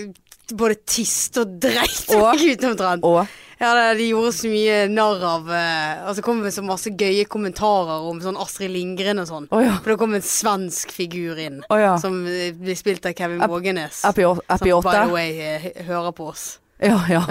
både 0.55 0.77
tiste 0.87 1.43
og 1.43 1.57
dreit 1.63 2.05
meg 2.13 2.45
ut 2.53 2.67
omtrent. 2.71 3.07
Og 3.09 3.25
Ja, 3.59 3.95
de 3.97 4.09
gjorde 4.11 4.33
så 4.37 4.51
mye 4.53 4.83
narr 4.93 5.23
av 5.25 5.47
eh, 5.49 6.03
Og 6.11 6.17
så 6.19 6.23
kom 6.25 6.43
det 6.45 6.51
så 6.53 6.61
masse 6.67 6.91
gøye 6.93 7.25
kommentarer 7.25 8.05
om 8.11 8.19
sånn 8.21 8.37
Astrid 8.37 8.75
Lindgren 8.75 9.23
og 9.23 9.31
sånn. 9.31 9.47
Oh, 9.49 9.63
ja. 9.65 9.79
For 9.81 9.95
det 9.95 9.97
kom 10.03 10.13
en 10.19 10.27
svensk 10.27 10.93
figur 10.93 11.41
inn. 11.41 11.63
oh, 11.71 11.81
ja. 11.81 11.95
Som 12.03 12.21
eh, 12.29 12.53
blir 12.53 12.77
spilt 12.77 13.09
av 13.09 13.17
Kevin 13.17 13.41
Vågenes. 13.49 14.05
8 14.05 14.37
Som 14.61 14.69
by 14.85 14.93
the 14.93 15.09
way 15.15 15.41
eh, 15.41 15.67
hører 15.89 16.13
på 16.13 16.29
oss. 16.35 16.47
Ja, 16.79 17.01
ja. 17.09 17.23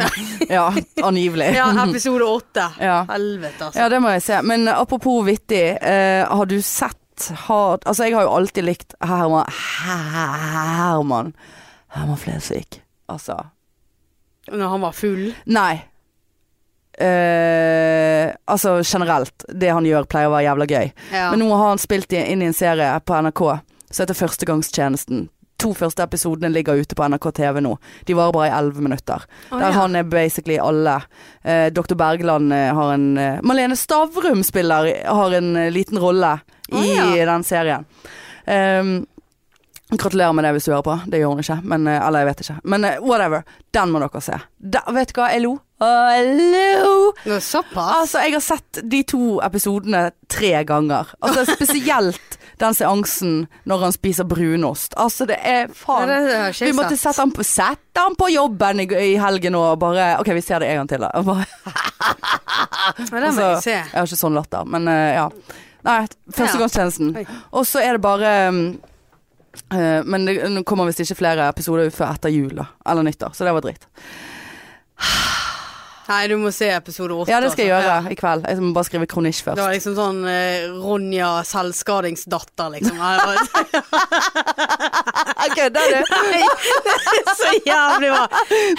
Ja, 0.50 0.74
angivelig. 1.04 1.52
Ja, 1.60 1.70
episode 1.86 2.26
åtte. 2.26 2.66
Ja. 2.82 3.06
Helvete, 3.10 3.66
altså. 3.68 3.80
Ja, 3.80 3.90
det 3.94 4.00
må 4.02 4.10
jeg 4.16 4.24
se. 4.26 4.42
Men 4.42 4.68
apropos 4.68 5.22
vittig, 5.28 5.78
eh, 5.78 6.26
har 6.26 6.46
du 6.50 6.58
sett 6.62 7.30
har, 7.46 7.78
Altså, 7.86 8.04
jeg 8.10 8.16
har 8.18 8.26
jo 8.26 8.34
alltid 8.36 8.66
likt 8.68 8.96
Herman 9.00 9.46
Herman 9.48 11.30
Herman 11.96 12.18
Flesvig. 12.20 12.82
Altså 13.08 13.38
Når 14.52 14.68
han 14.74 14.82
var 14.84 14.92
full. 14.98 15.30
Nei. 15.46 15.86
Eh, 16.98 18.32
Altså 18.48 18.80
generelt. 18.84 19.46
Det 19.50 19.70
han 19.74 19.86
gjør 19.86 20.06
pleier 20.10 20.30
å 20.30 20.34
være 20.36 20.46
jævla 20.48 20.68
gøy. 20.70 20.92
Ja. 21.14 21.30
Men 21.32 21.40
nå 21.42 21.50
har 21.56 21.68
han 21.74 21.82
spilt 21.82 22.14
i- 22.14 22.26
inn 22.32 22.42
i 22.42 22.46
en 22.46 22.54
serie 22.54 23.00
på 23.02 23.14
NRK 23.22 23.42
som 23.92 24.04
heter 24.06 24.14
Førstegangstjenesten. 24.20 25.30
To 25.58 25.74
første 25.74 26.04
episodene 26.04 26.52
ligger 26.52 26.76
ute 26.76 26.96
på 26.96 27.04
NRK 27.08 27.32
TV 27.34 27.62
nå. 27.62 27.78
De 28.06 28.14
varer 28.14 28.34
bare 28.34 28.48
i 28.50 28.56
elleve 28.60 28.82
minutter. 28.84 29.24
Oh, 29.52 29.58
Der 29.60 29.72
ja. 29.72 29.72
han 29.72 29.96
er 29.96 30.04
basically 30.04 30.58
alle. 30.60 31.02
Uh, 31.46 31.70
Dr. 31.70 31.96
Bergland 31.96 32.52
uh, 32.54 32.74
har 32.76 32.94
en 32.94 33.18
eh, 33.18 33.40
Malene 33.42 33.76
Stavrum 33.76 34.44
spiller 34.44 35.06
har 35.08 35.34
en 35.34 35.56
eh, 35.56 35.72
liten 35.72 35.98
rolle 35.98 36.40
i 36.74 36.96
ja. 36.98 37.26
den 37.26 37.44
serien. 37.44 37.86
Ehm, 38.48 39.06
gratulerer 40.02 40.34
med 40.36 40.46
det 40.48 40.56
hvis 40.56 40.68
du 40.68 40.74
hører 40.74 40.86
på. 40.86 40.98
Det 41.12 41.22
gjør 41.22 41.36
hun 41.36 41.44
ikke. 41.44 41.60
Men, 41.64 41.88
eh, 41.92 42.02
eller 42.02 42.24
jeg 42.24 42.30
vet 42.32 42.44
ikke. 42.46 42.58
Men 42.74 42.88
eh, 42.90 42.98
whatever. 43.04 43.46
Den 43.76 43.94
må 43.94 44.02
dere 44.04 44.22
se. 44.24 44.40
Da, 44.60 44.84
vet 44.96 45.14
du 45.14 45.20
hva? 45.20 45.30
Jeg 45.34 45.44
lo. 45.46 45.56
Å, 45.84 45.92
jeg 46.16 46.52
lo. 46.54 46.96
Nå, 47.28 47.40
Såpass? 47.44 47.92
Altså, 48.00 48.24
jeg 48.24 48.36
har 48.38 48.44
sett 48.46 48.82
de 48.96 49.02
to 49.08 49.38
episodene 49.44 50.08
tre 50.32 50.54
ganger. 50.68 51.12
Altså 51.20 51.46
Spesielt 51.56 52.40
den 52.62 52.76
seansen 52.78 53.34
når 53.68 53.84
han 53.84 53.96
spiser 53.96 54.28
brunost. 54.30 54.96
Altså, 55.02 55.28
det 55.28 55.38
er 55.44 55.68
faen 55.76 56.08
det 56.08 56.22
det 56.30 56.70
Vi 56.70 56.72
måtte 56.78 56.96
sette 57.00 57.20
han 57.20 57.34
på, 57.36 57.44
sette 57.44 58.00
han 58.00 58.16
på 58.16 58.30
jobben 58.32 58.86
i, 58.86 58.88
i 58.88 59.14
helgen 59.20 59.58
og 59.60 59.76
bare 59.82 60.14
OK, 60.22 60.32
vi 60.38 60.44
ser 60.46 60.64
det 60.64 60.72
en 60.72 60.84
gang 60.84 60.92
til, 60.94 61.04
da. 61.04 61.12
Og 61.20 61.28
Bare, 61.28 61.46
men 63.12 63.20
det 63.20 63.22
må 63.22 63.28
altså, 63.28 63.46
jeg 63.50 63.64
se. 63.66 63.76
jeg 63.76 63.96
har 63.98 64.08
ikke 64.08 64.24
sånn 64.24 64.40
latter, 64.40 64.68
men 64.72 64.92
eh, 64.92 65.20
ja. 65.20 65.30
Nei, 65.86 66.00
førstegangstjenesten. 66.34 67.12
Og 67.54 67.68
så 67.70 67.84
er 67.84 67.98
det 67.98 68.02
bare 68.02 68.30
eh, 68.48 68.62
Men 70.06 70.26
det 70.28 70.64
kommer 70.68 70.88
visst 70.90 71.04
ikke 71.04 71.20
flere 71.22 71.50
episoder 71.52 71.90
før 71.94 72.14
etter 72.16 72.34
jul, 72.34 72.54
da. 72.58 72.68
Eller 72.90 73.08
nyttår. 73.08 73.36
Så 73.38 73.48
det 73.48 73.54
var 73.56 73.66
dritt. 73.66 73.88
Nei, 76.06 76.28
du 76.30 76.36
må 76.38 76.52
se 76.54 76.68
episode 76.70 77.16
åtte. 77.16 77.32
Ja, 77.34 77.40
det 77.42 77.50
skal 77.54 77.66
jeg 77.66 77.74
altså. 77.74 77.90
gjøre 77.90 78.12
i 78.14 78.18
kveld. 78.20 78.44
Jeg 78.52 78.62
må 78.62 78.74
bare 78.76 78.88
skrive 78.90 79.08
kronisj 79.10 79.42
Det 79.48 79.56
var 79.58 79.74
liksom 79.74 79.96
sånn 79.98 80.20
eh, 80.30 80.68
Ronja 80.84 81.32
selvskadingsdatter, 81.50 82.76
liksom. 82.76 83.00
Kødder 85.56 85.86
du? 85.94 86.00
Så 87.40 87.52
jævlig 87.66 88.10
bra. 88.12 88.26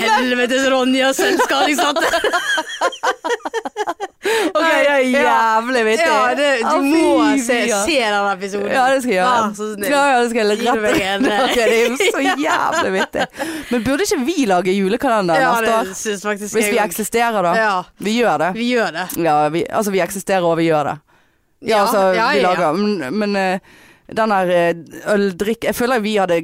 Helvetes 0.03 0.67
Ronja 0.71 1.13
selvskadingsdatter. 1.17 2.13
Ok, 4.57 4.63
det 4.63 4.91
er 4.91 5.03
jævlig 5.13 5.83
vittig. 5.87 6.07
Ja, 6.07 6.35
det, 6.35 6.49
du 6.67 6.83
må 6.83 7.27
se, 7.39 7.59
se 7.87 7.99
den 8.01 8.29
episoden. 8.33 8.71
Ja, 8.73 8.87
det 8.95 9.03
skal 9.05 9.13
jeg 9.13 9.21
gjøre. 9.21 9.43
Vær 9.47 9.55
så 9.59 9.69
snill. 9.75 9.91
Ja, 9.93 10.03
ja, 10.11 10.17
det 10.23 10.31
skal 10.33 10.41
jeg 10.41 10.47
rette. 10.51 10.67
eh. 10.67 11.19
Det 11.57 11.63
er 11.67 11.75
jo 11.85 11.97
så 12.01 12.21
jævlig 12.43 12.93
vittig. 12.97 13.27
Men 13.71 13.85
burde 13.87 14.07
ikke 14.07 14.19
vi 14.27 14.37
lage 14.51 14.75
julekalender 14.77 15.41
Ja, 15.41 15.53
neste 15.61 15.75
år? 15.77 15.91
det 15.91 15.97
syns 16.01 16.23
faktisk 16.27 16.55
Hvis 16.59 16.67
vi 16.73 16.77
også. 16.79 16.85
Eksisterer, 17.17 17.43
da. 17.43 17.57
Ja, 17.57 17.85
Vi 17.99 18.15
gjør 18.21 18.39
det. 18.39 18.53
vi 18.55 18.69
gjør 18.75 18.93
det. 18.93 19.07
Ja, 19.25 19.49
vi, 19.49 19.65
altså 19.71 19.91
vi 19.95 20.01
eksisterer 20.05 20.45
og 20.45 20.57
vi 20.61 20.69
gjør 20.71 20.85
det. 20.93 20.97
Ja, 21.67 21.83
altså 21.87 22.11
vi 22.13 22.43
lager 22.45 22.73
Men, 22.77 23.19
men 23.19 23.37
eh, 23.37 23.61
den 24.13 24.29
der 24.31 24.51
eh, 24.53 24.75
øldrikk 25.15 25.65
Jeg 25.65 25.75
føler 25.75 26.03
vi 26.05 26.13
hadde 26.21 26.37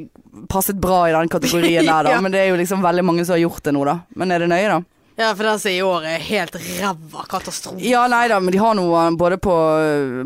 passet 0.48 0.78
bra 0.80 1.02
i 1.08 1.12
den 1.12 1.28
kategorien 1.28 1.84
der, 1.90 2.02
da. 2.08 2.10
Ja. 2.16 2.20
Men 2.24 2.32
det 2.32 2.40
er 2.40 2.48
jo 2.50 2.56
liksom 2.56 2.82
veldig 2.82 3.04
mange 3.04 3.24
som 3.28 3.36
har 3.36 3.42
gjort 3.44 3.62
det 3.68 3.74
nå, 3.76 3.84
da. 3.84 3.98
Men 4.16 4.32
er 4.32 4.38
det 4.42 4.48
nøye, 4.48 4.68
da? 4.72 4.80
Ja, 5.20 5.34
for 5.36 5.44
den 5.44 5.58
som 5.60 5.70
i 5.70 5.82
år 5.84 6.06
er 6.08 6.22
helt 6.24 6.54
ræva 6.56 7.26
katastrofe. 7.28 7.82
Ja, 7.84 8.06
nei 8.08 8.24
da, 8.32 8.38
men 8.40 8.50
de 8.54 8.58
har 8.58 8.72
noe 8.74 9.02
både 9.20 9.36
på, 9.44 9.52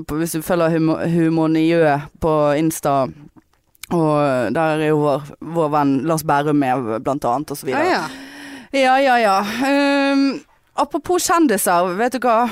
på 0.07 0.19
Hvis 0.21 0.37
du 0.39 0.45
følger 0.47 0.79
Humorniø 1.11 1.97
på 2.23 2.35
Insta, 2.57 3.09
og 3.91 4.55
der 4.55 4.79
er 4.87 4.89
jo 4.93 5.01
vår, 5.03 5.27
vår 5.59 5.69
venn 5.75 5.93
Lars 6.07 6.23
Bærum 6.27 6.63
med, 6.63 6.87
blant 7.05 7.27
annet, 7.27 7.51
og 7.51 7.59
så 7.59 7.67
videre. 7.69 7.83
ja. 7.91 7.99
Ja, 8.07 8.07
ja, 9.01 9.17
ja. 9.19 9.37
Ehm, 9.67 10.41
apropos 10.75 11.25
kjendiser, 11.31 11.95
vet 11.97 12.17
du 12.17 12.21
hva? 12.25 12.45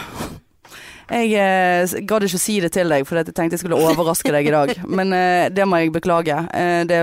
Jeg 1.04 1.34
eh, 1.36 1.98
gadd 2.08 2.24
ikke 2.24 2.38
å 2.38 2.40
si 2.40 2.54
det 2.64 2.70
til 2.72 2.88
deg, 2.88 3.04
for 3.04 3.20
jeg 3.20 3.28
tenkte 3.28 3.58
jeg 3.58 3.60
skulle 3.60 3.76
overraske 3.76 4.32
deg 4.32 4.48
i 4.48 4.54
dag. 4.54 4.72
Men 5.00 5.12
eh, 5.12 5.50
det 5.52 5.66
må 5.68 5.82
jeg 5.82 5.92
beklage. 5.92 6.38
Eh, 6.56 6.84
det, 6.88 7.02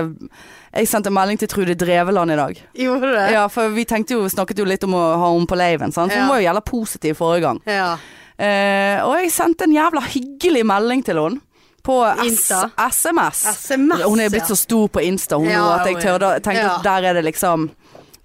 jeg 0.72 0.90
sendte 0.90 1.12
melding 1.14 1.38
til 1.38 1.50
Trude 1.52 1.76
Dreveland 1.78 2.34
i 2.34 2.40
dag. 2.40 2.58
Gjorde 2.82 3.12
du 3.12 3.14
det? 3.14 3.28
Ja, 3.36 3.46
for 3.52 3.70
vi 3.76 3.86
jo, 3.86 4.24
snakket 4.32 4.58
jo 4.58 4.66
litt 4.66 4.82
om 4.88 4.98
å 4.98 5.04
ha 5.20 5.30
henne 5.30 5.46
på 5.46 5.60
laven? 5.60 5.94
Ja. 5.94 6.08
hun 6.08 6.32
var 6.32 6.42
jo 6.42 6.48
jævla 6.48 6.64
positiv 6.66 7.16
forrige 7.20 7.46
gang. 7.46 7.62
Ja. 7.70 7.94
Eh, 8.42 8.98
og 9.06 9.20
jeg 9.20 9.30
sendte 9.30 9.68
en 9.68 9.76
jævla 9.76 10.02
hyggelig 10.08 10.66
melding 10.66 11.06
til 11.06 11.22
henne. 11.22 11.46
På? 11.82 11.96
SMS. 12.22 13.40
SMS, 13.58 14.04
Hun 14.06 14.20
er 14.22 14.30
blitt 14.30 14.46
så 14.46 14.54
stor 14.54 14.86
på 14.86 15.02
Insta 15.02 15.34
hun 15.34 15.48
Ja, 15.50 15.80
at 15.80 15.88
jeg 15.90 15.98
tørde, 15.98 16.28
tenkte 16.38 16.62
ja. 16.62 16.76
at 16.76 16.84
der 16.86 17.08
er 17.10 17.16
det 17.18 17.24
liksom 17.26 17.72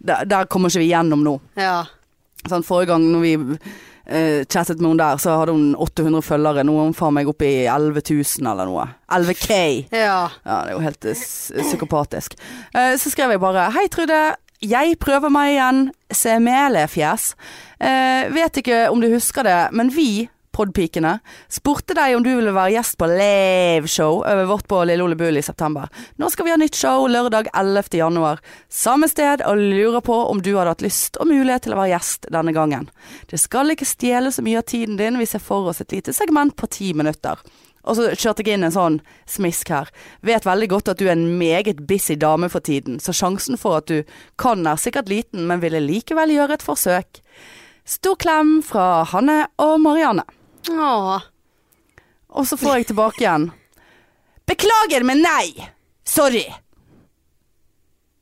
Der, 0.08 0.26
der 0.30 0.50
kommer 0.50 0.72
ikke 0.72 0.86
vi 0.86 0.92
gjennom 0.94 1.26
nå. 1.26 1.38
ja. 1.60 1.84
Sånn, 2.48 2.64
forrige 2.64 2.94
gang 2.94 3.04
når 3.12 3.24
vi 3.26 3.32
uh, 4.08 4.44
chattet 4.48 4.80
med 4.80 4.92
henne 4.92 5.02
der, 5.02 5.20
så 5.20 5.34
hadde 5.40 5.56
hun 5.56 5.74
800 5.76 6.24
følgere. 6.24 6.64
Nå 6.64 6.76
er 6.78 6.86
hun 6.86 6.96
faen 6.96 7.16
meg 7.18 7.28
oppe 7.28 7.48
i 7.48 7.66
11 7.68 8.04
000 8.08 8.48
eller 8.54 8.70
noe. 8.70 8.86
11K. 9.18 9.58
Ja. 9.92 10.20
Ja, 10.46 10.60
det 10.64 10.72
er 10.72 10.76
jo 10.78 10.84
helt 10.86 11.08
uh, 11.10 11.26
psykopatisk. 11.66 12.38
Uh, 12.72 12.94
så 13.02 13.12
skrev 13.12 13.36
jeg 13.36 13.44
bare 13.44 13.68
Hei, 13.76 13.88
Trude. 13.92 14.22
Jeg 14.64 14.96
prøver 15.04 15.34
meg 15.34 15.58
igjen. 15.58 15.84
Semelefjes. 16.14 17.34
Uh, 17.82 18.30
vet 18.38 18.62
ikke 18.62 18.86
om 18.94 19.04
du 19.04 19.10
husker 19.12 19.46
det, 19.46 19.60
men 19.76 19.92
vi, 19.94 20.28
Podpikene, 20.58 21.20
spurte 21.54 21.94
deg 21.94 22.16
om 22.18 22.24
du 22.26 22.32
ville 22.32 22.54
være 22.56 22.74
gjest 22.74 22.96
på 22.98 23.06
liveshow 23.12 24.24
over 24.24 24.48
vårt 24.50 24.66
på 24.72 24.80
Lille 24.90 25.06
Ole 25.06 25.18
Bull 25.20 25.38
i 25.38 25.44
september. 25.46 25.86
Nå 26.18 26.32
skal 26.34 26.48
vi 26.48 26.54
ha 26.56 26.58
nytt 26.58 26.80
show 26.80 27.06
lørdag 27.06 27.52
11. 27.52 27.92
januar. 28.00 28.42
Samme 28.74 29.06
sted, 29.12 29.44
og 29.46 29.62
lurer 29.62 30.02
på 30.02 30.16
om 30.32 30.42
du 30.42 30.56
hadde 30.56 30.74
hatt 30.74 30.82
lyst 30.82 31.20
og 31.22 31.30
mulighet 31.30 31.68
til 31.68 31.76
å 31.76 31.78
være 31.78 31.92
gjest 31.92 32.26
denne 32.34 32.56
gangen. 32.58 32.88
Det 33.30 33.38
skal 33.38 33.70
ikke 33.70 33.86
stjele 33.86 34.32
så 34.34 34.42
mye 34.42 34.64
av 34.64 34.66
tiden 34.72 34.98
din, 34.98 35.20
vi 35.22 35.28
ser 35.30 35.44
for 35.46 35.70
oss 35.70 35.84
et 35.84 35.94
lite 35.94 36.16
segment 36.18 36.58
på 36.58 36.70
ti 36.74 36.90
minutter. 36.98 37.38
Og 37.86 38.00
så 38.00 38.08
kjørte 38.18 38.42
jeg 38.42 38.58
inn 38.58 38.66
en 38.66 38.74
sånn 38.74 38.98
smisk 39.30 39.70
her. 39.72 39.92
Vet 40.26 40.48
veldig 40.48 40.72
godt 40.74 40.90
at 40.96 40.98
du 40.98 41.06
er 41.06 41.14
en 41.14 41.38
meget 41.38 41.86
busy 41.86 42.18
dame 42.18 42.50
for 42.50 42.66
tiden, 42.66 42.98
så 42.98 43.14
sjansen 43.14 43.62
for 43.62 43.78
at 43.78 43.94
du 43.94 44.02
kan 44.42 44.66
er 44.66 44.82
sikkert 44.82 45.14
liten, 45.14 45.46
men 45.46 45.62
ville 45.62 45.86
likevel 45.86 46.34
gjøre 46.34 46.58
et 46.58 46.66
forsøk. 46.66 47.22
Stor 47.88 48.18
klem 48.20 48.58
fra 48.66 49.06
Hanne 49.14 49.46
og 49.62 49.78
Marianne. 49.86 50.26
Åh. 50.72 51.22
Og 52.30 52.48
så 52.48 52.58
får 52.60 52.76
jeg 52.82 52.88
tilbake 52.92 53.24
igjen. 53.24 53.50
Beklager, 54.48 55.04
men 55.08 55.22
nei! 55.24 55.68
Sorry. 56.08 56.46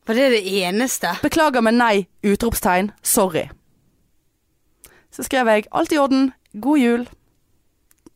Var 0.05 0.17
det 0.17 0.29
det 0.35 0.41
eneste? 0.61 1.15
Beklager, 1.21 1.61
men 1.65 1.77
nei! 1.81 2.07
Utropstegn. 2.25 2.91
Sorry. 3.01 3.47
Så 5.13 5.23
skrev 5.25 5.47
jeg 5.49 5.65
alt 5.71 5.93
i 5.95 5.99
orden. 6.01 6.33
God 6.53 6.79
jul. 6.81 7.05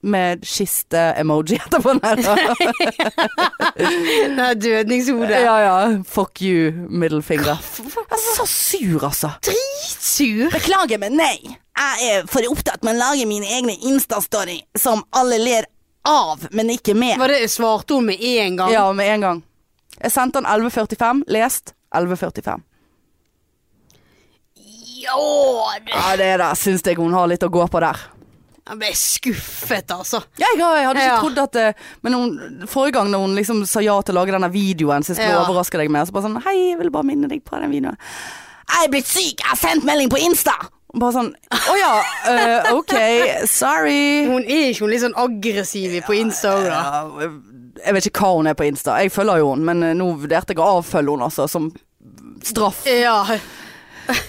Med 0.02 0.46
kiste-emoji 0.48 1.58
etterpå. 1.60 1.94
Nei. 2.00 2.14
Det 3.76 4.46
er 4.46 4.54
dødningshodet. 4.56 5.42
Ja 5.44 5.56
ja. 5.60 5.74
Fuck 6.08 6.40
you, 6.42 6.72
middle 6.88 7.20
finger. 7.26 7.60
Jeg 7.60 8.06
er 8.16 8.22
så 8.38 8.46
sur, 8.48 9.04
altså. 9.10 9.34
Dritsur. 9.44 10.54
Beklager, 10.56 11.02
men 11.04 11.18
nei. 11.20 11.58
Jeg 11.80 12.10
er 12.14 12.26
for 12.28 12.44
opptatt 12.52 12.84
med 12.84 12.96
å 12.98 13.00
lage 13.00 13.26
mine 13.30 13.48
egne 13.48 13.76
Insta-story 13.88 14.58
som 14.78 15.04
alle 15.16 15.38
ler 15.40 15.66
av, 16.06 16.48
men 16.52 16.70
ikke 16.74 16.94
med. 16.98 17.18
Var 17.22 17.28
det 17.32 17.46
svarte 17.52 17.96
hun 17.96 18.06
med 18.10 18.20
en 18.22 18.58
gang? 18.60 18.72
Ja, 18.74 18.92
med 18.94 19.08
en 19.14 19.22
gang. 19.22 19.44
Jeg 20.02 20.12
sendte 20.12 20.42
den 20.42 20.48
11.45. 20.50 21.24
Lest 21.32 21.74
11.45. 21.96 22.62
Ja, 25.00 25.80
det- 25.86 25.92
Ja, 25.96 26.16
det 26.18 26.38
der 26.40 26.56
syns 26.56 26.84
jeg 26.86 26.96
hun 26.98 27.14
har 27.14 27.28
litt 27.28 27.44
å 27.44 27.50
gå 27.50 27.68
på 27.70 27.80
der. 27.80 27.98
Jeg 28.70 28.78
ble 28.78 28.90
skuffet, 28.94 29.88
altså. 29.92 30.22
Jeg, 30.38 30.58
jeg 30.58 30.86
hadde 30.86 31.00
ikke 31.00 31.06
Ja. 31.06 31.20
trodd 31.22 31.38
at 31.40 31.52
det, 31.54 31.76
Men 32.04 32.14
hun, 32.14 32.68
forrige 32.68 32.94
gang 32.94 33.10
når 33.10 33.20
hun 33.20 33.36
liksom 33.36 33.66
sa 33.66 33.80
ja 33.80 34.00
til 34.02 34.14
å 34.16 34.20
lage 34.20 34.32
denne 34.32 34.52
videoen 34.52 35.04
som 35.04 35.16
jeg 35.16 35.24
skulle 35.26 35.40
Ja. 35.40 35.46
overraske 35.48 35.78
deg 35.78 35.90
med, 35.90 36.06
så 36.08 36.12
bare 36.12 36.24
sånn 36.24 36.44
Hei, 36.44 36.70
jeg 36.72 36.78
vil 36.78 36.92
bare 36.92 37.04
minne 37.04 37.28
deg 37.28 37.44
på 37.44 37.60
den 37.60 37.72
videoen. 37.72 37.98
Jeg 38.70 38.86
er 38.86 38.92
blitt 38.92 39.08
syk! 39.08 39.40
Jeg 39.40 39.48
har 39.48 39.56
sendt 39.58 39.84
melding 39.84 40.10
på 40.10 40.18
Insta! 40.20 40.54
Bare 40.98 41.14
sånn 41.14 41.28
Å 41.54 41.76
ja, 41.78 41.92
uh, 42.02 42.72
ok, 42.80 42.96
sorry. 43.50 44.26
Hun 44.26 44.42
er 44.42 44.72
ikke 44.72 44.88
hun 44.88 44.94
litt 44.94 45.04
sånn 45.04 45.18
aggressiv 45.22 46.00
på 46.08 46.16
Insta 46.18 46.56
òg, 46.58 46.66
da? 46.66 46.80
Ja, 46.82 47.30
jeg 47.86 47.96
vet 47.96 48.10
ikke 48.10 48.26
hva 48.26 48.32
hun 48.40 48.50
er 48.50 48.58
på 48.58 48.66
Insta. 48.68 48.98
Jeg 49.04 49.14
følger 49.14 49.44
jo 49.44 49.54
hun, 49.54 49.62
men 49.68 49.86
eh, 49.86 49.94
nå 49.98 50.10
vurderte 50.20 50.56
jeg 50.56 50.64
å 50.64 50.80
avfølge 50.80 51.14
hun 51.14 51.24
altså, 51.30 51.46
som 51.52 51.70
straff. 52.44 52.82
Ja. 52.90 53.22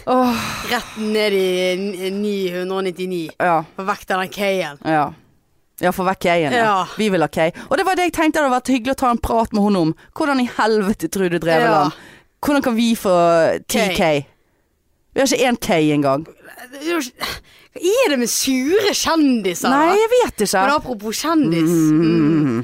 Oh. 0.04 0.36
Rett 0.68 0.96
ned 1.00 1.32
i 1.32 2.10
999. 2.12 3.30
ja, 3.40 3.62
Få 3.76 3.86
vekk 3.88 4.06
den 4.10 4.32
K-en. 4.34 4.82
ja. 4.84 5.08
Ja, 5.80 5.94
få 5.96 6.04
vekk 6.04 6.18
K-en. 6.20 6.52
Ja. 6.52 6.64
Ja. 6.64 6.80
Vi 7.00 7.06
vil 7.08 7.24
ha 7.24 7.28
K. 7.32 7.46
Og 7.70 7.78
det 7.80 7.86
var 7.88 7.96
det 7.96 8.10
jeg 8.10 8.16
tenkte 8.18 8.42
hadde 8.42 8.52
vært 8.52 8.68
hyggelig 8.68 8.98
å 8.98 9.00
ta 9.00 9.12
en 9.14 9.22
prat 9.24 9.54
med 9.56 9.64
hun 9.64 9.78
om. 9.80 9.94
Hvordan 10.12 10.42
i 10.42 10.50
helvete, 10.58 11.08
Trude 11.08 11.40
Dreveland? 11.40 11.96
Hvordan 12.44 12.66
kan 12.66 12.76
vi 12.76 12.90
få 12.96 13.14
10K? 13.64 14.10
Vi 15.14 15.20
har 15.20 15.26
ikke 15.26 15.48
én 15.50 15.58
K 15.58 15.78
engang. 15.94 16.26
Hva 16.26 17.80
er 17.80 18.12
det 18.12 18.18
med 18.18 18.30
sure 18.30 18.92
kjendiser? 18.94 19.70
Nei, 19.72 19.94
jeg 19.98 20.10
vet 20.12 20.44
ikke. 20.46 20.62
Men 20.62 20.74
apropos 20.74 21.22
kjendis. 21.24 21.74
Mm. 21.90 22.60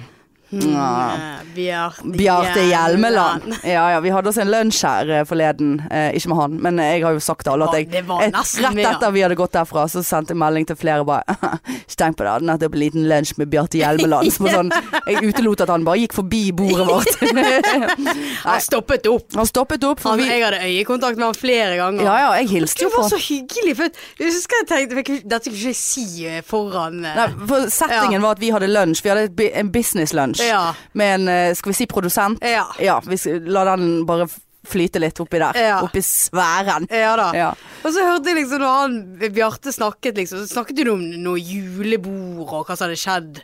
Ja. 0.50 1.92
Bjarte 2.04 2.62
Hjelmeland. 2.62 3.54
Ja, 3.64 3.90
ja, 3.92 4.00
vi 4.00 4.10
hadde 4.10 4.28
oss 4.30 4.36
en 4.38 4.50
lunsj 4.50 4.84
her 4.86 5.10
eh, 5.10 5.24
forleden. 5.26 5.80
Eh, 5.90 6.14
ikke 6.14 6.30
med 6.30 6.38
han, 6.38 6.58
men 6.62 6.78
jeg 6.82 7.02
har 7.02 7.16
jo 7.16 7.22
sagt 7.22 7.42
til 7.46 7.56
alle 7.56 7.66
at 7.66 7.74
jeg 7.80 7.90
eh, 7.90 8.30
Rett 8.62 8.78
etter 8.78 9.14
vi 9.14 9.24
hadde 9.24 9.38
gått 9.38 9.56
derfra, 9.56 9.86
så 9.90 10.04
sendte 10.06 10.34
jeg 10.34 10.40
melding 10.40 10.68
til 10.68 10.78
flere 10.78 11.06
bare 11.06 11.24
Ikke 11.86 11.98
tenk 11.98 12.18
på 12.18 12.26
det, 12.26 12.30
hadde 12.36 12.48
nettopp 12.50 12.76
en 12.76 12.82
liten 12.82 13.08
lunsj 13.10 13.34
med 13.40 13.50
Bjarte 13.50 13.80
Hjelmeland. 13.80 14.30
Så 14.34 14.46
sånn, 14.52 14.70
jeg 15.10 15.32
utelot 15.32 15.64
at 15.66 15.72
han 15.72 15.86
bare 15.86 16.04
gikk 16.04 16.16
forbi 16.20 16.42
bordet 16.56 16.86
vårt. 16.86 17.10
Han 18.46 18.62
stoppet 18.62 19.06
opp. 19.10 19.34
Han 19.36 19.48
stoppet 19.48 19.82
opp, 19.86 20.00
for 20.02 20.14
Han, 20.14 20.20
vi 20.22 20.28
jeg 20.30 20.42
hadde 20.44 20.60
øyekontakt 20.62 21.18
med 21.18 21.26
han 21.26 21.36
flere 21.36 21.76
ganger. 21.78 22.04
Ja 22.06 22.14
ja, 22.20 22.28
jeg 22.40 22.50
hilste 22.52 22.84
jo 22.84 22.90
på 22.92 23.00
Det 23.00 23.02
var 23.02 23.10
så 23.10 23.20
hyggelig. 23.22 23.74
For 23.78 24.00
jeg 24.22 24.34
husker 24.34 24.60
jeg 24.60 24.68
tenkte 24.70 25.16
Dette 25.26 25.50
kunne 25.50 25.58
ikke 25.58 25.72
jeg 25.72 25.78
si 25.78 26.26
eh, 26.28 26.42
foran 26.46 27.00
eh, 27.04 27.16
Nei, 27.18 27.26
for 27.48 27.70
Settingen 27.72 28.22
var 28.24 28.36
at 28.36 28.42
vi 28.42 28.52
hadde 28.54 28.68
lunsj. 28.70 29.02
Vi 29.04 29.12
hadde 29.12 29.50
en 29.62 29.72
business 29.74 30.14
en 30.16 30.35
business-lunsj 30.36 30.48
Ja. 30.48 30.74
med 30.92 31.14
en 31.20 31.28
eh, 31.28 31.54
skal 31.54 31.70
vi 31.72 31.74
si 31.74 31.86
produsent. 31.86 32.38
Ja. 32.42 32.66
Ja, 32.78 33.00
vi 33.06 33.16
skal, 33.16 33.40
la 33.46 33.64
den 33.76 34.04
bare 34.06 34.26
flyte 34.66 34.98
litt 34.98 35.14
oppi 35.22 35.38
der. 35.38 35.54
Ja. 35.54 35.80
Oppi 35.86 36.00
sfæren. 36.02 36.88
Ja 36.90 37.12
da. 37.16 37.28
Ja. 37.34 37.52
Og 37.84 37.92
så 37.94 38.02
hørte 38.02 38.32
jeg 38.32 38.40
liksom 38.42 38.58
når 38.58 38.80
han 38.80 38.96
Bjarte 39.32 39.70
snakket, 39.72 40.16
liksom, 40.18 40.40
så 40.42 40.56
snakket 40.56 40.80
du 40.84 40.90
om 40.90 41.00
noe 41.22 41.38
julebord 41.38 42.50
og 42.50 42.66
hva 42.66 42.74
som 42.76 42.88
hadde 42.88 42.98
skjedd 42.98 43.38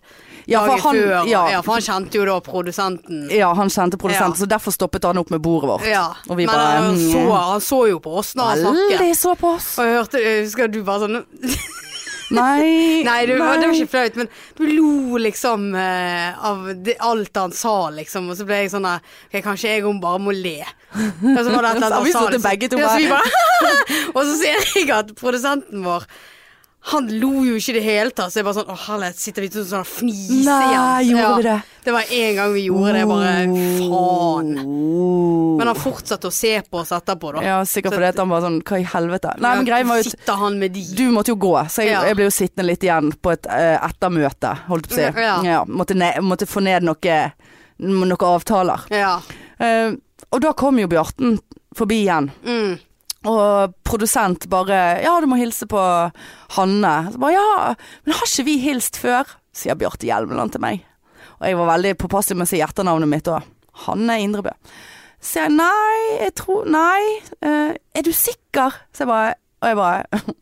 Ja, 0.51 0.65
for 0.67 0.81
han- 0.83 0.97
før. 0.97 1.29
ja. 1.31 1.45
ja, 1.53 1.61
for 1.63 1.75
han 1.79 1.83
kjente 1.87 2.19
jo 2.19 2.25
da 2.27 2.41
produsenten. 2.41 3.29
Ja, 3.31 3.53
han 3.55 3.69
kjente 3.71 3.97
produsenten, 3.97 4.35
så 4.43 4.49
derfor 4.51 4.73
stoppet 4.75 5.05
han 5.05 5.19
opp 5.19 5.31
med 5.31 5.41
bordet 5.41 5.69
vårt. 5.71 5.87
Ja. 5.87 6.09
Men 6.27 6.47
bare 6.47 6.67
han, 6.83 6.97
mm, 6.97 7.13
så, 7.13 7.23
han 7.39 7.61
så 7.61 7.89
jo 7.93 8.01
på 8.01 8.17
oss 8.19 8.35
når 8.35 8.45
han 8.51 8.59
snakket. 8.59 8.99
Veldig 8.99 9.17
så 9.17 9.35
på 9.39 9.49
oss. 9.55 9.79
Og 9.79 9.87
jeg 9.87 9.95
hørte, 10.01 10.19
jeg 10.27 10.43
husker 10.49 10.69
du 10.75 10.83
bare 10.83 11.07
sånn 11.07 11.23
Nei. 12.33 13.03
Nei, 13.09 13.19
du, 13.29 13.35
nei. 13.39 13.53
det 13.61 13.69
var 13.69 13.77
ikke 13.77 13.93
flaut, 13.93 14.17
men 14.21 14.29
du 14.59 14.63
lo 14.73 15.21
liksom 15.21 15.69
eh, 15.79 16.45
av 16.51 16.65
det, 16.87 16.97
alt 17.05 17.37
han 17.41 17.53
sa, 17.57 17.75
liksom. 17.95 18.31
Og 18.33 18.39
så 18.41 18.47
ble 18.49 18.63
jeg 18.63 18.73
sånn 18.75 18.87
der 18.89 19.01
Ok, 19.29 19.39
kanskje 19.45 19.75
jeg 19.77 19.95
bare 20.03 20.23
må 20.23 20.35
le. 20.37 20.59
Og 20.93 21.41
så 21.43 21.49
var 21.53 21.67
det 21.67 21.71
et 21.73 21.81
eller 21.81 21.89
annet 21.89 21.99
han 21.99 22.13
sa. 22.13 22.27
liksom. 22.29 22.47
begge 22.49 22.71
to 22.73 22.81
Ja, 22.83 22.93
så 22.97 23.09
bare- 23.13 23.33
bare 23.63 24.13
Og 24.17 24.23
så 24.29 24.37
ser 24.41 24.69
jeg 24.81 24.91
at 24.97 25.15
produsenten 25.19 25.85
vår 25.87 26.07
han 26.85 27.07
lo 27.21 27.45
jo 27.47 27.55
ikke 27.61 27.71
i 27.71 27.75
det 27.77 27.83
hele 27.85 28.11
tatt, 28.11 28.33
så 28.33 28.41
jeg 28.41 28.47
bare 28.49 28.57
sånn 28.59 28.71
Å, 28.73 28.77
herlighet, 28.89 29.19
sitter 29.23 29.45
vi 29.45 29.51
sånn 29.55 29.67
sånn 29.71 29.85
og 29.85 29.87
fniser 29.87 30.49
Nei, 30.49 30.73
igjen? 31.05 31.13
gjorde 31.13 31.37
vi 31.37 31.45
det? 31.47 31.55
Det 31.87 31.95
var 31.95 32.11
en 32.17 32.35
gang 32.39 32.55
vi 32.57 32.65
gjorde 32.65 32.93
det, 32.97 33.05
bare 33.11 33.31
faen. 33.79 34.51
Oh. 34.67 35.53
Men 35.61 35.71
han 35.71 35.79
fortsatte 35.79 36.27
å 36.31 36.35
se 36.35 36.53
på 36.67 36.81
oss 36.81 36.91
etterpå, 36.95 37.33
da. 37.37 37.45
Ja, 37.47 37.61
sikkert 37.67 37.95
fordi 37.95 38.11
han 38.19 38.35
var 38.35 38.43
sånn 38.43 38.59
Hva 38.67 38.81
i 38.83 38.87
helvete? 38.97 39.37
Nei, 39.43 39.55
men 39.61 39.69
greia 39.71 39.87
var 39.87 40.03
jo 40.03 40.09
Sitter 40.11 40.43
han 40.43 40.59
med 40.59 40.75
de? 40.75 40.85
du 40.99 41.05
måtte 41.15 41.35
jo 41.35 41.39
gå, 41.47 41.55
så 41.71 41.87
jeg, 41.87 41.95
Ja. 41.95 42.03
jeg 42.11 42.19
ble 42.19 42.27
jo 42.27 42.35
sittende 42.35 42.67
litt 42.73 42.87
igjen 42.87 43.13
på 43.15 43.35
et 43.37 43.47
uh, 43.47 43.79
ettermøte, 43.87 44.55
holdt 44.67 44.91
på 44.91 44.99
å 44.99 45.01
si. 45.01 45.09
Ja. 45.23 45.35
Ja, 45.47 45.65
måtte, 45.67 45.95
ne 45.99 46.13
måtte 46.23 46.51
få 46.51 46.65
ned 46.67 46.87
noe, 46.87 47.19
noen 47.79 48.17
avtaler. 48.19 48.89
Ja. 48.91 49.21
Uh, 49.63 49.95
og 50.33 50.43
da 50.43 50.53
kom 50.59 50.79
jo 50.83 50.91
Bjarten 50.91 51.39
forbi 51.79 52.03
igjen. 52.09 52.31
Mm. 52.43 52.79
Og 53.29 53.75
produsent 53.87 54.49
bare 54.51 55.03
'Ja, 55.03 55.21
du 55.21 55.27
må 55.27 55.37
hilse 55.39 55.67
på 55.67 55.79
Hanne'. 56.57 57.13
Så 57.13 57.19
bare 57.19 57.33
'Ja, 57.33 57.75
men 58.05 58.15
har 58.15 58.27
ikke 58.27 58.45
vi 58.45 58.59
hilst 58.59 58.97
før?' 58.99 59.27
sier 59.55 59.75
Bjarte 59.77 60.07
Hjelmeland 60.07 60.53
til 60.53 60.61
meg. 60.61 60.85
Og 61.41 61.47
jeg 61.47 61.57
var 61.57 61.77
veldig 61.77 61.99
påpasselig 61.99 62.37
med 62.37 62.47
å 62.47 62.51
si 62.51 62.61
etternavnet 62.61 63.09
mitt 63.09 63.29
òg. 63.29 63.43
Hanne 63.87 64.19
Indrebø. 64.23 64.51
Så 65.21 65.45
jeg 65.45 65.51
'Nei, 65.51 66.19
jeg 66.21 66.35
tror 66.35 66.67
Nei. 66.67 67.21
uh, 67.45 67.75
er 67.95 68.03
du 68.03 68.11
sikker?' 68.13 68.73
Så 68.93 69.05
jeg 69.05 69.09
bare 69.09 69.35
Og 69.63 69.69
jeg 69.69 69.77
bare 69.77 70.05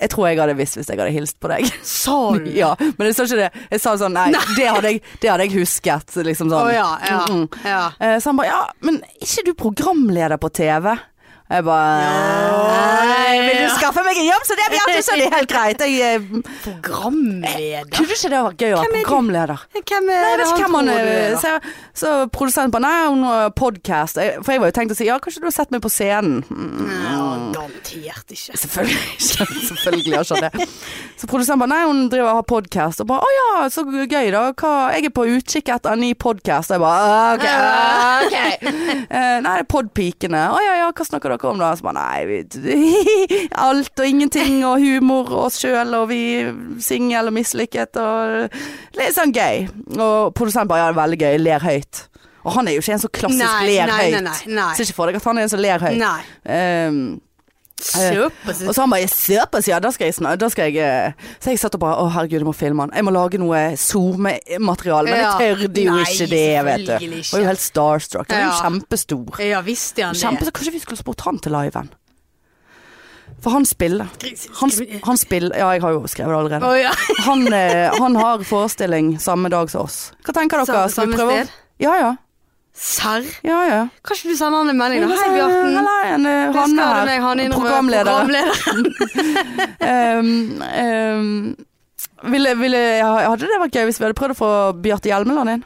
Jeg 0.00 0.10
tror 0.10 0.26
jeg 0.28 0.38
hadde 0.38 0.56
visst 0.58 0.76
hvis 0.76 0.90
jeg 0.90 0.98
hadde 0.98 1.12
hilst 1.14 1.40
på 1.40 1.48
deg. 1.48 1.64
Sa 1.82 2.36
du 2.36 2.50
ja, 2.62 2.74
men 2.98 3.06
jeg 3.08 3.14
sa 3.16 3.24
ikke 3.24 3.36
det. 3.36 3.50
Jeg 3.70 3.80
sa 3.80 3.94
sånn 3.96 4.12
Nei, 4.12 4.28
Det, 4.56 4.66
hadde 4.68 4.90
jeg, 4.92 5.00
det 5.22 5.30
hadde 5.30 5.46
jeg 5.46 5.54
husket. 5.56 6.16
Liksom 6.26 6.50
sånn. 6.52 6.66
Oh, 6.66 6.72
ja, 6.72 6.98
ja. 7.00 7.22
Mm, 7.30 7.46
mm. 7.46 7.48
ja. 7.64 7.92
Eh, 7.98 8.18
Så 8.20 8.28
han 8.28 8.36
bare 8.36 8.50
Ja, 8.50 8.66
men 8.84 9.00
er 9.00 9.24
ikke 9.24 9.46
du 9.46 9.54
programleder 9.54 10.36
på 10.36 10.52
TV? 10.52 10.98
Jeg 11.46 11.62
bare 11.62 12.06
Nei, 12.66 13.34
vil 13.46 13.60
du 13.62 13.74
skaffe 13.76 14.02
meg 14.02 14.18
en 14.18 14.26
jobb, 14.26 14.46
så 14.48 14.54
det 14.58 14.64
blir 14.72 14.80
alltid 14.82 15.04
så 15.06 15.14
det 15.14 15.26
er 15.28 15.34
helt 15.36 15.50
greit. 15.50 15.82
Jeg 15.86 16.16
eh, 16.18 16.54
Programleder? 16.64 17.86
Kunne 17.94 18.16
ikke 18.16 18.30
det 18.32 18.40
vært 18.48 18.64
gøy 18.64 18.72
å 18.74 18.80
være 18.80 18.90
du? 18.90 18.96
programleder? 19.06 19.62
Hvem 19.76 20.08
Nei, 20.10 20.16
er 20.16 20.24
jeg 20.26 20.40
det 20.40 20.40
vet 20.40 20.50
ikke 20.50 20.64
hvem 20.64 20.78
han 20.80 20.90
du 20.90 20.94
er. 20.96 21.36
Så, 21.42 21.52
så 22.02 22.14
produsenten 22.34 22.74
bare 22.74 22.84
Nei, 22.86 22.96
hun 23.12 23.22
har 23.28 23.52
podkast. 23.62 24.18
For 24.42 24.54
jeg 24.56 24.62
var 24.64 24.72
jo 24.72 24.76
tenkt 24.80 24.94
å 24.94 24.98
si 24.98 25.06
ja, 25.06 25.18
kanskje 25.22 25.44
du 25.44 25.46
har 25.46 25.54
sett 25.54 25.74
meg 25.74 25.84
på 25.86 25.92
scenen. 25.92 26.42
Mm, 26.50 27.52
garantert 27.54 28.34
ikke. 28.34 28.58
Selvfølgelig 28.64 29.06
ikke. 29.20 29.46
Selvfølgelig 29.70 30.16
har 30.16 30.26
ikke 30.26 30.42
det. 30.48 30.68
Så 31.22 31.30
produsenten 31.30 31.62
bare 31.62 31.72
Nei, 31.76 31.80
hun 31.86 32.02
driver 32.10 32.32
og 32.32 32.40
har 32.40 32.48
podkast. 32.56 33.04
Og 33.06 33.10
bare 33.12 33.22
Å 33.22 33.32
ja, 33.38 33.46
så 33.70 33.86
gøy 33.86 34.32
da. 34.34 34.42
Hva, 34.50 34.74
jeg 34.96 35.12
er 35.12 35.14
på 35.14 35.28
utkikk 35.36 35.70
etter 35.76 35.94
en 35.94 36.02
ny 36.02 36.10
podkast. 36.18 36.74
Og 36.74 36.80
jeg 36.80 36.82
bare 36.82 36.98
«Ah, 37.06 37.38
OK. 37.38 37.46
okay. 38.26 38.50
nei, 39.46 39.54
det 39.54 39.54
er 39.62 39.70
Podpikene. 39.70 40.42
Å 40.50 40.60
ja 40.64 40.76
ja, 40.82 40.90
hva 40.90 41.06
snakker 41.06 41.35
dere 41.36 41.52
om 41.52 41.60
da? 41.62 41.70
Så 41.78 41.86
bare 41.86 41.96
Nei, 42.00 42.24
vi, 42.28 42.40
alt 43.66 44.02
og 44.02 44.08
ingenting 44.08 44.58
og 44.66 44.80
humor 44.82 45.30
og 45.30 45.46
oss 45.46 45.60
sjøl 45.62 45.94
og 46.00 46.08
vi 46.10 46.20
singel 46.84 47.30
og 47.30 47.36
mislykket 47.36 48.00
og 48.02 48.58
litt 48.98 49.16
sånn 49.16 49.34
gøy. 49.36 49.66
Og 49.96 50.34
produsenten 50.36 50.70
bare 50.72 50.84
ja, 50.84 50.90
det 50.90 50.96
er 50.96 51.00
veldig 51.02 51.20
gøy. 51.22 51.38
Ler 51.46 51.66
høyt. 51.66 52.06
Og 52.46 52.52
han 52.54 52.68
er 52.70 52.76
jo 52.76 52.82
ikke 52.84 52.94
en 52.94 53.00
som 53.02 53.10
klassisk 53.10 53.42
Nei, 53.42 53.62
ler 53.66 53.90
nei, 53.90 54.00
høyt. 54.04 54.12
nei, 54.14 54.20
nei, 54.22 54.56
nei. 54.60 54.72
Ser 54.78 54.86
ikke 54.86 54.94
for 55.00 55.10
deg 55.10 55.16
at 55.18 55.24
han 55.26 55.40
er 55.40 55.46
en 55.48 55.50
som 55.50 55.62
ler 55.62 55.82
høyt. 55.82 55.96
Nei. 55.98 56.20
Um, 56.46 57.00
Såpass. 57.76 58.62
og 58.64 58.72
så 58.72 58.80
han 58.80 58.90
bare 58.90 59.08
Såpass, 59.12 59.66
ja, 59.68 59.76
da 59.84 59.90
skal 59.92 60.08
jeg 60.08 60.38
Da 60.40 60.48
skal 60.48 60.72
jeg 60.72 60.80
eh». 60.80 61.26
Så 61.44 61.52
jeg 61.52 61.60
satt 61.60 61.74
og 61.76 61.82
bare 61.82 61.98
Å 62.00 62.06
herregud, 62.14 62.38
jeg 62.40 62.48
må 62.48 62.54
filme 62.56 62.86
han. 62.86 62.94
Jeg 62.96 63.04
må 63.04 63.12
lage 63.12 63.40
noe 63.40 63.60
SoMe-materiale. 63.76 65.12
Men 65.12 65.20
jeg 65.20 65.60
tørde 65.60 65.84
jo 65.84 65.98
Nei, 65.98 66.06
ikke 66.08 66.30
det, 66.32 66.48
vet 66.70 66.86
du. 66.86 66.94
Jeg 66.96 67.28
var 67.34 67.44
jo 67.44 67.50
helt 67.50 67.64
starstruck. 67.66 68.32
Han 68.32 68.40
er 68.40 68.48
jo 68.48 68.56
kjempestor. 68.62 69.44
Ja, 69.44 69.60
visste 69.66 70.08
han 70.08 70.16
Kjempe, 70.16 70.48
det? 70.48 70.56
kanskje 70.56 70.72
vi 70.78 70.82
skulle 70.86 71.00
spurt 71.02 71.26
han 71.28 71.40
til 71.44 71.52
liven? 71.52 71.92
For 73.44 73.52
han 73.52 73.66
spiller. 73.68 74.08
Han, 74.62 74.70
han 75.04 75.18
spiller 75.20 75.58
Ja, 75.58 75.70
jeg 75.76 75.82
har 75.84 75.96
jo 75.98 76.06
skrevet 76.08 76.32
det 76.32 76.38
allerede. 76.38 76.68
Oh, 76.70 76.76
ja. 76.80 76.92
Han, 77.26 77.44
eh, 77.52 77.92
han 78.00 78.16
har 78.16 78.44
forestilling 78.46 79.18
samme 79.20 79.52
dag 79.52 79.70
som 79.70 79.84
oss. 79.84 79.98
Hva 80.24 80.32
tenker 80.36 80.64
dere? 80.64 80.88
Samme, 80.88 81.16
samme 81.18 81.42
sted? 81.44 81.58
Ja 81.82 81.92
ja. 82.00 82.14
Serr? 82.76 83.24
Ja 83.42 83.60
ja. 83.64 83.88
Kan 84.04 84.16
du 84.22 84.34
sende 84.36 84.58
han 84.58 84.68
en 84.68 84.76
melding 84.76 85.06
da? 85.06 85.16
Hei, 85.16 85.30
Bjarten. 85.32 85.76
Eh, 85.76 85.86
Hanne 86.12 86.34
skal 86.52 86.74
meg, 86.76 87.08
her. 87.08 87.20
han 87.24 87.38
Programleder. 87.54 88.10
programleder. 88.12 88.56
Um, 89.80 90.60
um, 90.84 92.30
ville, 92.32 92.52
ville, 92.60 92.82
hadde 93.04 93.48
det 93.48 93.60
vært 93.64 93.78
gøy 93.78 93.88
hvis 93.88 94.00
vi 94.00 94.06
hadde 94.06 94.18
prøvd 94.18 94.36
å 94.36 94.38
få 94.38 94.50
Bjarte 94.84 95.08
Hjelmeland 95.10 95.54
inn? 95.56 95.64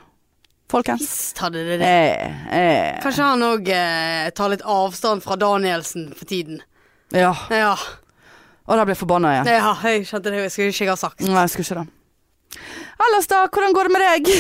Folkens. 0.71 1.03
Visst 1.03 1.43
hadde 1.43 1.65
det 1.67 1.81
det. 1.83 1.89
Eh, 1.91 2.43
eh, 2.55 3.01
Kanskje 3.03 3.27
han 3.27 3.43
òg 3.43 3.71
eh, 3.75 4.29
tar 4.39 4.53
litt 4.53 4.63
avstand 4.63 5.25
fra 5.27 5.35
Danielsen 5.41 6.13
for 6.15 6.31
tiden. 6.31 6.63
ja. 7.11 7.35
Ja. 7.51 7.75
Og 8.71 8.77
da 8.79 8.85
ble 8.87 8.95
jeg 8.95 9.01
forbanna 9.01 9.33
igjen. 9.35 9.49
ja, 9.51 9.71
jeg 9.83 10.05
skjønte 10.07 10.31
det. 10.31 10.45
Jeg 10.45 10.51
skulle 10.55 10.71
ikke 10.71 10.85
jeg 10.85 10.93
ha 10.93 10.99
sagt. 11.01 11.23
Nei, 11.27 11.41
jeg 11.43 11.51
skulle 11.51 11.67
ikke 11.67 11.81
det. 11.81 12.00
Ellers 13.01 13.27
da, 13.31 13.47
hvordan 13.49 13.73
går 13.73 13.89
det 13.89 13.93
med 13.95 14.03
deg? 14.05 14.31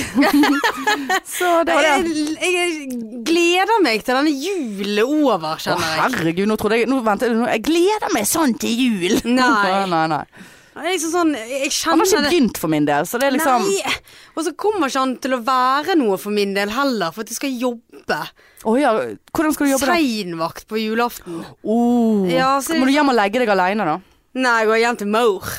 Så 1.39 1.51
det 1.65 1.75
var 1.77 1.87
det. 1.87 2.13
Jeg, 2.13 2.53
jeg 2.53 3.25
gleder 3.25 3.81
meg 3.85 4.03
til 4.05 4.19
denne 4.19 4.33
julen 4.37 5.01
er 5.01 5.09
over, 5.09 5.55
Å 5.57 5.61
kjenner 5.65 5.87
jeg. 5.87 6.01
herregud, 6.05 6.49
nå 6.51 6.57
trodde 6.61 6.81
jeg 6.83 6.89
nå, 6.91 6.99
vent, 7.07 7.25
nå, 7.33 7.47
Jeg 7.55 7.63
gleder 7.71 8.13
meg 8.15 8.27
sånn 8.29 8.53
til 8.61 8.75
jul! 8.85 9.21
Nei. 9.25 9.87
nei, 9.95 10.07
nei. 10.13 10.25
Det 10.71 10.87
er 10.87 10.95
liksom 10.95 11.11
sånn, 11.13 11.33
jeg 11.35 11.71
Han 11.91 12.01
har 12.01 12.07
ikke 12.09 12.21
begynt 12.31 12.59
for 12.63 12.73
min 12.73 12.85
del, 12.89 13.09
så 13.09 13.19
det 13.21 13.27
er 13.29 13.35
liksom 13.35 13.65
Nei. 13.67 13.95
Og 14.39 14.45
så 14.47 14.53
kommer 14.57 14.89
ikke 14.89 15.03
han 15.03 15.17
til 15.25 15.35
å 15.37 15.41
være 15.45 15.97
noe 15.99 16.17
for 16.23 16.33
min 16.33 16.55
del 16.57 16.71
heller, 16.73 17.11
for 17.13 17.25
at 17.27 17.33
jeg 17.33 17.41
skal 17.41 17.57
jobbe. 17.65 18.21
Oh, 18.65 18.77
ja, 18.81 18.93
hvordan 19.35 19.57
skal 19.57 19.67
du 19.67 19.73
jobbe 19.75 19.89
da? 19.91 19.97
Seinvakt 19.99 20.69
på 20.71 20.79
julaften. 20.81 21.43
Oh. 21.65 22.29
Ja, 22.31 22.55
så- 22.65 22.79
Må 22.81 22.87
du 22.89 22.95
hjem 22.95 23.11
og 23.13 23.19
legge 23.19 23.43
deg 23.43 23.51
aleine, 23.57 23.89
da? 23.89 23.99
Nei, 24.41 24.55
jeg 24.63 24.71
går 24.71 24.81
hjem 24.85 25.01
til 25.03 25.11
mor. 25.11 25.51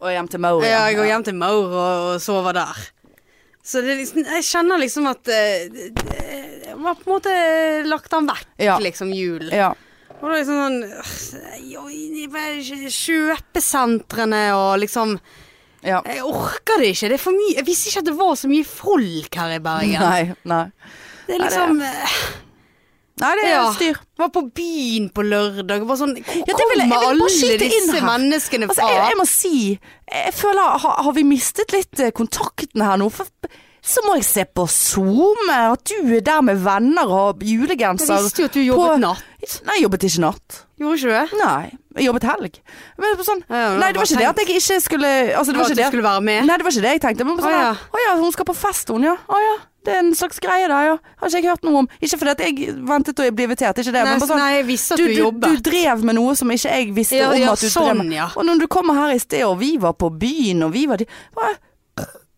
Og 0.00 0.12
hjem 0.14 0.28
til 0.30 0.40
Maur? 0.40 0.62
Ja, 0.62 0.84
jeg 0.86 0.96
går 1.00 1.08
hjem 1.10 1.24
til 1.26 1.34
Maur 1.34 1.72
og, 1.74 2.14
og 2.14 2.20
sover 2.22 2.52
der. 2.54 2.76
Så 3.68 3.82
det 3.84 3.90
er 3.92 3.98
liksom, 4.00 4.22
jeg 4.24 4.44
kjenner 4.48 4.78
liksom 4.80 5.06
at 5.10 5.28
eh, 5.28 5.66
det- 5.68 5.94
det- 5.94 6.66
Jeg 6.68 6.76
var 6.84 6.94
på 6.94 7.08
en 7.08 7.14
måte 7.16 7.32
lagt 7.88 8.12
han 8.12 8.26
vekk, 8.28 8.46
Ja. 8.62 8.78
liksom, 8.78 9.10
julen. 9.12 9.50
Ja. 9.50 9.72
Og 10.20 10.30
det 10.30 10.34
er 10.34 10.38
liksom 10.44 10.58
sånn 10.62 10.78
Kjøpesentrene 12.90 14.42
og 14.56 14.78
liksom 14.82 15.18
ja. 15.86 16.00
Jeg 16.04 16.24
orker 16.26 16.80
det 16.82 16.88
ikke. 16.90 17.08
Det 17.12 17.20
er. 17.20 17.36
Jeg 17.54 17.64
visste 17.68 17.88
ikke 17.92 18.00
at 18.02 18.08
det 18.08 18.16
var 18.18 18.34
så 18.34 18.48
mye 18.50 18.66
folk 18.66 19.36
her 19.38 19.52
i 19.54 19.60
Bergen. 19.62 20.00
Nei, 20.02 20.34
nei. 20.50 20.64
Det 21.28 21.36
er 21.36 21.44
liksom 21.44 21.78
øh, 21.86 22.16
Nei, 23.20 23.30
det 23.38 23.44
er 23.44 23.54
Ja. 23.54 23.72
styr. 23.72 23.96
Var 24.18 24.28
på 24.34 24.42
byen 24.54 25.08
på 25.14 25.22
lørdag. 25.26 25.86
Var 25.86 25.96
sånn 25.96 26.14
Hvor 26.22 26.44
Ja, 26.46 26.54
kommer 26.54 26.96
alle 26.98 27.28
disse 27.28 27.58
menneskene 27.58 28.02
menneskene 28.08 28.68
Altså, 28.68 28.82
fra? 28.82 28.90
jeg, 28.94 29.08
jeg 29.12 29.18
må 29.18 29.26
si 29.26 29.78
Jeg 30.12 30.34
føler 30.34 30.78
har, 30.78 31.02
har 31.04 31.12
vi 31.12 31.22
mistet 31.24 31.72
litt 31.72 32.00
eh, 32.00 32.10
kontakten 32.10 32.82
her 32.84 32.96
nå? 32.96 33.10
For 33.10 33.26
så 33.88 34.02
må 34.04 34.16
jeg 34.18 34.24
se 34.26 34.44
på 34.44 34.66
Zoom 34.68 35.48
at 35.54 35.84
du 35.84 36.14
er 36.16 36.20
der 36.20 36.40
med 36.42 36.58
venner 36.60 37.08
og 37.08 37.38
julegenser. 37.46 38.16
jeg 38.18 38.24
visste 38.26 38.42
jo 38.42 38.44
at 38.50 38.52
du 38.52 38.60
jobbet 38.60 38.90
på- 38.90 39.00
natt. 39.00 39.60
Nei, 39.64 39.74
jeg 39.78 39.82
jobbet 39.86 40.04
ikke 40.08 40.20
natt. 40.20 40.56
Gjorde 40.78 40.98
ikke 40.98 41.08
du 41.08 41.14
det? 41.14 41.38
Nei. 41.44 41.70
Jeg 41.98 42.06
jobbet 42.08 42.26
helg. 42.30 42.58
Men 43.02 43.22
sånn, 43.26 43.42
Ja, 43.50 43.64
nei, 43.78 43.88
det 43.92 43.98
var 44.00 44.06
ikke 44.08 44.20
det 44.22 44.28
at 44.30 44.42
jeg 44.44 44.56
ikke 44.60 44.78
skulle 44.84 45.10
Altså, 45.34 45.52
det 45.52 45.58
var 45.60 45.66
ikke 45.68 45.74
du 45.76 45.82
det. 45.82 45.88
skulle 45.92 46.06
være 46.08 46.22
med? 46.28 46.46
Nei, 46.46 46.56
det 46.60 46.66
var 46.68 46.72
ikke 46.76 46.84
det 46.86 46.92
jeg 46.96 47.02
tenkte. 47.04 47.26
Men 47.28 47.40
sånn, 47.42 47.50
Å, 47.50 47.64
ja. 47.66 47.72
å 47.92 48.04
ja, 48.06 48.14
hun 48.22 48.32
skal 48.36 48.46
på 48.48 48.54
fest, 48.56 48.88
hun, 48.94 49.02
ja. 49.10 49.16
Å 49.26 49.40
ja. 49.42 49.56
Det 49.88 49.94
er 49.94 50.00
en 50.02 50.10
slags 50.18 50.40
greie 50.42 50.66
der, 50.68 50.84
ja. 50.90 50.96
Har 51.20 51.30
ikke 51.30 51.38
jeg 51.40 51.48
hørt 51.48 51.62
noe 51.64 51.82
om. 51.84 51.86
Ikke 52.02 52.18
fordi 52.20 52.32
at 52.34 52.40
jeg 52.44 52.72
ventet 52.88 53.20
å 53.24 53.28
bli 53.32 53.44
invitert, 53.46 53.78
ikke 53.80 53.92
det. 53.94 54.02
Nei, 54.04 54.10
men 54.10 54.20
bare 54.20 54.28
sånn, 54.28 54.42
nei, 54.42 54.50
jeg 54.58 54.66
visste 54.68 54.96
at 54.96 55.00
du, 55.00 55.04
du, 55.06 55.12
du, 55.14 55.20
jobbet. 55.22 55.48
du 55.62 55.70
drev 55.70 56.02
med 56.04 56.18
noe 56.18 56.34
som 56.36 56.50
ikke 56.52 56.72
jeg 56.74 56.90
visste 56.96 57.16
Ja, 57.20 57.28
om 57.32 57.38
ja, 57.40 57.52
at 57.54 57.62
du 57.62 57.70
sånn, 57.72 57.86
drev 57.94 58.02
med. 58.02 58.16
ja. 58.18 58.26
Og 58.36 58.44
når 58.44 58.64
du 58.64 58.66
kommer 58.68 58.98
her 59.00 59.14
i 59.14 59.20
sted, 59.22 59.44
og 59.46 59.56
vi 59.62 59.70
var 59.80 59.94
på 59.96 60.10
byen, 60.18 60.66
og 60.66 60.74
vi 60.74 60.84
var 60.90 61.00
de? 61.00 61.06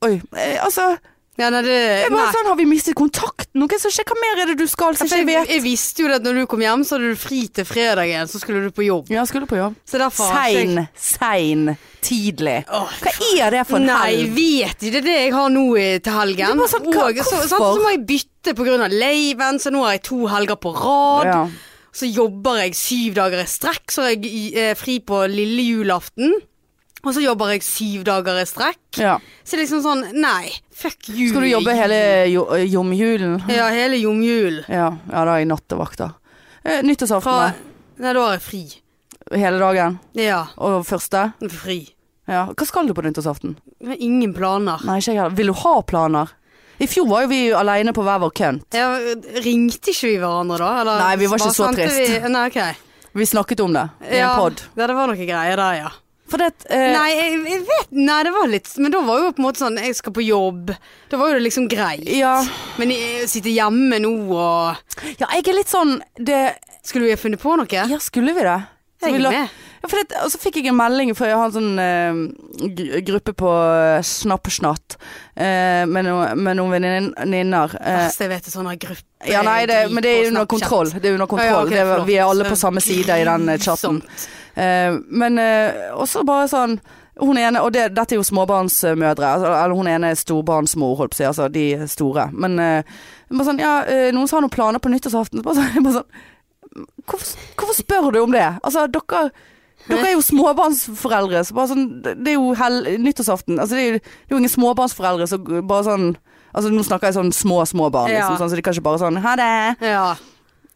Oi. 0.06 0.14
Eh, 0.36 0.56
altså 0.64 0.92
ja, 1.40 1.48
nei, 1.50 1.62
det, 1.66 1.76
jeg 2.04 2.10
bare 2.12 2.26
nei. 2.26 2.32
sånn, 2.36 2.48
Har 2.50 2.56
vi 2.60 2.66
mistet 2.68 2.96
kontakten? 2.98 3.60
Noe 3.60 3.78
som 3.82 4.16
mer 4.20 4.42
er 4.44 4.50
det 4.52 4.56
du 4.60 4.66
skal 4.70 4.94
Så 4.98 5.06
jeg 5.08 5.24
jeg, 5.24 5.26
vet? 5.26 5.48
jeg 5.56 5.62
visste 5.64 6.04
jo 6.04 6.10
at 6.14 6.22
når 6.26 6.40
du 6.42 6.46
kom 6.50 6.60
hjem, 6.64 6.84
så 6.86 6.96
hadde 6.98 7.10
du 7.14 7.20
fri 7.20 7.40
til 7.48 7.64
fredagen, 7.68 8.28
så 8.30 8.40
skulle 8.42 8.62
du 8.66 8.70
på 8.76 8.84
jobb. 8.86 9.10
Ja, 9.10 9.24
skulle 9.28 9.48
på 9.50 9.58
jobb. 9.58 9.74
Så 9.88 9.98
derfor 10.02 10.30
har 10.30 10.52
Sein, 10.52 10.86
sein, 10.96 11.76
tidlig. 12.04 12.58
Åh, 12.68 12.92
Hva 13.02 13.14
er 13.46 13.50
det 13.56 13.64
for 13.68 13.80
en 13.80 13.88
Nei, 13.90 13.98
helg? 14.14 14.34
vet 14.36 14.76
ikke. 14.86 14.92
Det 14.92 15.00
er 15.02 15.08
det 15.08 15.16
jeg 15.24 15.32
har 15.34 15.48
nå 15.56 15.66
til 16.04 16.12
helgen. 16.20 16.62
Sånn, 16.70 16.86
hva- 16.92 17.08
Og 17.10 17.24
så, 17.24 17.40
så, 17.48 17.58
så 17.58 17.80
må 17.82 17.90
jeg 17.94 18.04
bytte 18.06 18.54
av 18.86 18.92
laven, 18.92 19.58
så 19.60 19.72
nå 19.72 19.82
har 19.84 19.96
jeg 19.98 20.02
to 20.08 20.26
helger 20.30 20.56
på 20.60 20.72
rad. 20.76 21.26
Ja. 21.26 21.42
Så 21.92 22.06
jobber 22.06 22.60
jeg 22.62 22.76
syv 22.78 23.14
dager 23.18 23.40
i 23.42 23.48
strekk, 23.50 23.90
så 23.90 24.04
er 24.06 24.14
jeg 24.14 24.52
eh, 24.54 24.74
fri 24.78 25.00
på 25.02 25.24
lille 25.28 25.64
julaften. 25.72 26.36
Og 27.00 27.14
så 27.16 27.22
jobber 27.24 27.54
jeg 27.54 27.64
syv 27.64 28.02
dager 28.04 28.40
i 28.40 28.46
strekk. 28.48 28.80
ja. 29.00 29.18
Så 29.44 29.56
liksom 29.58 29.80
sånn, 29.82 30.02
nei, 30.20 30.50
fuck 30.70 31.08
you. 31.08 31.30
Skal 31.30 31.46
du 31.46 31.50
jobbe 31.50 31.74
hele 31.74 32.00
jo, 32.30 32.44
jomjulen? 32.70 33.40
Ja, 33.50 33.70
hele 33.74 33.96
jomjulen. 33.98 34.64
Ja, 34.68 34.90
ja 35.10 35.24
da 35.24 35.34
er 35.34 35.42
jeg 35.42 35.48
nattevakter. 35.50 36.12
da. 36.64 36.82
nyttårsaften, 36.86 37.32
da? 37.32 37.78
Nei, 38.00 38.12
da 38.12 38.26
har 38.26 38.36
jeg 38.36 38.44
fri. 38.44 38.62
hele 39.32 39.58
dagen? 39.58 39.98
Ja, 40.18 40.46
Og 40.56 40.84
første? 40.86 41.32
fri. 41.50 41.80
Ja. 42.30 42.46
Hva 42.54 42.66
skal 42.66 42.86
du 42.86 42.94
på 42.94 43.02
nyttårsaften? 43.02 43.56
Ingen 43.98 44.34
planer. 44.36 44.84
Nei, 44.86 45.00
ikke 45.00 45.14
jeg 45.14 45.18
heller. 45.18 45.34
Vil 45.40 45.50
du 45.50 45.56
ha 45.64 45.80
planer? 45.82 46.36
I 46.80 46.86
fjor 46.88 47.08
var 47.10 47.24
jo 47.26 47.28
vi 47.28 47.40
alene 47.52 47.92
på 47.92 48.04
hver 48.06 48.20
vår 48.22 48.30
kønt. 48.38 48.76
Ja, 48.76 48.92
ringte 49.44 49.90
ikke 49.92 50.06
vi 50.06 50.14
hverandre 50.20 50.60
da? 50.62 50.70
Eller 50.80 51.02
Nei, 51.02 51.16
vi 51.20 51.26
var 51.28 51.42
ikke 51.42 51.56
så 51.56 51.72
trist. 51.74 51.98
Vi, 51.98 52.30
nei, 52.32 52.44
ok. 52.48 52.86
Vi 53.18 53.26
snakket 53.26 53.60
om 53.60 53.74
det 53.74 53.82
i 54.06 54.20
ja, 54.20 54.30
en 54.30 54.38
pod. 54.38 54.62
Ja, 54.78 54.86
det 54.86 54.96
var 54.96 55.10
noe 55.10 55.18
greier 55.18 55.60
der, 55.60 55.80
ja. 55.82 55.90
For 56.30 56.42
det 56.42 56.50
uh, 56.70 56.88
Nei, 56.94 57.08
jeg, 57.16 57.38
jeg 57.50 57.62
vet 57.68 57.94
Nei, 57.96 58.18
det 58.26 58.34
var 58.34 58.50
litt 58.50 58.70
Men 58.78 58.94
da 58.94 59.02
var 59.06 59.22
jo 59.24 59.32
på 59.34 59.42
en 59.42 59.48
måte 59.48 59.62
sånn 59.64 59.80
Jeg 59.82 59.96
skal 59.98 60.14
på 60.14 60.24
jobb. 60.24 60.74
Da 61.10 61.18
var 61.20 61.32
jo 61.32 61.38
det 61.40 61.46
liksom 61.48 61.66
greit. 61.70 62.06
Ja. 62.14 62.36
Men 62.80 62.92
jeg 62.94 63.26
sitter 63.30 63.50
hjemme 63.54 63.98
nå 64.02 64.12
og 64.30 65.00
ja, 65.18 65.26
jeg 65.36 65.48
er 65.48 65.56
litt 65.56 65.70
sånn 65.70 65.98
det, 66.18 66.42
Skulle 66.86 67.08
vi 67.08 67.16
ha 67.16 67.20
funnet 67.20 67.42
på 67.42 67.56
noe? 67.58 67.66
Ja, 67.70 67.98
skulle 68.02 68.34
vi 68.36 68.46
det? 68.46 68.60
Så 69.00 69.10
jeg 69.10 69.20
er 69.20 69.32
med. 69.32 69.58
Ja, 69.80 69.88
det, 69.88 70.18
og 70.20 70.28
så 70.28 70.36
fikk 70.42 70.58
jeg 70.60 70.68
en 70.68 70.76
melding, 70.76 71.14
for 71.16 71.24
jeg 71.24 71.38
har 71.40 71.48
en 71.48 71.54
sånn 71.54 71.78
eh, 71.80 72.98
gruppe 73.06 73.32
på 73.32 73.48
uh, 73.48 74.02
Snappsnatt 74.04 74.98
eh, 75.40 75.86
med, 75.88 76.04
no, 76.04 76.18
med 76.36 76.58
noen 76.58 76.74
venninner. 76.74 77.78
Eh, 77.80 78.02
Verste 78.04 78.26
jeg 78.26 78.32
vet 78.34 78.50
er 78.50 78.54
sånne 78.58 78.74
grupper 78.76 79.00
gruppe 79.00 79.32
ja, 79.32 79.42
nei, 79.44 79.66
det, 79.68 79.90
men 79.92 80.04
det 80.04 80.10
er 80.16 80.28
under 80.30 80.46
kontroll. 80.48 80.88
Det 80.92 81.08
er 81.08 81.16
under 81.16 81.28
Ja, 81.36 81.44
ja, 81.44 81.56
okay, 81.62 81.76
det, 81.76 82.04
vi 82.06 82.14
er 82.16 82.24
alle 82.24 82.46
på 82.48 82.56
samme 82.56 82.80
side 82.80 83.18
i 83.20 83.24
den 83.28 83.48
eh, 83.48 83.58
chatten. 83.58 84.00
grusomt. 84.00 84.28
Eh, 84.56 84.96
men 85.08 85.38
eh, 85.38 85.90
også 85.94 86.24
bare 86.26 86.48
sånn 86.50 86.80
Hun 87.20 87.36
ene, 87.36 87.60
og 87.60 87.74
det, 87.74 87.90
dette 87.92 88.14
er 88.14 88.16
jo 88.16 88.24
småbarnsmødre, 88.24 89.26
altså, 89.28 89.48
eller 89.52 89.74
hun 89.76 89.88
ene 89.92 90.08
er 90.08 90.16
storbarnsmor, 90.16 90.94
holdt 90.96 91.12
på 91.12 91.18
å 91.18 91.18
si, 91.18 91.24
altså 91.28 91.48
de 91.52 91.64
store. 91.90 92.30
Men 92.32 92.54
eh, 92.58 92.94
bare 93.28 93.44
sånn, 93.44 93.60
ja, 93.60 93.74
noen 94.14 94.30
har 94.30 94.40
noen 94.40 94.54
planer 94.54 94.80
på 94.80 94.88
nyttårsaften. 94.88 95.42
Bare 95.44 95.58
sånn, 95.58 95.82
bare 95.84 95.98
sånn 95.98 96.86
hvorfor, 97.04 97.34
hvorfor 97.60 97.76
spør 97.76 98.08
du 98.14 98.22
om 98.22 98.32
det? 98.32 98.46
Altså, 98.64 98.86
dere 98.88 99.26
dere 99.88 100.10
er 100.10 100.14
jo 100.14 100.24
småbarnsforeldre, 100.24 101.44
så 101.44 101.54
bare 101.56 101.70
sånn 101.72 101.84
Det 102.04 102.16
det 102.24 102.32
er 102.32 102.38
jo 102.38 102.50
hel, 102.56 102.80
nyttårsaften. 103.04 103.60
Altså, 103.60 103.76
det 103.76 103.82
er 103.82 103.86
jo, 103.90 104.00
det 104.00 104.32
er 104.32 104.36
jo 104.36 104.40
ingen 104.42 104.52
småbarnsforeldre 104.56 105.28
som 105.30 105.46
bare 105.68 105.86
sånn 105.90 106.10
Altså, 106.50 106.66
nå 106.74 106.82
snakker 106.82 107.06
jeg 107.06 107.14
sånn 107.14 107.28
små, 107.30 107.60
små 107.68 107.92
barn, 107.94 108.08
liksom, 108.10 108.32
Ja. 108.34 108.38
sånn, 108.40 108.48
så 108.50 108.56
de 108.58 108.62
kan 108.66 108.74
ikke 108.74 108.82
bare 108.88 108.98
sånn 108.98 109.20
Ha 109.22 109.36
det. 109.38 109.52
Ja. 109.86 110.06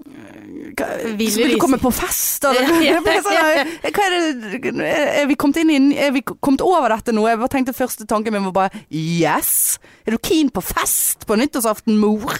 Vil 0.04 1.54
du 1.54 1.58
komme 1.62 1.78
på 1.80 1.90
fest, 1.94 2.44
eller? 2.44 2.68
Sånn, 3.24 4.80
er 4.84 5.24
vi 5.30 5.36
kommet 5.40 5.62
inn 5.62 5.70
i 5.72 5.96
Er 5.96 6.12
vi 6.12 6.20
kommet 6.24 6.64
over 6.64 6.92
dette 6.92 7.14
nå? 7.14 7.24
Jeg 7.30 7.40
bare 7.40 7.52
tenkte 7.54 7.76
første 7.76 8.06
tanken 8.10 8.34
min 8.34 8.44
var 8.50 8.56
bare 8.58 8.84
Yes! 8.92 9.78
Er 10.04 10.16
du 10.16 10.20
keen 10.20 10.50
på 10.52 10.60
fest 10.64 11.24
på 11.28 11.38
nyttårsaften, 11.40 11.96
mor? 11.96 12.36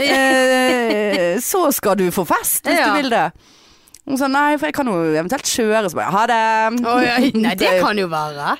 Eh, 0.00 1.36
så 1.44 1.66
skal 1.76 1.98
du 2.00 2.06
få 2.14 2.24
fest, 2.28 2.64
hvis 2.64 2.80
du 2.80 2.94
vil 2.96 3.12
det. 3.12 3.26
Hun 4.08 4.18
sa 4.18 4.26
nei, 4.32 4.56
for 4.56 4.70
jeg 4.70 4.74
kan 4.74 4.88
jo 4.88 4.96
eventuelt 5.12 5.46
kjøre. 5.46 5.90
Så 5.92 5.98
bare 5.98 6.14
ha 6.14 6.22
det. 6.30 6.42
Oh, 6.88 6.98
ja. 7.04 7.18
Nei, 7.36 7.52
det 7.60 7.76
kan 7.84 8.00
jo 8.00 8.08
være. 8.10 8.56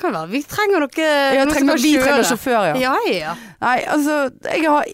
Kan 0.00 0.14
være. 0.14 0.30
Vi 0.32 0.40
trenger 0.50 0.82
noe 0.82 1.08
Ja, 1.34 1.44
trenger, 1.50 1.82
vi 1.82 1.92
trenger 1.98 2.26
sjåfør, 2.30 2.70
ja. 2.70 2.78
Ja, 2.80 2.94
ja. 3.10 3.34
Nei, 3.62 3.76
altså 3.90 4.24
jeg 4.46 4.64
har, 4.66 4.88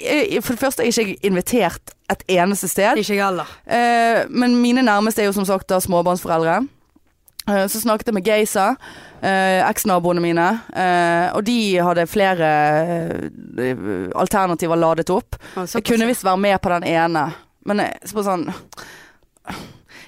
For 0.44 0.56
det 0.56 0.60
første 0.64 0.84
er 0.84 0.90
jeg 0.90 1.14
ikke 1.14 1.30
invitert 1.30 1.94
et 2.10 2.24
eneste 2.40 2.68
sted. 2.70 2.98
Ikke 2.98 3.14
jeg 3.16 3.22
heller. 3.24 3.48
Eh, 3.70 4.24
men 4.30 4.56
mine 4.62 4.82
nærmeste 4.86 5.22
er 5.22 5.28
jo 5.30 5.36
som 5.36 5.46
sagt 5.48 5.68
da 5.70 5.78
småbarnsforeldre. 5.80 6.56
Eh, 7.48 7.66
så 7.70 7.80
snakket 7.80 8.10
jeg 8.10 8.14
med 8.18 8.26
Geisa, 8.26 8.66
eh, 9.22 9.60
eksnaboene 9.68 10.20
mine, 10.22 10.48
eh, 10.74 11.30
og 11.34 11.44
de 11.46 11.58
hadde 11.80 12.04
flere 12.10 12.50
eh, 13.58 14.10
alternativer 14.18 14.76
ladet 14.76 15.10
opp. 15.14 15.38
Ah, 15.56 15.64
Jeg 15.66 15.84
kunne 15.88 16.06
visst 16.10 16.24
være 16.26 16.36
med 16.42 16.60
på 16.60 16.68
den 16.74 16.84
ene, 16.90 17.28
men 17.66 17.84
jeg 17.86 18.10
så 18.12 18.22
sånn 18.26 18.48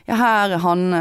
Ja, 0.08 0.16
her 0.18 0.50
er 0.56 0.58
Hanne. 0.58 1.00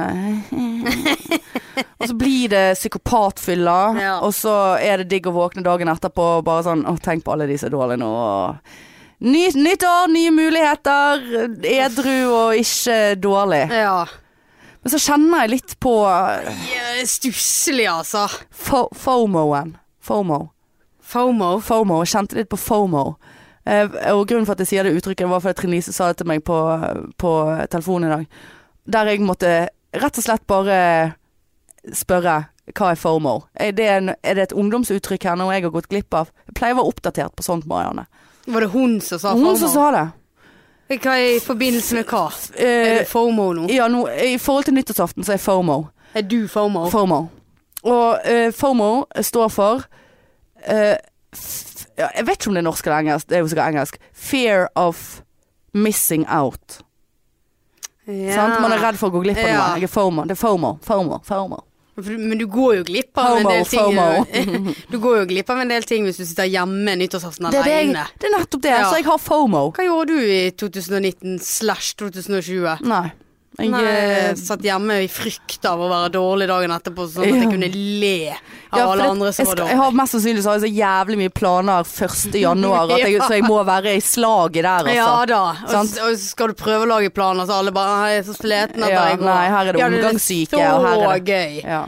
og 2.00 2.08
så 2.08 2.14
blir 2.18 2.50
det 2.54 2.64
psykopatfylla, 2.78 3.78
Ja. 4.00 4.14
og 4.22 4.34
så 4.38 4.78
er 4.78 5.02
det 5.02 5.10
digg 5.10 5.26
å 5.30 5.34
våkne 5.34 5.64
dagen 5.66 5.90
etterpå 5.90 6.28
og 6.38 6.46
bare 6.46 6.64
sånn 6.68 6.86
Å, 6.86 6.94
tenk 7.02 7.26
på 7.26 7.34
alle 7.34 7.48
de 7.50 7.58
som 7.58 7.72
er 7.72 7.76
dårlige 7.76 8.02
nå. 8.04 8.10
og 8.12 8.56
Ny, 9.22 9.44
nytt 9.54 9.84
år, 9.86 10.08
nye 10.10 10.32
muligheter. 10.34 11.22
Edru 11.70 12.16
og 12.34 12.58
ikke 12.58 13.16
dårlig. 13.22 13.68
Ja. 13.70 14.08
Men 14.82 14.94
så 14.94 14.98
kjenner 14.98 15.44
jeg 15.44 15.52
litt 15.52 15.76
på 15.84 15.94
Stusslig, 17.06 17.86
altså. 17.86 18.24
fo 18.50 18.88
FOMO-en. 18.98 19.76
FOMO. 20.02 20.40
FOMO. 21.06 21.52
FOMO. 21.62 22.00
Jeg 22.02 22.14
kjente 22.16 22.40
litt 22.40 22.50
på 22.50 22.58
FOMO. 22.58 23.04
Eh, 23.70 23.86
og 24.10 24.24
grunnen 24.26 24.48
for 24.48 24.58
at 24.58 24.64
jeg 24.66 24.72
sier 24.72 24.90
det 24.90 24.96
uttrykket, 24.98 25.30
var 25.30 25.44
fordi 25.44 25.60
Trine 25.60 25.78
Lise 25.78 25.94
sa 25.94 26.10
det 26.10 26.24
til 26.24 26.30
meg 26.32 26.42
på, 26.48 26.58
på 27.22 27.34
telefonen 27.70 28.10
i 28.10 28.16
dag. 28.16 28.42
Der 28.98 29.12
jeg 29.12 29.22
måtte 29.22 29.52
rett 30.02 30.18
og 30.18 30.26
slett 30.26 30.48
bare 30.50 30.80
spørre 31.94 32.40
hva 32.74 32.90
er 32.90 32.98
FOMO? 32.98 33.36
Er 33.54 33.78
det, 33.78 33.86
en, 34.00 34.16
er 34.26 34.38
det 34.38 34.48
et 34.48 34.58
ungdomsuttrykk 34.58 35.30
her 35.30 35.38
noe 35.38 35.54
jeg 35.54 35.68
har 35.68 35.78
gått 35.78 35.92
glipp 35.94 36.18
av? 36.18 36.34
Jeg 36.50 36.58
pleier 36.58 36.74
å 36.74 36.82
være 36.82 36.96
oppdatert 36.96 37.38
på 37.38 37.46
sånt, 37.46 37.70
Marianne. 37.70 38.08
Var 38.52 38.62
det 38.66 38.70
hun 38.74 39.00
som 39.02 39.20
sa 39.20 39.34
Hun 39.34 39.58
som 39.58 39.70
sa 39.72 39.92
det. 39.96 40.08
Hva 41.02 41.14
er 41.16 41.38
i 41.38 41.40
forbindelse 41.40 41.96
med 41.96 42.06
hva? 42.12 42.26
Er 42.60 42.66
Eh, 42.68 42.98
det 43.00 43.08
FOMO 43.08 43.54
nå? 43.56 43.68
ja, 43.72 43.88
nå, 43.88 44.02
I 44.12 44.38
forhold 44.38 44.66
til 44.68 44.74
nyttårsaften 44.76 45.24
så 45.24 45.34
er 45.34 45.38
FOMO. 45.40 45.86
Er 46.14 46.22
du 46.28 46.48
FOMO? 46.52 46.90
FOMO. 46.92 47.22
Og 47.84 48.20
uh, 48.28 48.52
FOMO 48.54 49.06
står 49.24 49.48
for 49.50 49.86
uh, 50.68 50.96
Jeg 51.98 52.26
vet 52.28 52.36
ikke 52.36 52.50
om 52.52 52.54
det 52.58 52.62
er 52.62 52.68
norsk 52.68 52.86
eller 52.88 53.00
engelsk, 53.00 53.30
det 53.30 53.38
er 53.38 53.40
jo 53.46 53.48
sikkert 53.48 53.72
engelsk. 53.72 53.98
Fear 54.14 54.68
of 54.76 55.22
missing 55.74 56.26
out. 56.30 56.82
Ja. 58.08 58.36
Sant? 58.36 58.60
Man 58.62 58.72
er 58.76 58.82
redd 58.84 58.98
for 59.00 59.08
å 59.08 59.16
gå 59.16 59.22
glipp 59.24 59.38
av 59.40 59.48
Ja. 59.48 59.58
noe. 59.70 59.80
Jeg 59.80 59.84
er 59.88 59.94
FOMO. 59.94 60.24
Det 60.28 60.36
er 60.36 60.42
FOMO. 60.42 60.74
FOMO. 60.84 61.22
FOMO. 61.24 61.60
Men 61.96 62.38
du 62.40 62.46
går 62.48 62.76
jo 62.78 62.84
glipp 62.88 63.18
av 63.20 63.38
en 63.38 63.48
del 63.50 63.66
ting. 63.68 63.80
FOMO. 63.80 64.74
Du 64.92 64.98
går 65.00 65.18
jo 65.22 65.26
glipp 65.34 65.50
av 65.52 65.60
en 65.64 65.72
del 65.74 65.84
ting 65.88 66.06
hvis 66.08 66.22
du 66.22 66.24
sitter 66.26 66.48
hjemme 66.48 66.96
nyttårsaften 67.00 67.50
Det 67.52 67.60
er, 67.60 67.68
det, 67.68 67.74
jeg, 67.82 68.06
det 68.22 68.30
er 68.30 68.36
nettopp 68.38 68.64
det. 68.64 68.72
Ja. 68.78 68.86
Så 68.88 69.02
jeg 69.02 69.08
har 69.10 69.20
FOMO. 69.20 69.66
Hva 69.76 69.88
gjorde 69.88 70.16
du 70.16 70.32
i 70.32 70.44
2019 70.56 71.40
slash 71.44 71.98
2020? 72.00 72.88
Nei. 72.88 73.10
Jeg, 73.62 73.70
Nei, 73.72 74.34
satt 74.42 74.62
hjemme 74.66 74.98
i 75.04 75.08
frykt 75.12 75.66
av 75.70 75.80
å 75.80 75.88
være 75.92 76.10
dårlig 76.16 76.48
dagen 76.50 76.72
etterpå, 76.76 77.06
sånn 77.12 77.24
at 77.24 77.30
Ja. 77.30 77.36
jeg 77.42 77.50
kunne 77.52 77.70
le 77.74 78.32
av 78.72 78.80
ja, 78.80 78.86
alle 78.88 79.04
det- 79.04 79.10
andre 79.12 79.32
som 79.34 79.46
jeg, 79.46 79.48
var 79.52 79.56
dårlige. 79.62 79.70
jeg 79.70 79.78
har 79.82 79.92
mest 80.02 80.14
sannsynlig 80.16 80.44
så 80.46 80.56
jeg 80.58 80.64
så 80.66 80.72
jævlig 80.80 81.18
mye 81.22 81.34
planer 81.34 81.84
1. 81.84 82.36
januar, 82.42 82.88
jeg, 82.98 83.12
Ja. 83.18 83.28
så 83.28 83.32
jeg 83.38 83.44
må 83.44 83.64
være 83.66 83.96
i 83.96 84.02
slaget 84.02 84.64
der, 84.64 84.84
altså. 84.86 84.96
Ja 84.96 85.26
da. 85.26 85.42
Og, 85.68 85.96
og 86.10 86.18
skal 86.18 86.48
du 86.48 86.54
prøve 86.54 86.84
å 86.86 86.92
lage 86.96 87.10
planer, 87.14 87.46
så 87.46 87.60
alle 87.62 87.72
bare 87.72 87.98
«Nei, 88.02 88.10
Jeg 88.16 88.20
er 88.20 88.28
så 88.32 88.38
sliten 88.42 88.84
at 88.84 88.90
Ja, 88.90 89.08
i 89.14 89.16
går. 89.18 89.26
nei, 89.26 89.48
her 89.50 89.66
er 89.68 89.74
det 89.74 89.84
omgangssyke, 89.84 90.54
og 90.58 90.86
her 90.88 91.10
er 91.16 91.20
gøy. 91.20 91.64
Ja. 91.64 91.86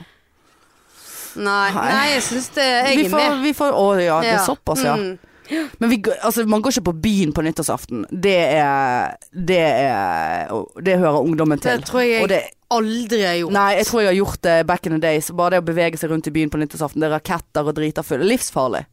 Nei, 1.36 1.70
Nei. 1.74 2.08
jeg 2.14 2.22
syns 2.22 2.48
det 2.54 2.62
Jeg 2.64 2.96
Vi 2.96 3.04
er 3.06 3.10
får, 3.10 3.18
med. 3.30 3.42
vi 3.42 3.52
får, 3.58 3.72
å 3.74 3.86
ja, 3.98 4.20
det 4.22 4.34
er 4.36 4.44
såpass, 4.46 4.84
ja. 4.86 4.94
Mm. 4.94 5.18
Men 5.78 5.90
vi, 5.90 5.98
altså, 6.22 6.44
man 6.48 6.62
går 6.64 6.70
ikke 6.76 6.86
på 6.88 6.96
byen 7.04 7.32
på 7.36 7.42
nyttårsaften. 7.44 8.06
Det 8.10 8.36
er 8.56 9.16
Det, 9.30 9.60
er, 9.60 10.48
det 10.84 10.98
hører 10.98 11.20
ungdommen 11.20 11.58
til. 11.60 11.70
Det 11.78 11.84
tror 11.90 12.00
jeg 12.00 12.10
jeg 12.20 12.28
det, 12.28 12.42
aldri 12.70 13.20
har 13.22 13.36
gjort. 13.42 13.52
nei, 13.52 13.70
jeg 13.76 13.86
tror 13.86 14.00
jeg 14.00 14.08
har 14.08 14.18
gjort 14.18 14.42
det 14.42 14.66
back 14.66 14.86
in 14.86 14.92
the 14.96 15.00
days. 15.02 15.30
Bare 15.36 15.56
det 15.56 15.62
å 15.64 15.68
bevege 15.68 16.00
seg 16.00 16.10
rundt 16.10 16.26
i 16.30 16.34
byen 16.34 16.50
på 16.50 16.60
nyttårsaften. 16.62 17.00
Det 17.02 17.10
er 17.10 17.16
raketter 17.18 17.68
og 17.68 17.76
driter 17.76 18.02
fulle. 18.06 18.24
Livsfarlig. 18.24 18.84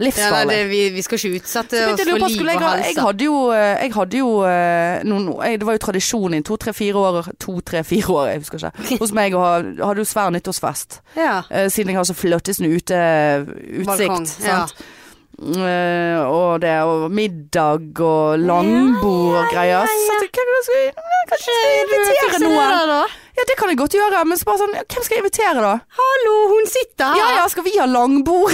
Ja, 0.00 0.06
nei, 0.06 0.06
Livsfarlig. 0.08 0.54
det, 0.56 0.68
vi, 0.70 0.78
vi 0.94 1.02
skal 1.04 1.18
ikke 1.18 1.36
utsette 1.42 1.80
oss 1.90 2.00
for 2.00 2.46
liv 2.48 2.54
og 2.56 2.62
helse. 2.64 2.86
jeg 2.88 3.02
hadde 3.04 3.24
jo, 3.26 3.34
eh, 3.52 3.82
jeg 3.84 3.92
hadde 3.92 4.16
jo 4.22 4.30
eh, 4.48 5.02
noen, 5.04 5.26
jeg, 5.44 5.58
Det 5.60 5.66
var 5.68 5.76
jo 5.76 5.82
tradisjon 5.84 6.36
i 6.38 6.40
to, 6.40 6.56
tre, 6.56 6.72
fire 6.72 6.96
år 6.96 7.28
To, 7.44 7.58
tre, 7.60 7.82
fire 7.84 8.14
år, 8.14 8.30
jeg 8.30 8.40
husker 8.40 8.64
ikke. 8.70 8.96
Hos 9.02 9.12
meg 9.12 9.36
å 9.36 9.42
ha 9.44 9.50
hadde 9.60 10.00
jo 10.00 10.08
svær 10.08 10.32
nyttårsfest. 10.32 11.02
ja. 11.20 11.42
eh, 11.52 11.68
siden 11.68 11.92
jeg 11.92 12.00
har 12.00 12.08
så 12.08 12.16
flottesen 12.16 12.70
ute, 12.72 13.02
utsikt. 13.44 13.86
Balkong, 13.92 14.24
ja. 14.40 14.62
Sant? 14.64 14.80
Eh, 14.80 14.96
og 15.40 16.60
det 16.60 16.74
og 16.84 17.06
middag 17.16 18.00
og 18.04 18.38
langbord 18.44 19.38
og 19.40 19.46
greier. 19.54 19.88
Så 19.88 20.12
ja, 20.12 20.18
tenkte, 20.20 20.44
jeg, 20.76 20.92
kanskje 21.30 21.54
jeg 21.56 21.84
invitere 21.86 22.40
noen? 22.44 23.14
Ja, 23.38 23.46
det 23.48 23.56
kan 23.56 23.72
jeg 23.72 23.78
godt 23.80 23.96
gjøre, 23.96 24.20
men 24.28 24.36
så 24.36 24.44
bare 24.50 24.60
sånn, 24.60 24.74
ja, 24.76 24.84
hvem 24.84 25.06
skal 25.06 25.16
jeg 25.16 25.24
invitere 25.24 25.62
da? 25.64 25.72
Hallo, 26.00 26.34
hun 26.52 26.68
sitter 26.68 27.14
her. 27.14 27.20
Ja 27.22 27.28
ja, 27.38 27.46
skal 27.48 27.64
vi 27.64 27.72
ha 27.78 27.86
langbord? 27.88 28.52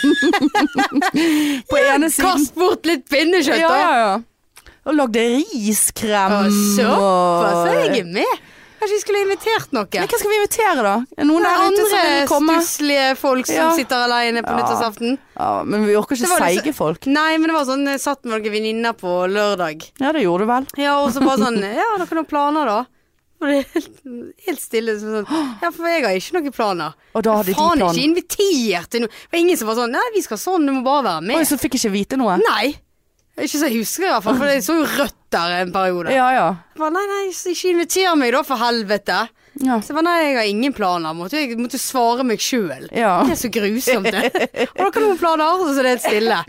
På 1.70 1.80
ene 1.80 2.10
siden. 2.12 2.28
Kast 2.28 2.54
bort 2.58 2.84
litt 2.88 3.06
pinnekjøtt, 3.10 3.60
Ja, 3.60 3.68
da. 3.72 3.80
ja, 3.80 3.92
ja. 4.04 4.66
Og 4.88 4.96
lagde 4.96 5.20
riskrem 5.36 6.36
Såpass, 6.74 7.58
og 7.64 7.74
jeg 7.74 8.00
er 8.00 8.08
med. 8.08 8.46
Kanskje 8.80 8.96
vi 8.96 9.00
skulle 9.02 9.20
invitert 9.26 9.72
noen. 9.76 9.88
Men 9.92 10.08
Hvem 10.08 10.18
skal 10.22 10.30
vi 10.32 10.36
invitere, 10.40 10.82
da? 10.86 10.94
Er 11.20 11.26
noen 11.28 11.42
der 11.44 11.50
er 11.52 11.66
ute 11.68 11.82
som 11.84 11.90
vil 11.90 12.06
andre 12.10 12.26
komme? 12.30 12.54
stusslige 12.64 13.16
folk 13.20 13.46
som 13.46 13.56
Ja. 13.56 13.66
sitter 13.76 13.96
alene 14.06 14.42
på 14.42 14.50
Ja. 14.50 14.56
nyttårsaften. 14.62 15.18
Ja, 15.36 15.62
men 15.64 15.84
vi 15.86 15.94
orker 16.00 16.16
Det 16.16 16.22
ikke 16.24 16.30
var 16.38 16.48
litt 16.48 16.64
seige 16.64 16.74
folk. 16.74 17.06
Nei, 17.06 17.36
men 17.38 17.48
det 17.48 17.56
var 17.58 17.64
sånn 17.68 17.84
Jeg 17.86 18.00
satt 18.00 18.24
med 18.24 18.40
noen 18.40 18.52
venninner 18.52 18.92
på 18.96 19.28
lørdag. 19.28 19.84
Ja, 20.00 20.12
det 20.12 20.22
gjorde 20.24 20.40
du 20.40 20.46
vel. 20.46 20.66
Ja, 20.78 20.96
og 21.04 21.12
så 21.12 21.20
bare 21.20 21.38
sånn 21.38 21.60
Ja, 21.76 21.96
dere 21.98 22.06
har 22.08 22.16
noen 22.16 22.26
planer, 22.26 22.64
da? 22.66 22.86
Og 23.42 23.48
det 23.48 23.56
er 23.56 23.68
helt, 23.72 24.36
helt 24.46 24.60
stille. 24.60 24.96
så 25.00 25.24
Sånn, 25.24 25.58
ja, 25.62 25.70
for 25.70 25.84
jeg 25.88 26.02
har 26.04 26.12
ikke 26.12 26.32
noen 26.40 26.52
planer. 26.52 26.94
Og 27.14 27.22
da 27.22 27.36
hadde 27.36 27.46
de 27.46 27.54
Faen 27.54 27.78
plan. 27.78 27.94
ikke 27.94 28.04
invitert 28.04 28.88
til 28.90 29.00
noe. 29.00 29.08
Det 29.08 29.32
var 29.32 29.38
ingen 29.40 29.56
som 29.56 29.68
var 29.68 29.76
sånn 29.76 29.90
Nei, 29.92 30.08
vi 30.14 30.20
skal 30.22 30.36
sånn, 30.36 30.66
du 30.66 30.72
må 30.72 30.82
bare 30.84 31.04
være 31.04 31.20
Oi, 31.20 31.36
med. 31.36 31.46
så 31.46 31.56
fikk 31.60 31.72
jeg 31.76 31.84
ikke 31.84 31.92
vite 31.92 32.16
noe. 32.16 32.36
Nei. 32.36 32.74
Ikke 33.38 33.56
så 33.56 33.68
jeg 33.70 33.78
husker, 33.80 34.04
i 34.04 34.12
hvert 34.12 34.22
fall. 34.24 34.36
For 34.36 34.44
det 34.44 34.58
så 34.64 34.74
jo 34.76 34.84
rødt 34.84 35.14
der 35.32 35.56
en 35.60 35.72
periode. 35.74 36.12
Ja, 36.14 36.28
ja. 36.34 36.46
Jeg 36.74 36.80
Bare, 36.80 36.94
nei, 36.96 37.04
nei, 37.10 37.20
ikke 37.30 37.70
inviter 37.74 38.16
meg 38.18 38.32
da, 38.34 38.42
for 38.46 38.56
helvete. 38.60 39.20
Ja. 39.60 39.80
Så 39.82 39.90
jeg 39.90 39.96
bare, 39.98 40.06
nei, 40.06 40.18
jeg 40.28 40.36
har 40.38 40.48
ingen 40.50 40.72
planer. 40.76 41.14
Måtte 41.18 41.40
jeg 41.42 41.58
måtte 41.58 41.78
svare 41.82 42.24
meg 42.26 42.38
sjøl. 42.42 42.88
ja. 42.94 43.16
Det 43.26 43.34
er 43.36 43.40
så 43.42 43.50
grusomt, 43.52 44.10
det. 44.10 44.68
Har 44.78 44.90
dere 44.90 45.04
noen 45.06 45.18
planer? 45.20 45.64
Så 45.74 45.82
det 45.86 45.96
er 45.96 46.02
stille. 46.04 46.40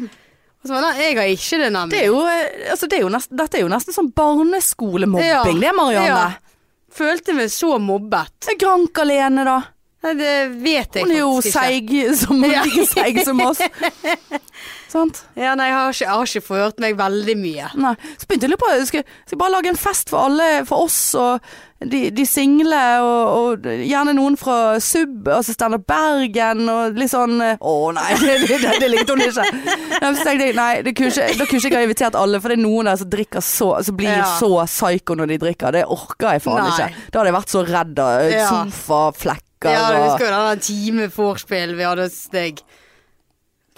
Så 0.61 0.77
nei, 0.77 0.91
jeg 1.01 1.17
har 1.17 1.25
ikke 1.34 1.57
det, 1.63 1.69
nemlig. 1.73 1.91
Det 1.95 1.99
er 2.03 2.09
jo, 2.11 2.19
eh, 2.29 2.71
altså, 2.71 2.88
det 2.88 2.97
er 2.99 3.01
jo 3.01 3.09
nesten, 3.09 3.38
dette 3.39 3.57
er 3.57 3.63
jo 3.65 3.69
nesten 3.73 3.95
sånn 3.95 4.11
barneskolemobbing, 4.13 5.25
Ja. 5.32 5.43
det, 5.43 5.71
Marianne. 5.73 6.07
Ja. 6.07 6.57
Følte 6.93 7.34
meg 7.34 7.49
så 7.49 7.79
mobbet. 7.82 8.49
Grank-Alene, 8.61 9.45
da. 9.47 9.59
Nei, 10.03 10.13
det 10.17 10.36
vet 10.61 10.95
jeg 10.97 11.03
Hun 11.05 11.11
er 11.13 11.19
jo 11.19 11.32
faktisk 11.39 11.57
ikke. 11.82 12.03
seig 12.03 12.15
som, 12.21 12.43
Ja. 12.45 12.63
like 12.65 12.86
seig 12.89 13.19
som 13.25 13.41
oss. 13.41 13.61
Sant? 14.91 15.23
Ja, 15.39 15.55
nei, 15.55 15.69
jeg 15.69 15.77
har 15.77 15.93
ikke, 15.93 16.03
jeg 16.03 16.11
har 16.11 16.29
ikke 16.29 16.47
forhørt 16.49 16.81
meg 16.83 16.97
veldig 16.99 17.35
mye. 17.39 17.73
Nei. 17.79 17.95
Så 18.19 18.27
begynte 18.27 18.47
jeg 18.47 18.51
litt 18.51 18.61
på 18.63 18.71
Skal 18.89 19.03
skal 19.25 19.39
bare 19.39 19.53
lage 19.53 19.71
en 19.71 19.79
fest 19.79 20.11
for 20.11 20.27
alle, 20.27 20.47
for 20.67 20.83
oss 20.87 20.99
og 21.15 21.45
de, 21.81 22.01
de 22.13 22.25
single, 22.29 22.79
og, 23.01 23.21
og 23.31 23.65
gjerne 23.65 24.13
noen 24.13 24.35
fra 24.37 24.75
Sub, 24.83 25.25
altså 25.31 25.55
Standup 25.55 25.87
Bergen, 25.89 26.67
og 26.69 26.99
litt 26.99 27.09
sånn 27.13 27.39
eh, 27.41 27.55
Å 27.57 27.75
nei, 27.95 28.09
det, 28.21 28.35
det, 28.45 28.59
det, 28.83 28.89
likte 28.91 29.15
hun 29.15 29.23
ikke. 29.25 29.47
Nei, 29.47 30.11
så 30.11 30.27
tenkte 30.27 30.49
jeg, 30.49 30.57
nei, 30.59 30.71
det 30.85 30.93
kunne 30.97 31.09
ikke, 31.09 31.29
da 31.39 31.47
kunne 31.47 31.61
ikke 31.63 31.71
jeg 31.71 31.79
ha 31.79 31.87
invitert 31.87 32.19
alle, 32.19 32.41
for 32.43 32.53
det 32.53 32.59
er 32.59 32.63
noen 32.65 32.91
der 32.91 32.99
som 33.01 33.09
drikker 33.15 33.45
så 33.45 33.71
Som 33.87 33.97
blir 33.97 34.11
Ja. 34.11 34.27
så 34.37 34.51
psyko 34.67 35.15
når 35.17 35.31
de 35.31 35.39
drikker. 35.45 35.73
Det 35.73 35.85
orker 35.87 36.35
jeg 36.35 36.43
faen 36.43 36.67
ikke. 36.67 36.91
Da 37.09 37.21
hadde 37.21 37.31
jeg 37.31 37.37
vært 37.39 37.55
så 37.55 37.63
redd 37.65 38.03
av 38.03 38.35
sofaflekker 38.51 39.71
Ja, 39.71 39.81
jeg 39.95 40.05
husker 40.05 40.27
jo 40.27 40.45
den 40.51 40.63
time 40.67 41.09
vorspiel 41.15 41.75
vi 41.79 41.87
hadde 41.87 42.09
hos 42.09 42.21
deg. 42.33 42.61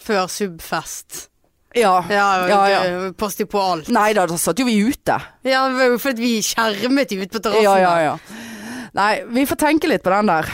Før 0.04 0.28
Subfest. 0.32 1.28
Ja. 1.74 1.93
Ja, 2.12 2.26
ja, 2.47 2.60
ja. 2.70 3.12
Pass 3.18 3.36
deg 3.39 3.47
på 3.49 3.58
alt. 3.64 3.88
Nei 3.93 4.12
da, 4.14 4.28
da 4.30 4.36
satt 4.38 4.60
jo 4.62 4.66
vi 4.68 4.76
ute. 4.86 5.16
Ja, 5.47 5.64
fordi 6.01 6.22
vi 6.22 6.34
skjermet 6.45 7.16
jo 7.16 7.24
ute 7.24 7.34
på 7.34 7.41
terrassen. 7.41 7.66
Ja, 7.66 7.78
ja, 7.82 7.95
ja. 8.12 8.43
Nei, 8.93 9.14
vi 9.34 9.45
får 9.49 9.58
tenke 9.64 9.89
litt 9.89 10.04
på 10.06 10.12
den 10.14 10.30
der. 10.30 10.51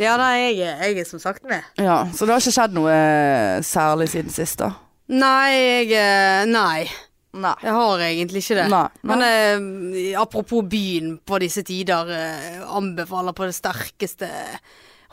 Ja, 0.00 0.14
nei, 0.16 0.30
jeg, 0.54 0.62
er- 0.70 0.86
jeg 0.88 1.02
er 1.02 1.04
som 1.10 1.20
sagt 1.20 1.44
med. 1.44 1.60
Ja, 1.76 1.98
Så 2.16 2.24
det 2.24 2.32
har 2.32 2.40
ikke 2.40 2.54
skjedd 2.56 2.72
noe 2.78 2.94
eh, 2.94 3.58
særlig 3.68 4.08
siden 4.14 4.32
sist, 4.32 4.62
da? 4.62 4.70
Nei, 5.12 5.50
jeg 5.52 5.90
eh, 6.00 6.46
Nei. 6.48 6.86
Nei. 7.36 7.52
Jeg 7.64 7.72
har 7.76 8.00
egentlig 8.08 8.40
ikke 8.42 8.56
det. 8.62 8.64
Nei, 8.72 8.86
nei. 9.02 9.12
Men 9.12 9.26
eh, 9.28 10.16
apropos 10.20 10.64
byen 10.68 11.18
på 11.28 11.38
disse 11.44 11.62
tider, 11.68 12.08
eh, 12.16 12.64
anbefaler 12.76 13.36
på 13.36 13.44
det 13.48 13.54
sterkeste 13.56 14.28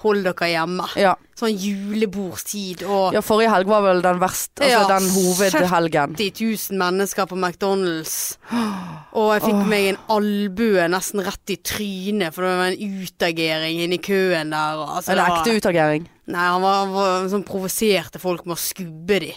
hold 0.04 0.24
dere 0.28 0.48
hjemme. 0.52 0.86
Ja. 1.00 1.14
Sånn 1.40 1.56
julebordstid 1.56 2.82
og 2.84 3.16
ja, 3.16 3.22
forrige 3.24 3.52
helg 3.54 3.70
var 3.72 3.84
vel 3.86 4.02
den 4.04 4.20
verste, 4.22 4.64
altså 4.64 4.72
Ja, 4.74 4.82
den 4.92 5.08
hovedhelgen. 5.14 6.16
70 6.20 6.42
000 6.74 6.80
mennesker 6.82 7.30
på 7.30 7.38
McDonald's. 7.40 8.16
Og 9.20 9.32
jeg 9.34 9.42
fikk 9.48 9.62
meg 9.72 9.88
en 9.90 10.02
albue 10.14 10.84
nesten 10.94 11.24
rett 11.26 11.54
i 11.56 11.58
trynet, 11.66 12.36
for 12.36 12.46
det 12.46 12.52
var 12.60 12.68
en 12.70 13.00
utagering 13.02 13.80
inni 13.82 13.98
køen 14.06 14.52
der. 14.54 14.78
og, 14.84 14.92
Altså, 15.00 15.16
En 15.16 15.24
ekte 15.24 15.56
utagering. 15.58 16.06
Nei, 16.30 16.44
han 16.46 16.62
var, 16.62 16.84
han 16.84 16.94
var 16.94 17.30
sånn 17.32 17.46
provoserte 17.48 18.22
folk 18.22 18.46
med 18.46 18.54
å 18.54 18.62
skubbe 18.62 19.18
de. 19.24 19.32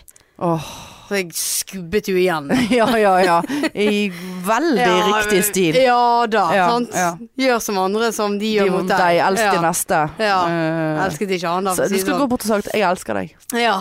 Åh. 0.45 0.67
Så 1.13 1.19
jeg 1.21 1.33
skubbet 1.37 2.09
jo 2.09 2.17
igjen. 2.17 2.49
Ja, 2.79 2.87
ja, 2.97 3.13
ja. 3.21 3.37
I 3.77 4.09
veldig 4.47 4.81
Ja, 4.81 4.95
riktig 5.13 5.43
stil. 5.45 5.77
Ja 5.77 6.27
da, 6.27 6.45
Ja, 6.57 6.69
sant. 6.73 6.95
ja. 6.97 7.11
Gjør 7.45 7.61
som 7.61 7.79
andre 7.83 8.09
som 8.17 8.39
de 8.39 8.47
De 8.47 8.53
gjør 8.57 8.71
mot 8.73 8.87
mot 8.87 8.89
deg, 8.95 9.21
De 9.21 9.43
ja. 9.45 9.51
din 9.53 9.63
neste. 9.69 9.99
Ja. 10.19 10.39
Uh, 10.49 11.05
Elsket 11.05 11.35
ikke 11.37 11.53
han 11.53 11.69
da, 11.69 11.75
så 11.77 11.85
du 11.91 11.99
skulle 11.99 12.17
gå 12.17 12.25
sånn. 12.25 12.29
bort 12.33 12.47
og 12.47 12.53
sagt 12.55 12.73
'jeg 12.73 12.89
elsker 12.89 13.15
deg'. 13.21 13.35
Ja. 13.61 13.81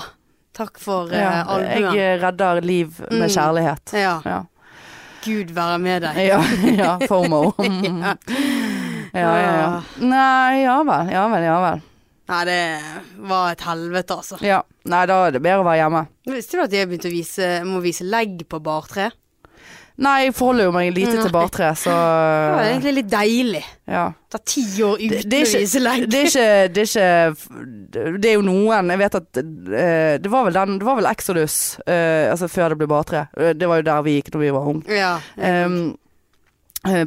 Takk 0.54 0.78
for 0.84 1.08
uh, 1.08 1.48
albuen. 1.48 1.96
jeg 1.96 2.20
redder 2.22 2.60
liv 2.62 3.00
med 3.10 3.30
Mm. 3.30 3.36
kjærlighet. 3.38 3.94
Ja. 3.96 4.20
Ja, 4.26 4.44
Gud 5.24 5.52
være 5.56 5.78
med 5.80 6.02
deg. 6.04 6.18
ja, 6.28 6.42
ja 6.84 6.98
FOMO. 7.08 7.54
ja, 7.58 8.16
ja, 9.14 9.54
ja. 9.62 9.82
Nei, 10.00 10.64
ja 10.66 10.84
vel, 10.84 11.10
ja 11.14 11.28
vel, 11.32 11.44
ja 11.44 11.58
vel. 11.70 11.82
Nei, 12.32 12.42
det 12.48 12.60
var 13.28 13.52
et 13.52 13.64
helvete, 13.68 14.16
altså. 14.22 14.38
Ja. 14.46 14.62
Nei, 14.88 15.06
da 15.10 15.18
er 15.28 15.34
det 15.36 15.42
bedre 15.44 15.64
å 15.66 15.68
være 15.68 15.82
hjemme. 15.84 16.06
Visste 16.32 16.58
du 16.58 16.64
at 16.64 16.76
jeg 16.78 16.88
begynte 16.88 17.10
å 17.12 17.16
vise, 17.16 17.50
må 17.68 17.82
vise 17.84 18.08
legg 18.08 18.46
på 18.50 18.62
bartre? 18.64 19.10
Nei, 20.02 20.14
jeg 20.24 20.34
forholder 20.34 20.66
jo 20.70 20.72
meg 20.74 20.94
lite 20.96 21.18
til 21.20 21.34
bartre, 21.34 21.68
så 21.78 21.92
Det 22.48 22.54
var 22.56 22.70
egentlig 22.70 22.94
litt 22.96 23.10
deilig. 23.12 23.62
ja. 23.92 24.06
Ta 24.32 24.40
ti 24.48 24.64
år 24.88 24.96
uten 25.04 25.28
det, 25.30 25.42
er 25.44 25.50
å 25.52 25.60
vise 25.62 25.82
legg. 25.84 26.06
det 26.08 26.22
er 26.22 26.30
ikke 26.30 26.46
Det 26.72 26.84
er 26.86 27.34
ikke 27.36 28.16
Det 28.24 28.30
er 28.32 28.38
jo 28.38 28.46
noen 28.48 28.94
Jeg 28.94 29.02
vet 29.02 29.18
at 29.20 29.40
eh, 29.42 30.14
Det 30.24 30.32
var 30.32 30.46
vel 30.48 30.56
den 30.56 30.78
Det 30.80 30.88
var 30.88 30.96
vel 31.02 31.10
Exodus 31.12 31.58
uh, 31.84 32.32
Altså 32.32 32.48
før 32.48 32.72
det 32.72 32.78
ble 32.80 32.88
bartre 32.88 33.26
Eh, 33.36 33.52
Det 33.60 33.68
var 33.68 33.82
jo 33.82 33.88
der 33.90 34.06
vi 34.08 34.14
gikk 34.16 34.32
når 34.32 34.44
vi 34.46 34.54
var 34.56 34.70
unge 34.72 34.96
Ja. 34.96 35.12
um, 35.68 35.76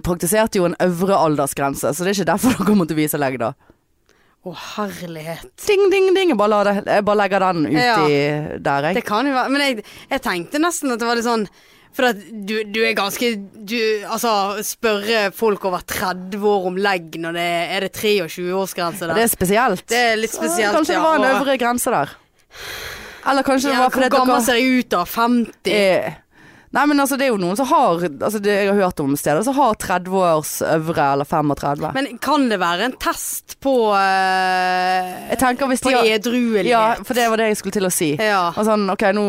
Praktiserte 0.05 0.61
jo 0.61 0.69
en 0.69 0.77
øvre 0.85 1.17
aldersgrense 1.25 1.95
Så 1.97 2.05
det 2.05 2.13
er 2.13 2.19
ikke 2.21 2.33
derfor 2.35 2.61
dere 2.69 2.77
måtte 2.85 3.01
vise 3.01 3.19
legg 3.19 3.41
da 3.41 3.55
Å, 4.45 4.53
herlighet. 4.77 5.47
Ding, 5.65 5.87
ding, 5.93 6.11
ding 6.13 6.29
Jeg 6.35 6.37
bare, 6.37 6.51
la 6.53 6.65
det, 6.69 6.73
jeg 6.85 7.05
bare 7.09 7.17
legger 7.23 7.45
den 7.47 7.63
uti 7.71 7.79
Ja. 7.81 7.95
der 8.61 8.89
jeg 8.91 8.99
Det 8.99 9.05
kan 9.09 9.25
jo 9.25 9.33
være 9.33 9.53
Men 9.55 9.63
jeg, 9.65 9.85
jeg 10.11 10.21
tenkte 10.27 10.61
nesten 10.61 10.93
at 10.93 11.01
det 11.01 11.09
var 11.09 11.17
litt 11.17 11.25
sånn 11.25 11.47
For 11.97 12.11
at 12.11 12.21
du, 12.31 12.53
du 12.69 12.81
er 12.85 12.93
ganske 12.99 13.31
du, 13.41 13.79
Altså, 14.05 14.35
spørre 14.67 15.31
folk 15.33 15.65
over 15.71 15.81
30 15.89 16.45
år 16.51 16.69
om 16.73 16.77
legg 16.77 17.17
når 17.23 17.39
det 17.39 17.47
er 17.79 17.87
det 17.87 17.93
23-årsgrense 17.97 19.09
der? 19.09 19.15
Det 19.17 19.25
er 19.25 19.33
spesielt 19.33 19.87
Det 19.89 20.03
er 20.11 20.21
litt 20.21 20.37
Så 20.37 20.51
ja. 20.61 20.75
Kanskje 20.77 20.93
det 20.93 21.01
ja, 21.01 21.07
var 21.07 21.23
en 21.23 21.31
øvre 21.31 21.57
grense 21.65 21.95
der 21.95 22.13
Eller 23.25 23.47
kanskje 23.49 23.73
det 23.73 23.79
var 23.81 23.95
fordi 23.97 24.11
Hvor 24.11 24.19
gammel 24.27 24.45
ser 24.45 24.61
jeg 24.61 24.85
ut 24.85 24.93
da? 24.93 25.05
50? 25.09 25.73
Eh, 25.73 26.13
Nei, 26.75 26.83
men 26.91 26.99
altså, 26.99 27.15
det 27.21 27.29
er 27.29 27.31
jo 27.31 27.37
noen 27.39 27.55
som 27.55 27.69
har 27.71 28.01
altså, 28.03 28.41
det, 28.43 28.51
Jeg 28.51 28.67
har 28.73 28.79
hørt 28.83 28.99
om 29.05 29.13
steder 29.19 29.45
som 29.47 29.55
har 29.55 29.77
30 29.79 30.17
års 30.19 30.55
øvre 30.67 31.05
eller 31.13 31.29
35. 31.31 31.85
Men 31.95 32.09
kan 32.19 32.49
det 32.51 32.59
være 32.59 32.89
en 32.89 32.97
test 32.99 33.55
på 33.63 33.75
uh, 33.95 35.29
jeg 35.31 35.39
tenker 35.39 35.71
hvis 35.71 35.85
På 35.85 35.93
edruelighet? 35.95 36.71
Ja, 36.73 36.97
for 37.07 37.15
det 37.15 37.29
var 37.31 37.39
det 37.41 37.47
jeg 37.53 37.61
skulle 37.61 37.77
til 37.79 37.87
å 37.87 37.93
si. 37.95 38.11
Ja. 38.19 38.43
Og 38.53 38.67
sånn, 38.67 38.89
ok, 38.91 39.07
nå 39.15 39.25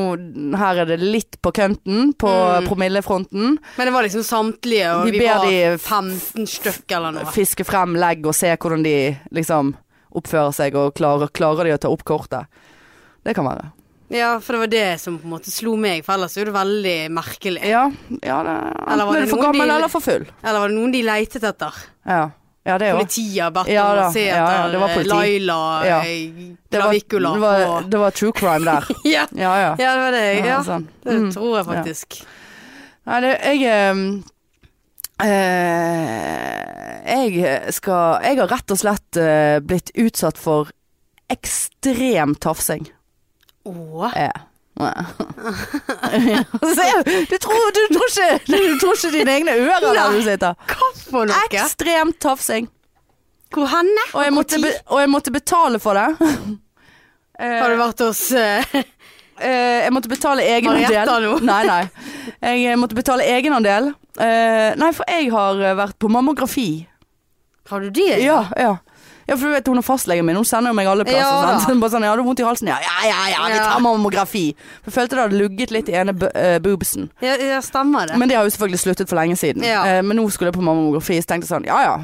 Her 0.58 0.82
er 0.84 0.90
det 0.90 1.00
litt 1.04 1.38
på 1.46 1.54
kønten, 1.56 2.14
på 2.18 2.34
Mm. 2.36 2.66
promillefronten. 2.68 3.56
Men 3.78 3.88
det 3.88 3.94
var 3.94 4.04
liksom 4.06 4.24
samtlige, 4.26 4.90
og 4.96 5.06
vi, 5.10 5.20
vi 5.20 5.26
var 5.28 5.46
15 5.78 6.46
stykk 6.50 6.92
eller 6.98 7.16
noe. 7.16 7.30
Fiske 7.36 7.66
frem 7.68 7.96
legg 8.00 8.26
og 8.26 8.36
se 8.38 8.52
hvordan 8.56 8.84
de 8.86 8.96
liksom 9.36 9.74
oppfører 10.16 10.54
seg, 10.56 10.76
og 10.80 10.94
klarer, 10.98 11.30
klarer 11.36 11.68
de 11.70 11.74
å 11.76 11.80
ta 11.82 11.92
opp 11.92 12.04
kortet. 12.08 12.48
Det 13.26 13.34
kan 13.36 13.48
være. 13.48 13.72
Ja, 14.14 14.36
for 14.40 14.54
det 14.54 14.60
var 14.60 14.68
det 14.70 15.00
som 15.02 15.16
på 15.18 15.26
en 15.26 15.32
måte 15.34 15.50
slo 15.50 15.72
meg, 15.82 16.04
for 16.06 16.14
ellers 16.14 16.36
er 16.38 16.46
det 16.46 16.52
veldig 16.54 16.98
merkelig. 17.16 17.64
Ja, 17.66 17.88
ja 18.22 18.36
det, 18.46 18.54
Eller 18.94 19.06
var 19.10 19.20
det 19.24 19.30
for 19.32 19.42
gammel 19.42 19.66
de- 19.68 19.74
eller 19.80 19.88
for 19.90 20.00
full. 20.06 20.28
Eller 20.44 20.60
var 20.62 20.70
det 20.70 20.76
noen 20.78 20.92
de 20.94 21.02
leitet 21.08 21.42
etter? 21.44 21.74
Ja, 22.06 22.20
ja 22.66 22.78
det 22.82 22.92
Politiet 22.94 23.42
har 23.44 23.52
bedt 23.56 23.68
Ja 23.74 23.88
om 23.90 23.98
da, 23.98 24.06
å 24.10 24.14
se 24.14 24.28
ja, 24.28 24.36
ja, 24.38 24.46
etter 24.46 24.72
det 24.76 24.80
var 24.84 24.90
eh. 24.94 25.04
Laila 25.10 25.58
Ja. 25.86 25.98
Klavikula. 26.76 27.34
Det 27.34 27.40
var, 27.42 27.58
det, 27.60 27.68
var, 27.74 27.82
det 27.96 28.00
var 28.04 28.12
true 28.22 28.32
crime 28.38 28.66
der. 28.66 28.86
ja. 29.16 29.26
Ja, 29.34 29.54
ja. 29.64 29.76
ja, 29.80 29.96
det 29.96 30.02
var 30.06 30.12
det. 30.20 30.24
Ja, 30.46 30.62
sånn. 30.70 30.88
det 31.04 31.18
Mm. 31.20 31.32
tror 31.34 31.58
jeg 31.58 31.66
faktisk. 31.72 32.22
Nei, 33.06 33.20
det, 33.22 33.34
jeg 33.46 33.62
ehm, 33.70 34.24
eh, 35.22 36.62
Jeg 37.06 37.74
skal 37.74 38.22
Jeg 38.26 38.38
har 38.42 38.48
rett 38.50 38.72
og 38.74 38.78
slett 38.82 39.18
eh, 39.22 39.58
blitt 39.66 39.90
utsatt 39.96 40.38
for 40.42 40.70
ekstrem 41.32 42.34
tafsing. 42.38 42.86
Å, 43.66 44.12
Ja. 44.16 44.34
Se, 46.76 46.86
du, 47.30 47.38
tror, 47.40 47.70
du, 47.72 47.82
tror 47.96 48.10
ikke, 48.10 48.40
du 48.44 48.74
tror 48.82 48.98
ikke 48.98 49.12
dine 49.14 49.36
egne 49.38 49.54
ører 49.56 49.86
der 49.96 50.18
du 50.18 50.20
sitter. 50.26 50.58
Hva 50.68 50.90
for 51.00 51.30
noe? 51.30 51.46
Ekstremt 51.48 52.20
tafsing. 52.20 52.68
Hvor 53.56 53.70
henne? 53.72 54.04
Og 54.12 54.26
jeg 54.26 54.34
måtte, 54.36 54.60
be, 54.60 54.74
og 54.92 55.00
jeg 55.00 55.12
måtte 55.14 55.32
betale 55.32 55.80
for 55.80 55.96
det. 55.96 56.10
Har 57.40 57.72
du 57.72 57.78
vært 57.80 58.04
hos 58.04 58.26
eh, 58.36 58.76
jeg 59.36 59.92
måtte 59.92 60.12
betale 60.12 60.44
egenandel. 60.48 60.88
Marietta? 60.88 61.46
Nei, 61.52 61.64
nei. 61.68 61.84
Jeg 62.40 62.72
eh, 62.72 62.78
måtte 62.80 62.96
betale 62.96 63.26
egenandel. 63.28 63.94
Uh, 64.16 64.72
nei, 64.80 64.92
for 64.96 65.04
jeg 65.12 65.28
har 65.34 65.60
vært 65.76 65.98
på 66.00 66.08
mammografi. 66.08 66.70
Har 67.68 67.84
du 67.84 67.90
det? 67.92 68.22
Ja, 68.24 68.46
ja. 68.56 68.78
Ja, 69.26 69.34
for 69.34 69.50
du 69.50 69.56
vet 69.56 69.70
hun 69.72 69.82
er 69.82 69.86
fastlegen 69.86 70.26
min, 70.28 70.38
hun 70.38 70.46
sender 70.46 70.70
jo 70.70 70.78
meg 70.78 70.90
alle 70.90 71.06
plasser. 71.08 71.24
Ja, 71.26 71.56
sant? 71.64 71.80
Bare 71.82 71.94
sånn, 71.96 72.06
ja, 72.06 72.12
du 72.14 72.22
har 72.22 72.28
vondt 72.28 72.44
i 72.44 72.46
halsen? 72.46 72.70
Ja, 72.70 72.78
ja, 72.84 72.98
ja, 73.10 73.22
ja 73.34 73.46
vi 73.50 73.58
tar 73.58 73.80
mammografi. 73.82 74.44
For 74.84 74.92
jeg 74.92 74.98
følte 75.00 75.18
det 75.18 75.24
hadde 75.24 75.40
lugget 75.40 75.74
litt 75.74 75.90
i 75.90 75.98
ene 75.98 76.14
eh, 76.30 76.58
boobsen. 76.62 77.10
Ja, 77.26 77.34
ja, 77.42 77.58
stemmer 77.66 78.12
det. 78.12 78.20
Men 78.22 78.30
det 78.30 78.38
har 78.38 78.46
jo 78.46 78.54
selvfølgelig 78.54 78.84
sluttet 78.84 79.10
for 79.10 79.18
lenge 79.18 79.40
siden. 79.40 79.66
Ja. 79.66 79.82
Eh, 79.90 80.04
men 80.06 80.20
nå 80.20 80.28
skulle 80.30 80.52
jeg 80.54 80.60
på 80.60 80.66
mammografi, 80.66 81.18
så 81.24 81.34
tenkte 81.34 81.50
jeg 81.50 81.56
sånn, 81.56 81.68
ja 81.72 81.82
ja. 81.88 81.98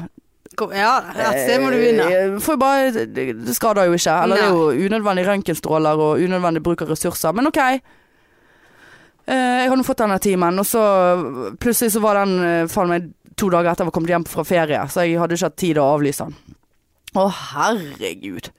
Kom, 0.58 0.74
ja, 0.76 0.98
et 1.14 1.46
sted 1.46 1.62
må 1.62 1.70
du 1.72 1.78
begynne. 1.78 2.40
For 2.44 2.60
bare, 2.60 3.06
det, 3.08 3.54
skader 3.56 3.88
jo 3.88 3.96
ikke. 3.96 4.16
Eller 4.26 4.40
det 4.40 4.48
er 4.48 4.58
jo 4.58 4.88
unødvendig 4.90 5.24
røntgenstråler 5.30 6.02
og 6.10 6.20
unødvendig 6.20 6.60
bruk 6.66 6.82
av 6.84 6.92
ressurser. 6.92 7.32
Men 7.38 7.48
ok. 7.48 7.60
Eh, 7.62 9.60
jeg 9.62 9.70
har 9.70 9.78
nå 9.78 9.86
fått 9.86 10.02
denne 10.02 10.18
timen, 10.20 10.58
og 10.58 10.66
så 10.66 10.82
plutselig 11.62 11.94
så 11.94 12.02
var 12.02 12.18
den 12.20 12.34
eh, 12.42 12.64
faen 12.70 12.90
meg 12.90 13.12
to 13.38 13.48
dager 13.52 13.70
etter 13.70 13.86
jeg 13.86 13.92
var 13.92 13.96
kommet 13.96 14.12
hjem 14.12 14.26
fra 14.28 14.44
ferie, 14.44 14.82
så 14.90 15.06
jeg 15.06 15.20
hadde 15.20 15.38
ikke 15.38 15.48
hatt 15.48 15.62
tid 15.62 15.80
å 15.80 15.86
avlyse 15.94 16.26
den. 16.26 16.58
Å 17.14 17.28
herregud. 17.52 18.52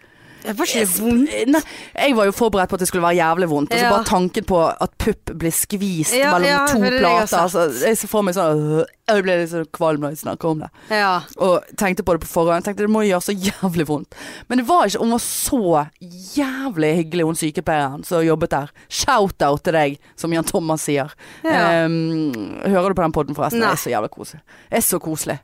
Det 0.43 0.51
var 0.59 0.67
ikke 0.67 0.99
vondt? 0.99 1.29
Nei, 1.53 1.59
jeg 1.95 2.15
var 2.17 2.25
jo 2.27 2.33
forberedt 2.35 2.67
på 2.67 2.75
at 2.75 2.81
det 2.83 2.87
skulle 2.89 3.05
være 3.05 3.15
jævlig 3.15 3.47
vondt. 3.47 3.71
Og 3.71 3.79
så 3.79 3.85
Ja. 3.85 3.91
bare 3.93 4.03
tanken 4.03 4.43
på 4.43 4.57
at 4.81 4.97
pupp 4.99 5.31
blir 5.39 5.53
skvist 5.55 6.11
Ja, 6.17 6.33
mellom 6.33 6.49
ja, 6.49 6.65
to 6.67 6.81
er 6.83 6.97
plater. 6.99 7.37
Altså, 7.45 7.63
jeg 7.79 7.95
så 7.95 8.09
for 8.11 8.21
meg 8.27 8.35
sånn 8.35 8.81
øh, 8.81 8.85
Jeg 9.07 9.23
ble 9.23 9.37
litt 9.39 9.49
sånn 9.51 9.65
kvalm 9.71 9.99
når 10.03 10.09
jeg 10.11 10.17
snakker 10.23 10.49
om 10.49 10.59
det. 10.59 10.69
Ja. 10.91 11.21
Og 11.37 11.63
tenkte 11.79 12.03
på 12.03 12.11
det 12.17 12.21
på 12.25 12.27
forhånd. 12.27 12.63
Tenkte 12.63 12.83
det 12.83 12.89
må 12.91 13.05
gjøre 13.07 13.23
så 13.23 13.31
jævlig 13.35 13.87
vondt. 13.87 14.15
Men 14.49 14.57
det 14.59 14.67
var 14.67 14.85
ikke 14.87 14.99
Hun 14.99 15.11
var 15.15 15.23
så 15.23 15.87
jævlig 16.35 16.91
hyggelig, 16.99 17.23
hun 17.23 17.35
sykepleieren 17.39 18.03
som 18.03 18.23
jobbet 18.23 18.49
der. 18.51 18.69
Shout-out 18.89 19.63
til 19.63 19.73
deg, 19.73 19.97
som 20.19 20.31
Jan 20.35 20.43
Thomas 20.43 20.81
sier. 20.83 21.11
Ehm, 21.43 22.31
hører 22.67 22.89
du 22.89 22.95
på 22.99 23.03
den 23.03 23.11
podden 23.15 23.35
forresten? 23.35 23.59
Nei. 23.63 23.71
Det 23.71 23.79
er 23.79 23.83
så 23.83 23.93
jævlig 23.95 24.11
koselig. 24.11 24.41
Det 24.69 24.77
er 24.77 24.85
så 24.87 24.99
koselig. 24.99 25.39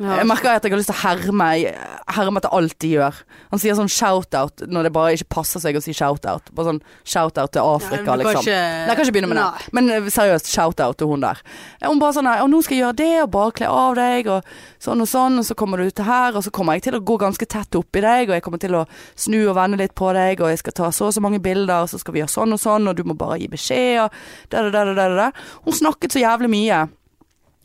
Ja. 0.00 0.16
Jeg 0.18 0.26
merker 0.26 0.50
at 0.56 0.64
jeg 0.66 0.72
har 0.72 0.78
lyst 0.80 0.90
til 0.90 0.96
å 0.96 1.02
herme, 1.04 1.48
herme 2.16 2.40
etter 2.40 2.50
alt 2.56 2.74
de 2.82 2.88
gjør. 2.96 3.14
Han 3.52 3.60
sier 3.62 3.76
sånn 3.78 3.90
shout-out 3.92 4.64
når 4.66 4.88
det 4.88 4.92
bare 4.96 5.12
ikke 5.14 5.28
passer 5.36 5.60
seg 5.62 5.76
å 5.78 5.82
si 5.84 5.92
shout-out. 5.94 6.50
Bare 6.52 6.66
sånn 6.72 6.80
shout-out 7.06 7.52
til 7.54 7.62
Afrika, 7.62 8.04
Ja, 8.10 8.16
liksom. 8.16 8.42
ikke- 8.42 8.54
Nei, 8.54 8.86
jeg 8.88 8.96
kan 8.96 9.04
ikke 9.06 9.14
begynne 9.14 9.28
med 9.28 9.36
det. 9.38 9.68
Men 9.72 9.90
eh, 9.90 10.00
seriøst, 10.10 10.50
shout-out 10.50 10.96
til 10.98 11.06
hun 11.08 11.20
der. 11.20 11.38
Eh, 11.80 11.86
Hun 11.88 12.00
bare 12.00 12.12
sånn 12.12 12.26
her, 12.26 12.42
og 12.42 12.50
nå 12.50 12.62
skal 12.64 12.76
jeg 12.76 12.82
gjøre 12.84 12.96
det, 12.96 13.22
og 13.22 13.30
bare 13.30 13.52
kle 13.52 13.66
av 13.70 13.94
deg, 13.94 14.26
og 14.26 14.42
sånn 14.80 15.00
og 15.00 15.06
sånn, 15.08 15.38
og 15.38 15.44
så 15.44 15.54
kommer 15.54 15.76
du 15.78 15.90
til 15.90 16.04
her, 16.04 16.32
og 16.34 16.42
så 16.42 16.50
kommer 16.50 16.72
jeg 16.74 16.82
til 16.82 16.94
å 16.98 17.04
gå 17.04 17.18
ganske 17.18 17.46
tett 17.46 17.70
oppi 17.78 18.00
deg, 18.00 18.28
og 18.28 18.34
jeg 18.34 18.42
kommer 18.42 18.58
til 18.58 18.72
å 18.74 18.86
snu 19.14 19.48
og 19.48 19.54
vende 19.56 19.78
litt 19.78 19.94
på 19.94 20.12
deg, 20.12 20.40
og 20.40 20.48
jeg 20.50 20.58
skal 20.58 20.72
ta 20.72 20.90
så 20.90 21.06
og 21.06 21.12
så 21.14 21.20
mange 21.22 21.38
bilder, 21.40 21.82
og 21.82 21.88
så 21.88 22.00
skal 22.00 22.14
vi 22.14 22.20
gjøre 22.20 22.34
sånn 22.34 22.52
og 22.52 22.58
sånn, 22.58 22.88
og 22.88 22.96
du 22.96 23.04
må 23.04 23.14
bare 23.16 23.38
gi 23.38 23.46
beskjed, 23.48 24.02
og 24.04 24.10
da, 24.50 24.62
da, 24.68 24.70
da, 24.70 24.84
da, 24.84 25.08
da, 25.08 25.16
da. 25.16 25.30
Hun 25.64 25.72
snakket 25.72 26.10
så 26.10 26.18
jævlig 26.20 26.50
mye. 26.50 26.88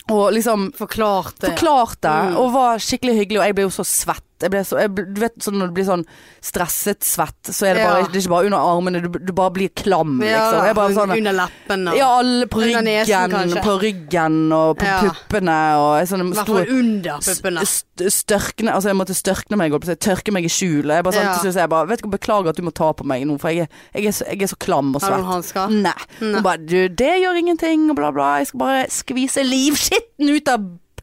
Og 0.10 0.32
liksom 0.34 0.72
Forklarte. 0.78 1.52
forklarte 1.52 2.14
Mm. 2.32 2.38
og 2.38 2.52
var 2.54 2.78
skikkelig 2.82 3.16
hyggelig, 3.22 3.40
og 3.40 3.46
jeg 3.46 3.56
ble 3.56 3.64
jo 3.68 3.70
så 3.70 3.86
svett. 3.86 4.24
Jeg 4.42 4.52
ble 4.52 4.60
så, 4.64 4.78
jeg, 4.80 4.94
du 4.96 5.20
vet 5.22 5.36
sånn 5.44 5.58
når 5.60 5.68
du 5.68 5.74
blir 5.74 5.86
sånn 5.90 6.06
stresset 6.42 7.04
svett, 7.04 7.50
så 7.52 7.68
er 7.68 7.74
det 7.76 7.84
bare 7.86 8.00
Ja. 8.00 8.08
Det 8.10 8.16
er 8.16 8.22
ikke 8.24 8.32
bare 8.34 8.46
under 8.50 8.58
armene, 8.72 9.02
du, 9.04 9.10
du 9.20 9.34
bare 9.36 9.52
blir 9.52 9.70
klam, 9.76 10.20
Ja, 10.24 10.38
liksom. 10.52 10.66
Ja, 10.70 10.74
bare 10.74 10.94
sånn 10.96 11.14
under 11.18 11.34
leppene 11.36 11.92
og 11.92 11.98
Ja, 12.00 12.08
alle 12.20 12.48
på 12.48 12.62
ryggen, 12.64 12.88
nesen, 12.88 13.64
på 13.66 13.76
ryggen 13.82 14.38
og 14.56 14.78
på 14.80 14.86
Ja. 14.88 15.00
puppene 15.04 15.58
og 15.80 16.08
sånne 16.08 16.30
I 16.30 16.38
hvert 16.38 16.48
fall 16.48 16.74
under 16.80 17.20
puppene. 17.20 17.62
st- 17.68 18.10
størkne 18.10 18.72
Altså 18.74 18.90
jeg 18.94 18.96
måtte 18.96 19.16
størkne 19.18 19.58
meg, 19.60 19.72
holdt 19.72 19.84
på 19.84 19.90
å 19.90 19.94
si, 19.94 20.00
tørke 20.08 20.32
meg 20.32 20.46
i 20.46 20.48
skjulet. 20.48 20.96
Jeg 20.96 21.04
bare 21.04 21.14
sånn, 21.14 21.24
Ja. 21.28 21.34
til 21.38 21.52
slutt 21.52 21.60
jeg 21.60 21.70
bare 21.70 21.88
Vet 21.88 22.02
du 22.02 22.08
hva, 22.08 22.18
beklager 22.18 22.50
at 22.50 22.56
du 22.56 22.62
må 22.64 22.74
ta 22.74 22.94
på 22.94 23.04
meg 23.06 23.26
nå, 23.28 23.38
for 23.40 23.50
jeg 23.50 23.68
er, 23.68 23.68
jeg 23.94 24.06
er, 24.08 24.12
så, 24.12 24.26
jeg 24.30 24.42
er 24.42 24.48
så 24.48 24.58
klam 24.60 24.96
og 24.96 25.02
Har 25.02 25.10
du 25.10 25.16
svett. 25.24 25.26
hansker? 25.34 25.70
Nei. 25.70 25.94
Nei. 26.22 26.34
Hun 26.34 26.44
bare 26.44 26.58
du, 26.66 26.88
det 26.88 27.14
gjør 27.24 27.38
ingenting, 27.38 27.90
og 27.90 27.96
bla 27.98 28.12
bla. 28.12 28.38
Jeg 28.40 28.48
skal 28.48 28.60
bare 28.60 28.86
skvise 28.88 29.44
livskitten 29.44 30.30
ut 30.30 30.48
av 30.48 30.60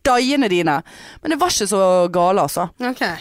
daiene 0.07 0.51
dine. 0.53 0.79
Men 1.23 1.35
det 1.35 1.41
var 1.41 1.53
ikke 1.53 1.69
så 1.71 1.83
gale, 2.15 2.47
altså. 2.47 2.69
Okay. 2.93 3.19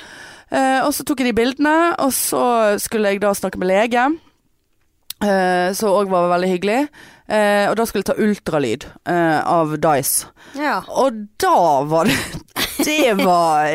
Uh, 0.54 0.86
og 0.86 0.94
så 0.94 1.04
tok 1.04 1.24
jeg 1.24 1.32
de 1.32 1.40
bildene, 1.40 1.76
og 2.00 2.14
så 2.14 2.46
skulle 2.82 3.12
jeg 3.12 3.24
da 3.24 3.34
snakke 3.36 3.60
med 3.62 3.72
lege. 3.74 4.06
Uh, 5.24 5.72
som 5.72 5.94
òg 5.96 6.10
var 6.12 6.28
veldig 6.34 6.50
hyggelig. 6.52 6.80
Uh, 7.26 7.72
og 7.72 7.78
da 7.80 7.86
skulle 7.88 8.04
jeg 8.04 8.10
ta 8.12 8.22
ultralyd 8.22 8.84
uh, 9.08 9.40
av 9.48 9.78
Dice. 9.82 10.28
Ja. 10.60 10.82
Og 10.92 11.24
da 11.42 11.86
var 11.88 12.10
det 12.10 12.18
Det 12.86 13.16
var 13.18 13.72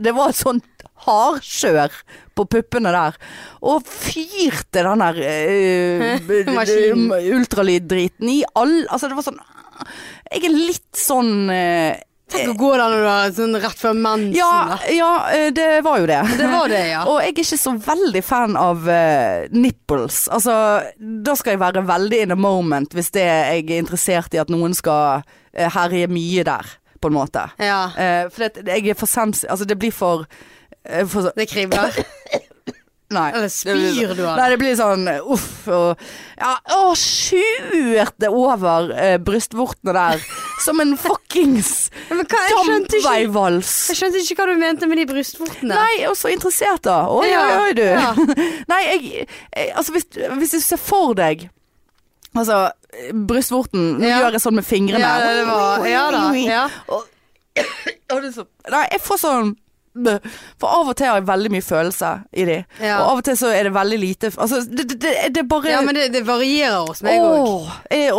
Det 0.00 0.14
var 0.16 0.32
et 0.32 0.38
sånt 0.40 0.86
hardkjør 1.04 1.92
på 2.34 2.46
puppene 2.48 2.90
der. 2.94 3.18
Og 3.62 3.84
fyrte 3.84 4.82
den 4.86 5.04
der 5.04 5.20
ultralyddriten 7.36 8.32
i 8.32 8.40
all 8.56 8.78
Altså, 8.88 9.10
det 9.10 9.18
var 9.18 9.28
sånn 9.28 9.42
Jeg 10.32 10.48
er 10.48 10.56
litt 10.56 10.96
sånn 10.96 11.34
Tenk 12.34 12.52
å 12.52 12.56
gå 12.58 12.70
der 12.74 12.84
når 12.92 13.02
du 13.04 13.08
har 13.08 13.34
sånn 13.36 13.58
rett 13.62 13.80
før 13.80 13.96
mensen. 13.98 14.34
ja, 14.36 14.78
ja, 14.92 15.10
eh, 15.34 15.48
det 15.54 15.68
var 15.86 16.02
jo 16.02 16.08
det. 16.10 16.20
Det 16.38 16.48
var 16.50 16.72
det, 16.72 16.82
ja. 16.90 17.02
Og 17.10 17.20
jeg 17.22 17.32
er 17.32 17.34
ikke 17.34 17.60
så 17.60 17.74
veldig 17.86 18.24
fan 18.26 18.56
av 18.60 18.88
uh, 18.88 19.44
nipples. 19.54 20.24
Altså, 20.34 20.56
da 20.98 21.36
skal 21.38 21.54
jeg 21.54 21.62
være 21.62 21.84
veldig 21.88 22.22
in 22.24 22.34
the 22.34 22.38
moment 22.38 22.96
hvis 22.96 23.12
det 23.14 23.24
jeg 23.24 23.66
er 23.68 23.78
interessert 23.78 24.34
i 24.34 24.42
at 24.42 24.52
noen 24.52 24.74
skal 24.76 25.22
uh, 25.24 25.68
herje 25.78 26.08
mye 26.10 26.46
der, 26.46 26.74
på 27.00 27.12
en 27.12 27.18
måte. 27.18 27.46
ja. 27.62 27.84
Uh, 27.94 28.26
for 28.32 28.48
det, 28.48 28.66
jeg 28.68 28.94
er 28.94 28.98
for 28.98 29.10
sens... 29.10 29.44
Altså, 29.48 29.68
det 29.68 29.78
blir 29.78 29.92
for, 29.94 30.26
eh, 30.84 31.06
for 31.08 31.30
Det 31.36 31.48
kribler. 31.50 31.94
Nei. 33.14 33.28
Eller 33.34 33.50
spyr 33.52 34.14
du 34.18 34.22
av 34.26 34.36
Nei, 34.38 34.48
det? 34.48 34.52
det 34.54 34.58
blir 34.62 34.74
sånn 34.78 35.04
uff 35.34 35.68
og 35.70 36.02
Ja, 36.40 36.52
å, 36.76 36.92
skjurt 36.98 38.16
det 38.20 38.30
over 38.34 38.90
eh, 38.98 39.16
brystvortene 39.22 39.94
der. 39.94 40.24
Som 40.64 40.80
en 40.82 40.94
fuckings 40.98 41.90
dampveivals. 42.10 43.72
jeg 43.92 43.98
skjønte 43.98 44.22
ikke 44.22 44.36
hva 44.40 44.46
du 44.50 44.60
mente 44.60 44.88
med 44.90 45.00
de 45.02 45.06
brystvortene. 45.10 45.74
Nei, 45.74 46.04
og 46.08 46.16
så 46.18 46.30
interessert 46.34 46.84
da. 46.86 47.04
Oi, 47.12 47.26
Ja, 47.30 47.42
oi, 47.44 47.56
oi, 47.68 47.72
du. 47.78 47.84
ja. 47.86 48.12
Nei, 48.72 48.80
jeg, 48.88 49.26
jeg 49.54 49.72
Altså, 49.74 49.94
hvis, 49.96 50.06
hvis 50.40 50.54
du 50.56 50.60
ser 50.64 50.80
for 50.80 51.14
deg 51.18 51.48
Altså, 52.34 52.64
brystvorten 53.28 53.92
Nå 54.00 54.08
Ja. 54.08 54.16
gjør 54.24 54.34
jeg 54.38 54.42
sånn 54.42 54.56
med 54.58 54.66
fingrene. 54.66 55.02
Ja, 55.06 55.34
det 55.38 55.44
var 55.46 55.84
Ja 55.86 56.04
da. 56.10 56.22
Ja. 56.38 56.64
Og, 56.90 57.04
og 58.10 58.22
det 58.24 58.32
så, 58.34 58.44
nei, 58.74 58.84
jeg 58.90 59.02
får 59.04 59.20
sånn. 59.22 59.52
For 59.94 60.66
av 60.66 60.88
og 60.90 60.96
til 60.98 61.06
har 61.06 61.20
jeg 61.20 61.26
veldig 61.28 61.50
mye 61.54 61.62
følelse 61.62 62.08
i 62.34 62.46
de. 62.48 62.56
Ja. 62.82 62.96
Og 62.98 63.12
av 63.12 63.20
og 63.20 63.24
til 63.28 63.36
så 63.38 63.52
er 63.54 63.68
det 63.68 63.74
veldig 63.76 63.98
lite 64.02 64.30
Altså, 64.34 64.60
det, 64.66 64.88
det, 64.98 65.12
det, 65.36 65.44
bare 65.46 65.70
ja, 65.70 65.82
men 65.86 65.94
det, 65.94 66.08
det 66.16 66.24
varierer 66.26 66.88
hos 66.88 67.02
meg 67.06 67.22
òg. 67.22 67.68
Eh, 67.94 68.10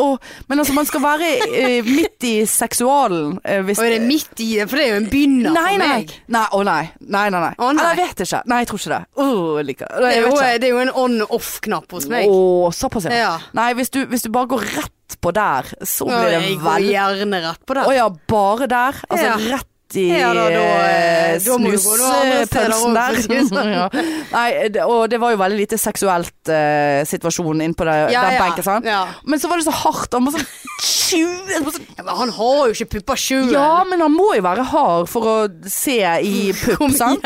men 0.48 0.64
altså, 0.64 0.76
man 0.78 0.88
skal 0.88 1.04
være 1.04 1.32
eh, 1.50 1.88
midt 1.88 2.28
i 2.30 2.34
seksualen 2.48 3.36
eh, 3.44 3.60
hvis 3.68 3.82
Og 3.82 3.90
er 3.90 3.98
det 3.98 4.08
midt 4.08 4.40
i 4.40 4.50
det? 4.62 4.70
For 4.72 4.80
det 4.80 4.86
er 4.86 4.94
jo 4.94 5.02
en 5.02 5.10
begynner 5.12 5.56
Nei, 5.58 5.68
for 5.68 5.84
nei. 5.84 5.92
meg. 5.92 6.16
Nei, 6.38 6.46
å 6.48 6.64
nei. 6.64 6.82
Nei, 7.02 7.26
nei, 7.36 7.44
nei. 7.44 7.52
Å, 7.60 7.72
nei. 7.76 7.90
Jeg 7.92 8.02
vet 8.02 8.26
ikke. 8.28 8.42
Nei, 8.52 8.62
jeg 8.64 8.72
tror 8.72 8.84
ikke 8.84 8.96
det. 8.96 9.04
Oh, 9.26 9.62
like. 9.66 9.92
det. 9.92 10.16
Er, 10.16 10.30
jo, 10.30 10.34
det 10.40 10.70
er 10.70 10.76
jo 10.78 10.82
en 10.86 10.96
on-off-knapp 11.06 12.00
hos 12.00 12.10
meg. 12.12 12.32
Åh, 12.32 12.72
såpass, 12.76 13.12
ja. 13.12 13.36
Nei, 13.58 13.70
hvis 13.78 13.92
du, 13.92 14.06
hvis 14.10 14.24
du 14.26 14.32
bare 14.34 14.54
går 14.56 14.68
rett 14.78 15.20
på 15.22 15.36
der, 15.36 15.70
så 15.86 16.08
blir 16.08 16.32
det 16.32 16.40
jeg 16.40 16.58
går 16.60 16.68
veldig 16.72 16.92
gjerne 16.96 17.46
rett 17.50 17.64
på 17.68 17.78
der. 17.78 17.88
Å 17.90 17.96
ja, 18.00 18.10
bare 18.32 18.70
der? 18.72 19.02
Altså 19.10 19.26
Ja. 19.26 19.40
rett 19.58 19.72
i 20.00 20.06
Ja, 20.12 20.32
da- 20.34 20.46
da, 20.50 20.64
eh, 20.90 21.40
må 21.60 21.72
snuspølsen 21.80 22.96
der. 22.96 23.72
ja. 23.80 23.86
Nei, 24.32 24.48
det, 24.74 24.84
og 24.86 25.10
det 25.12 25.20
var 25.22 25.34
jo 25.36 25.40
veldig 25.42 25.60
lite 25.60 25.80
seksuelt 25.82 26.52
eh, 26.52 27.04
situasjon 27.08 27.62
inne 27.66 27.78
på 27.78 27.88
det, 27.88 27.98
Ja, 28.14 28.26
den 28.30 28.40
benken, 28.42 28.66
sant? 28.66 28.90
Men 29.26 29.42
så 29.42 29.52
var 29.52 29.62
det 29.62 29.68
så 29.68 29.76
hardt. 29.84 30.14
Han 30.18 30.28
var 30.28 30.38
sånn 30.38 30.48
sånn, 30.76 31.86
han 32.08 32.34
har 32.36 32.60
jo 32.68 32.74
ikke 32.76 32.90
pupper 32.98 33.20
sjøl. 33.20 33.52
Ja, 33.54 33.84
men 33.88 34.02
han 34.04 34.14
må 34.14 34.32
jo 34.36 34.44
være 34.46 34.66
hard 34.72 35.08
for 35.12 35.30
å 35.32 35.38
se 35.72 36.00
i 36.26 36.52
pupp, 36.58 36.90
sant? 36.98 37.26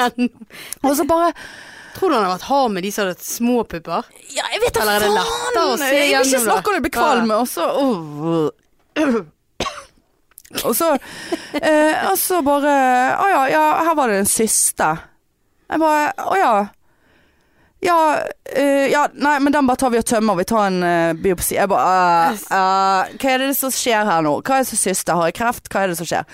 Og 0.84 0.96
så 0.98 1.08
bare 1.10 1.34
Tror 2.00 2.12
du 2.12 2.16
han 2.16 2.24
har 2.28 2.36
vært 2.38 2.46
hard 2.48 2.72
med 2.72 2.86
de 2.86 2.92
som 2.94 3.08
hadde 3.10 3.26
små 3.26 3.64
pupper? 3.68 4.06
Ja, 4.32 4.46
jeg 4.54 4.62
vet 4.62 4.78
da 4.78 4.86
faen! 4.86 5.82
Jeg 5.90 6.22
vil 6.22 6.30
ikke 6.30 6.42
snakke 6.46 6.70
om 6.72 6.78
det, 6.78 6.84
blir 6.86 6.94
kvalm. 6.96 7.34
Og 7.36 7.48
så 7.50 7.66
åh. 7.66 9.20
Og 10.66 10.74
så 10.76 10.96
eh, 11.62 12.10
Og 12.10 12.16
så 12.18 12.40
bare 12.42 12.74
Å 13.22 13.28
ja, 13.30 13.42
ja, 13.54 13.64
her 13.86 13.96
var 13.98 14.10
det 14.10 14.24
den 14.24 14.30
siste. 14.30 14.88
Jeg 15.70 15.82
bare 15.82 16.12
Å 16.26 16.38
ja. 16.40 16.54
Ja, 17.80 18.20
eh, 18.56 18.90
ja, 18.92 19.06
nei, 19.14 19.38
men 19.40 19.54
den 19.56 19.68
bare 19.70 19.80
tar 19.80 19.94
vi 19.94 20.02
og 20.02 20.08
tømmer. 20.10 20.36
Vi 20.36 20.48
tar 20.50 20.66
en 20.68 20.82
eh, 20.84 21.14
biopsi. 21.16 21.56
Jeg 21.56 21.70
bare 21.72 22.34
eh, 22.36 23.14
Hva 23.16 23.36
er 23.36 23.46
det 23.46 23.54
som 23.56 23.72
skjer 23.72 24.10
her 24.10 24.26
nå? 24.26 24.34
Hva 24.44 24.58
er 24.58 24.66
det 24.66 24.72
som 24.74 24.82
syster? 24.82 25.16
Har 25.16 25.30
jeg 25.30 25.38
kreft? 25.40 25.70
Hva 25.72 25.86
er 25.86 25.94
det 25.94 26.00
som 26.02 26.10
skjer? 26.10 26.28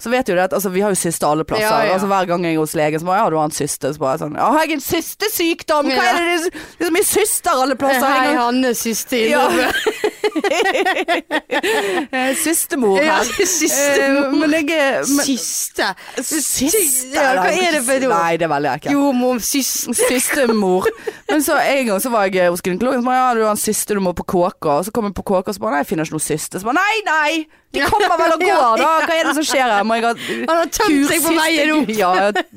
Så 0.00 0.08
vet 0.10 0.28
jo 0.28 0.34
det 0.34 0.44
at 0.48 0.52
altså, 0.56 0.70
Vi 0.72 0.80
har 0.80 0.90
jo 0.94 0.98
syste 0.98 1.26
alle 1.28 1.44
plasser. 1.44 1.66
Ja, 1.66 1.82
ja. 1.84 1.92
Altså 1.94 2.06
Hver 2.08 2.26
gang 2.30 2.44
jeg 2.48 2.54
er 2.56 2.58
hos 2.62 2.74
legen, 2.78 3.00
så 3.02 3.06
bare 3.10 3.18
Ja, 3.24 3.30
du 3.30 3.36
har 3.36 3.44
en 3.50 3.56
syste. 3.56 3.92
Så 3.94 3.98
bare 4.00 4.18
sånn 4.22 4.36
Ja, 4.38 4.48
har 4.54 4.64
jeg 4.64 4.72
en 4.78 4.84
systesykdom? 4.84 5.90
Hva 5.92 6.04
er 6.08 6.18
det 6.18 6.24
det 6.30 6.54
er- 6.80 6.86
så 6.86 6.92
mye 6.94 7.04
syster 7.06 7.50
alle 7.62 7.76
plasser? 7.76 8.06
Hei, 8.06 8.26
Jeg 8.30 8.38
Hanne, 8.40 8.74
syste 8.74 9.14
i 9.20 9.30
Ja. 9.30 9.44
Systemor 12.44 12.96
her. 12.98 13.04
Ja, 13.04 13.24
systemor. 13.46 14.26
Eh, 14.26 14.32
men 14.38 14.50
jeg 14.54 14.70
er 14.70 14.98
men, 15.08 15.24
Siste. 15.26 15.88
Syster? 16.22 17.16
Ja, 17.16 17.32
hva 17.42 17.50
er 17.50 17.76
det 17.76 17.82
for 17.86 18.04
noe? 18.04 18.12
Nei, 18.14 18.36
det 18.40 18.46
er 18.46 18.52
veldig 18.52 18.72
ekkelt. 18.74 18.92
Jo, 18.94 19.12
mor. 19.16 19.40
Systemor. 19.42 20.88
Men 21.30 21.44
så 21.44 21.58
en 21.60 21.86
gang 21.90 22.02
så 22.02 22.12
var 22.12 22.30
jeg 22.30 22.50
hos 22.50 22.62
gynekologen. 22.64 23.02
Så 23.02 23.08
bare, 23.10 23.20
ja, 23.20 23.34
du 23.34 23.44
har 23.46 23.54
en 23.56 23.60
syste, 23.60 23.94
du 23.98 24.02
må 24.04 24.14
på 24.16 24.24
kåka. 24.34 24.78
Og 24.80 24.86
så 24.88 24.94
kom 24.94 25.08
jeg 25.10 25.16
på 25.18 25.26
kåka, 25.32 25.48
og 25.52 25.56
så 25.58 25.62
bare 25.64 25.78
nei, 25.78 25.82
jeg 25.84 25.90
finner 25.92 26.08
ikke 26.08 26.18
noe 26.18 26.26
syste. 26.30 26.60
Så 26.62 26.68
bare 26.70 26.78
nei, 26.80 26.96
nei! 27.08 27.32
De 27.70 27.84
kommer 27.86 28.16
vel 28.18 28.32
og 28.34 28.40
går, 28.42 28.80
da! 28.82 28.88
Hva 29.06 29.14
er 29.14 29.28
det 29.28 29.34
som 29.36 29.44
skjer 29.46 29.68
her? 29.70 29.84
Jeg 29.96 30.06
ha 30.06 30.14
Han 30.48 30.56
har 30.56 30.72
tømt 30.74 31.06
seg 31.10 31.22
på 31.24 31.36
veien 31.36 31.72
opp. 31.76 31.94
Ja, 32.00 32.12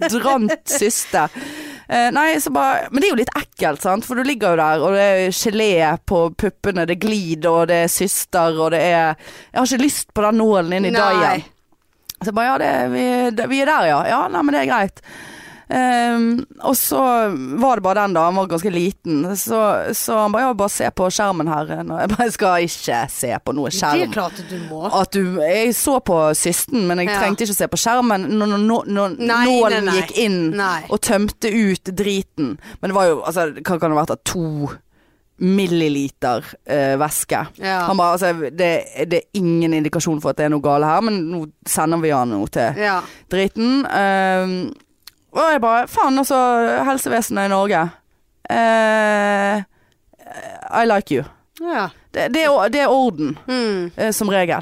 drant 0.09 0.69
syste. 0.69 1.27
Uh, 1.83 2.07
nei, 2.15 2.29
så 2.39 2.49
bare 2.55 2.87
Men 2.93 3.03
det 3.03 3.07
er 3.09 3.11
jo 3.11 3.19
litt 3.19 3.33
ekkelt, 3.37 3.83
sant. 3.83 4.05
For 4.07 4.19
du 4.19 4.27
ligger 4.27 4.53
jo 4.53 4.61
der, 4.61 4.85
og 4.85 4.95
det 4.95 5.07
er 5.07 5.35
gelé 5.35 5.71
på 6.07 6.21
puppene, 6.39 6.87
det 6.89 6.99
glir, 7.03 7.43
og 7.49 7.67
det 7.71 7.83
er 7.87 7.91
syster, 7.91 8.55
og 8.55 8.71
det 8.75 8.81
er 8.85 9.11
Jeg 9.11 9.59
har 9.59 9.67
ikke 9.67 9.83
lyst 9.83 10.13
på 10.15 10.23
den 10.25 10.39
nålen 10.41 10.77
inn 10.79 10.89
i 10.89 10.95
Nei. 10.95 11.43
Så 12.23 12.31
jeg 12.31 12.37
bare 12.37 12.53
ja, 12.53 12.57
det, 12.61 12.71
vi, 12.93 13.05
det, 13.35 13.49
vi 13.51 13.59
er 13.59 13.67
der 13.67 13.89
ja. 13.89 13.99
Ja, 14.07 14.19
nei, 14.31 14.43
men 14.47 14.55
det 14.55 14.63
er 14.63 14.69
greit. 14.71 15.01
Ehm, 15.69 16.45
og 16.61 16.75
så 16.75 16.99
var 17.61 17.75
det 17.79 17.83
bare 17.85 18.01
den 18.03 18.13
da, 18.17 18.25
han 18.27 18.35
var 18.35 18.47
ganske 18.51 18.71
liten. 18.73 19.23
Så, 19.39 19.59
så 19.95 20.17
han 20.23 20.31
bare 20.33 20.49
ja, 20.49 20.53
bare 20.53 20.69
se 20.73 20.89
på 20.91 21.07
skjermen 21.13 21.47
her. 21.47 21.71
Nå, 21.83 21.99
Jeg 22.03 22.09
bare 22.17 22.31
skal 22.35 22.65
ikke 22.67 22.99
se 23.09 23.31
på 23.45 23.55
noe 23.55 23.69
Det 23.71 23.79
er 23.79 23.97
skjerm. 23.97 24.13
klart 24.13 24.39
at 24.43 24.49
du 24.51 24.59
må. 24.69 24.83
At 24.91 25.11
du, 25.15 25.39
jeg 25.41 25.73
så 25.75 25.99
på 26.03 26.19
systen, 26.35 26.85
men 26.87 26.99
jeg 26.99 27.07
Ja. 27.13 27.19
trengte 27.21 27.43
ikke 27.47 27.55
å 27.55 27.61
se 27.63 27.67
på 27.71 27.79
skjermen 27.79 28.27
når, 28.37 28.57
no, 28.59 28.81
no, 28.85 29.07
nålen 29.15 29.91
gikk 29.95 30.15
inn 30.17 30.39
Nei. 30.57 30.83
og 30.89 30.99
tømte 31.01 31.47
ut 31.53 31.83
driten. 31.95 32.57
Men 32.81 32.89
det 32.91 32.95
var 32.95 33.05
jo 33.11 33.21
altså, 33.23 33.49
Hva 33.53 33.79
kan 33.79 33.89
det 33.89 33.97
ha 33.97 34.01
vært? 34.03 34.17
av 34.17 34.23
To 34.33 34.69
milliliter 35.43 36.45
eh, 36.65 36.93
væske. 36.99 37.39
Ja. 37.57 37.79
Han 37.87 37.97
bare 37.97 38.13
altså, 38.17 38.33
det, 38.51 38.69
det 39.09 39.17
er 39.19 39.39
ingen 39.39 39.73
indikasjon 39.73 40.21
for 40.21 40.31
at 40.31 40.37
det 40.39 40.45
er 40.47 40.53
noe 40.53 40.63
gale 40.63 40.87
her, 40.87 41.01
men 41.03 41.17
nå 41.31 41.41
sender 41.67 41.99
vi 42.03 42.11
han 42.13 42.29
noe 42.31 42.47
til 42.53 42.77
Ja. 42.79 42.99
driten. 43.31 43.81
Ehm, 43.89 44.55
og 45.33 45.47
jeg 45.51 45.61
bare 45.63 45.87
Faen, 45.89 46.17
altså, 46.21 46.37
helsevesenet 46.87 47.45
i 47.49 47.53
Norge. 47.53 47.81
Uh, 48.53 49.55
I 50.81 50.83
like 50.89 51.09
you. 51.15 51.23
ja. 51.61 51.87
Det, 52.13 52.27
det, 52.35 52.43
er, 52.45 52.67
det 52.69 52.81
er 52.83 52.91
orden, 52.93 53.37
Mm. 53.49 53.89
uh, 53.97 54.11
som 54.13 54.29
regel. 54.29 54.61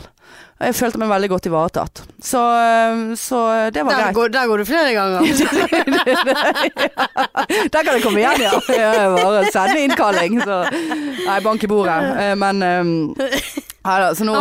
Og 0.61 0.67
jeg 0.69 0.76
følte 0.78 0.99
meg 1.01 1.09
veldig 1.09 1.30
godt 1.34 1.47
ivaretatt. 1.49 2.03
Så, 2.22 2.38
eh, 2.38 3.15
så 3.17 3.38
det 3.74 3.82
var 3.84 3.95
Der, 3.97 4.03
greit. 4.03 4.13
går, 4.15 4.28
der 4.30 4.45
går 4.47 4.57
du 4.61 4.65
flere 4.69 4.91
ganger. 4.93 5.22
Der 7.74 7.82
kan 7.84 7.93
det 7.95 8.03
komme 8.03 8.19
igjen, 8.22 8.41
ja. 8.45 8.51
ja 8.78 9.07
bare 9.15 9.49
sende 9.51 9.80
innkalling. 9.88 10.38
Så. 10.45 10.59
Nei, 11.26 11.39
bank 11.41 11.63
i 11.65 11.67
bordet. 11.72 11.97
Men 12.38 12.61
um, 12.61 13.15
Da, 13.82 14.12
så 14.14 14.24
nå, 14.28 14.34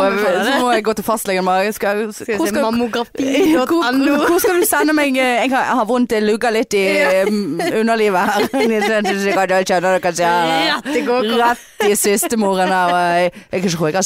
så 0.45 0.57
må 0.61 0.71
jeg 0.75 0.83
gå 0.85 0.93
til 0.93 1.05
fastlegen. 1.05 1.45
bare, 1.45 1.71
Skal, 1.73 1.97
jeg 1.97 2.05
hvor, 2.05 2.45
skal, 2.45 2.61
hvor, 4.05 4.27
hvor 4.29 4.39
skal 4.43 4.59
du 4.61 4.65
sende 4.69 4.93
meg 4.93 5.17
eh, 5.17 5.41
Jeg 5.41 5.49
har, 5.49 5.63
jeg 5.65 5.77
har 5.79 5.85
vondt, 5.89 6.11
jeg 6.13 6.23
lugger 6.27 6.53
litt 6.53 6.73
i 6.77 6.83
um, 7.25 7.57
underlivet 7.81 8.19
her. 8.19 8.45
Jeg 8.53 9.65
kjenner 9.65 9.97
Rett 9.97 10.91
i. 10.93 11.01
Rett 11.41 11.87
i 11.89 11.95
systemoren 11.97 12.69
her. 12.69 12.93
Jeg, 13.17 13.31
jeg 13.51 13.71
tro 13.73 13.87
jeg 13.89 13.95
har. 13.97 14.05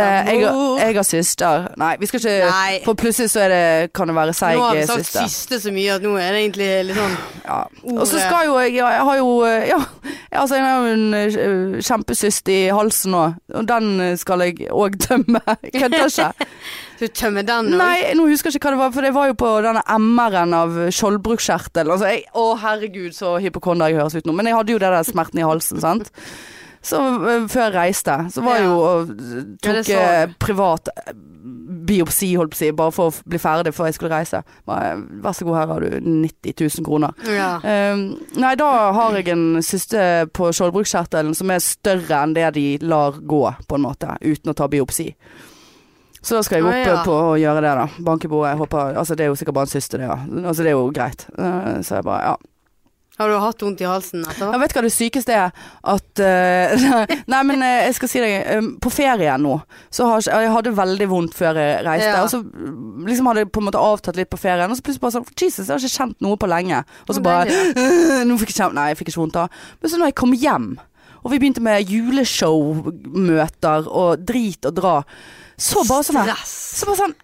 Jeg, 0.00 0.46
har- 0.48 0.80
jeg 0.86 0.96
har 0.96 1.02
syster. 1.02 1.68
Nei, 1.76 1.92
vi 2.00 2.06
skal 2.08 2.20
ikke. 2.24 2.52
For 2.86 2.94
plutselig 2.94 3.30
så 3.30 3.44
det, 3.52 3.92
kan 3.92 4.08
det 4.08 4.16
være 4.16 4.32
seig 4.36 4.56
Nå 4.56 4.64
har 4.64 4.76
vi 4.78 4.86
sagt 4.88 5.04
syster. 5.04 5.28
siste 5.28 5.60
så 5.66 5.72
mye 5.74 5.98
at 5.98 6.02
nå 6.06 6.14
er 6.16 6.32
det 6.32 6.40
egentlig 6.46 6.70
litt 6.88 6.96
sånn 6.98 7.16
Ja. 7.44 7.60
Og 7.98 8.06
så 8.08 8.20
skal 8.22 8.46
jo 8.48 8.56
jeg 8.60 8.74
Jeg 8.78 9.04
har 9.08 9.16
jo 9.20 9.28
eh, 9.44 9.68
Ja, 9.68 9.78
altså 10.42 10.56
jeg 10.58 10.64
har 10.64 10.80
jo 10.80 10.92
en 10.94 11.14
eh, 11.14 11.80
kjempesyst 11.84 12.48
i 12.52 12.58
halsen 12.72 13.12
nå, 13.14 13.22
og 13.54 13.68
den 13.68 13.97
eh, 14.04 14.16
skal 14.20 14.44
jeg 14.46 14.68
òg 14.74 14.98
tømme. 15.04 15.42
Kødder 15.78 16.06
ikke. 16.08 16.48
Du 16.98 17.06
tømmer 17.06 17.46
den 17.46 17.72
nå? 17.72 17.78
Nei, 17.80 18.12
nå 18.18 18.26
husker 18.30 18.50
jeg 18.50 18.58
ikke 18.58 18.70
hva 18.70 18.74
det 18.74 18.82
var, 18.82 18.92
for 18.96 19.06
det 19.06 19.14
var 19.14 19.30
jo 19.30 19.38
på 19.38 19.50
denne 19.64 19.82
MR-en 20.02 20.54
av 20.58 20.78
skjoldbruskkjertel. 20.94 21.92
Altså, 21.94 22.12
jeg, 22.12 22.24
å 22.34 22.46
herregud, 22.58 23.14
så 23.16 23.36
hypokonder 23.42 23.92
jeg 23.92 24.00
høres 24.02 24.18
ut 24.18 24.28
nå. 24.28 24.34
Men 24.38 24.50
jeg 24.50 24.58
hadde 24.58 24.74
jo 24.74 24.80
det 24.82 24.94
der 24.96 25.06
smerten 25.06 25.42
i 25.42 25.46
halsen, 25.46 25.82
sant. 25.84 26.12
Så 26.84 27.00
eh, 27.00 27.48
før 27.50 27.66
jeg 27.68 27.74
reiste, 27.74 28.18
så 28.34 28.44
var 28.44 28.60
jeg 28.60 28.68
jo 28.68 28.76
og 28.78 29.10
tok 29.64 29.90
Ja, 29.90 30.04
eh, 30.22 30.36
privat 30.40 30.90
eh, 30.94 31.12
biopsi, 31.88 32.30
holdt 32.36 32.52
på 32.52 32.58
å 32.58 32.60
si, 32.60 32.70
bare 32.76 32.94
for 32.94 33.10
å 33.10 33.28
bli 33.28 33.40
ferdig 33.40 33.72
før 33.76 33.88
jeg 33.88 33.98
skulle 33.98 34.14
reise. 34.14 34.42
Bare, 34.68 34.96
Vær 35.24 35.36
så 35.36 35.46
god, 35.48 35.58
her 35.58 35.72
har 35.72 35.84
du 35.84 35.98
90 36.04 36.54
000 36.60 36.86
kroner. 36.86 37.28
Ja. 37.32 37.50
Ehm, 37.64 38.02
nei, 38.38 38.54
da 38.60 38.70
har 38.96 39.16
jeg 39.16 39.30
en 39.32 39.62
syste 39.64 40.02
på 40.36 40.50
skjoldbruskkjertelen 40.54 41.36
som 41.38 41.52
er 41.54 41.64
større 41.64 42.22
enn 42.22 42.34
det 42.36 42.50
de 42.58 42.66
lar 42.84 43.20
gå, 43.20 43.44
på 43.68 43.78
en 43.78 43.86
måte, 43.86 44.18
uten 44.20 44.52
å 44.52 44.58
ta 44.58 44.68
biopsi. 44.70 45.12
Så 46.20 46.34
da 46.34 46.42
skal 46.44 46.58
jeg 46.58 46.66
opp 46.66 46.74
opp 46.74 46.90
ja. 46.90 47.02
på 47.06 47.16
å 47.30 47.34
gjøre 47.38 47.62
det, 47.64 47.74
da. 47.78 47.88
Banke 48.04 48.28
bordet. 48.30 48.58
Altså, 48.74 49.16
det 49.16 49.24
er 49.24 49.32
jo 49.32 49.38
sikkert 49.38 49.60
bare 49.60 49.70
en 49.70 49.72
syste, 49.72 50.00
det, 50.00 50.08
ja. 50.10 50.18
Altså, 50.42 50.64
det 50.64 50.72
er 50.72 50.76
jo 50.76 50.88
greit. 50.94 51.28
Uh, 51.38 51.78
så 51.86 52.00
jeg 52.00 52.08
bare, 52.08 52.32
ja. 52.32 52.54
Har 53.18 53.30
du 53.30 53.34
hatt 53.42 53.62
vondt 53.64 53.80
i 53.82 53.86
halsen 53.88 54.22
etterpå? 54.22 54.52
Jeg 54.54 54.62
vet 54.62 54.74
hva 54.76 54.82
det 54.84 54.92
sykeste 54.94 55.34
er? 55.34 55.54
At 55.90 56.22
uh, 56.22 56.84
Nei, 57.32 57.40
men 57.48 57.64
eh, 57.66 57.88
jeg 57.88 57.96
skal 57.98 58.12
si 58.12 58.22
deg 58.22 58.50
um, 58.58 58.68
På 58.82 58.92
ferien 58.94 59.42
nå, 59.42 59.56
så 59.94 60.06
har 60.06 60.22
jeg, 60.22 60.44
Jeg 60.46 60.52
hadde 60.54 60.74
veldig 60.78 61.08
vondt 61.10 61.34
før 61.34 61.58
jeg 61.58 61.80
reiste. 61.86 62.12
Ja. 62.12 62.22
Og 62.22 62.30
så 62.30 62.40
mm, 62.44 63.08
liksom 63.08 63.30
hadde 63.30 63.42
jeg 63.42 63.50
på 63.54 63.62
en 63.62 63.68
måte 63.70 63.82
avtatt 63.82 64.18
litt 64.20 64.30
på 64.30 64.38
ferien, 64.40 64.70
og 64.70 64.78
så 64.78 64.86
plutselig 64.86 65.02
bare 65.02 65.16
sånn 65.18 65.26
Jesus, 65.34 65.66
jeg 65.66 65.74
har 65.74 65.82
ikke 65.82 65.96
kjent 65.96 66.22
noe 66.24 66.38
på 66.38 66.50
lenge. 66.50 66.82
Og 67.08 67.16
så 67.18 67.24
bare 67.24 67.50
«Øh, 67.50 68.22
Nå 68.28 68.38
fikk 68.38 68.54
jeg 68.54 68.60
kjent 68.62 68.78
Nei, 68.78 68.90
jeg 68.92 69.00
fikk 69.00 69.12
ikke 69.12 69.24
vondt 69.24 69.38
da. 69.40 69.48
Men 69.82 69.90
så 69.90 69.98
når 69.98 70.12
jeg 70.12 70.20
kom 70.22 70.34
hjem, 70.38 70.68
og 71.18 71.32
vi 71.32 71.40
begynte 71.42 71.64
med 71.64 71.90
juleshowmøter 71.90 73.88
og 73.90 74.22
drit 74.28 74.68
og 74.68 74.78
dra, 74.78 74.98
så 75.58 75.82
bare 75.88 76.06
sånn 76.06 76.22
Stress. 76.22 76.54
så 76.78 76.86
bare 76.86 77.02
sånn 77.02 77.18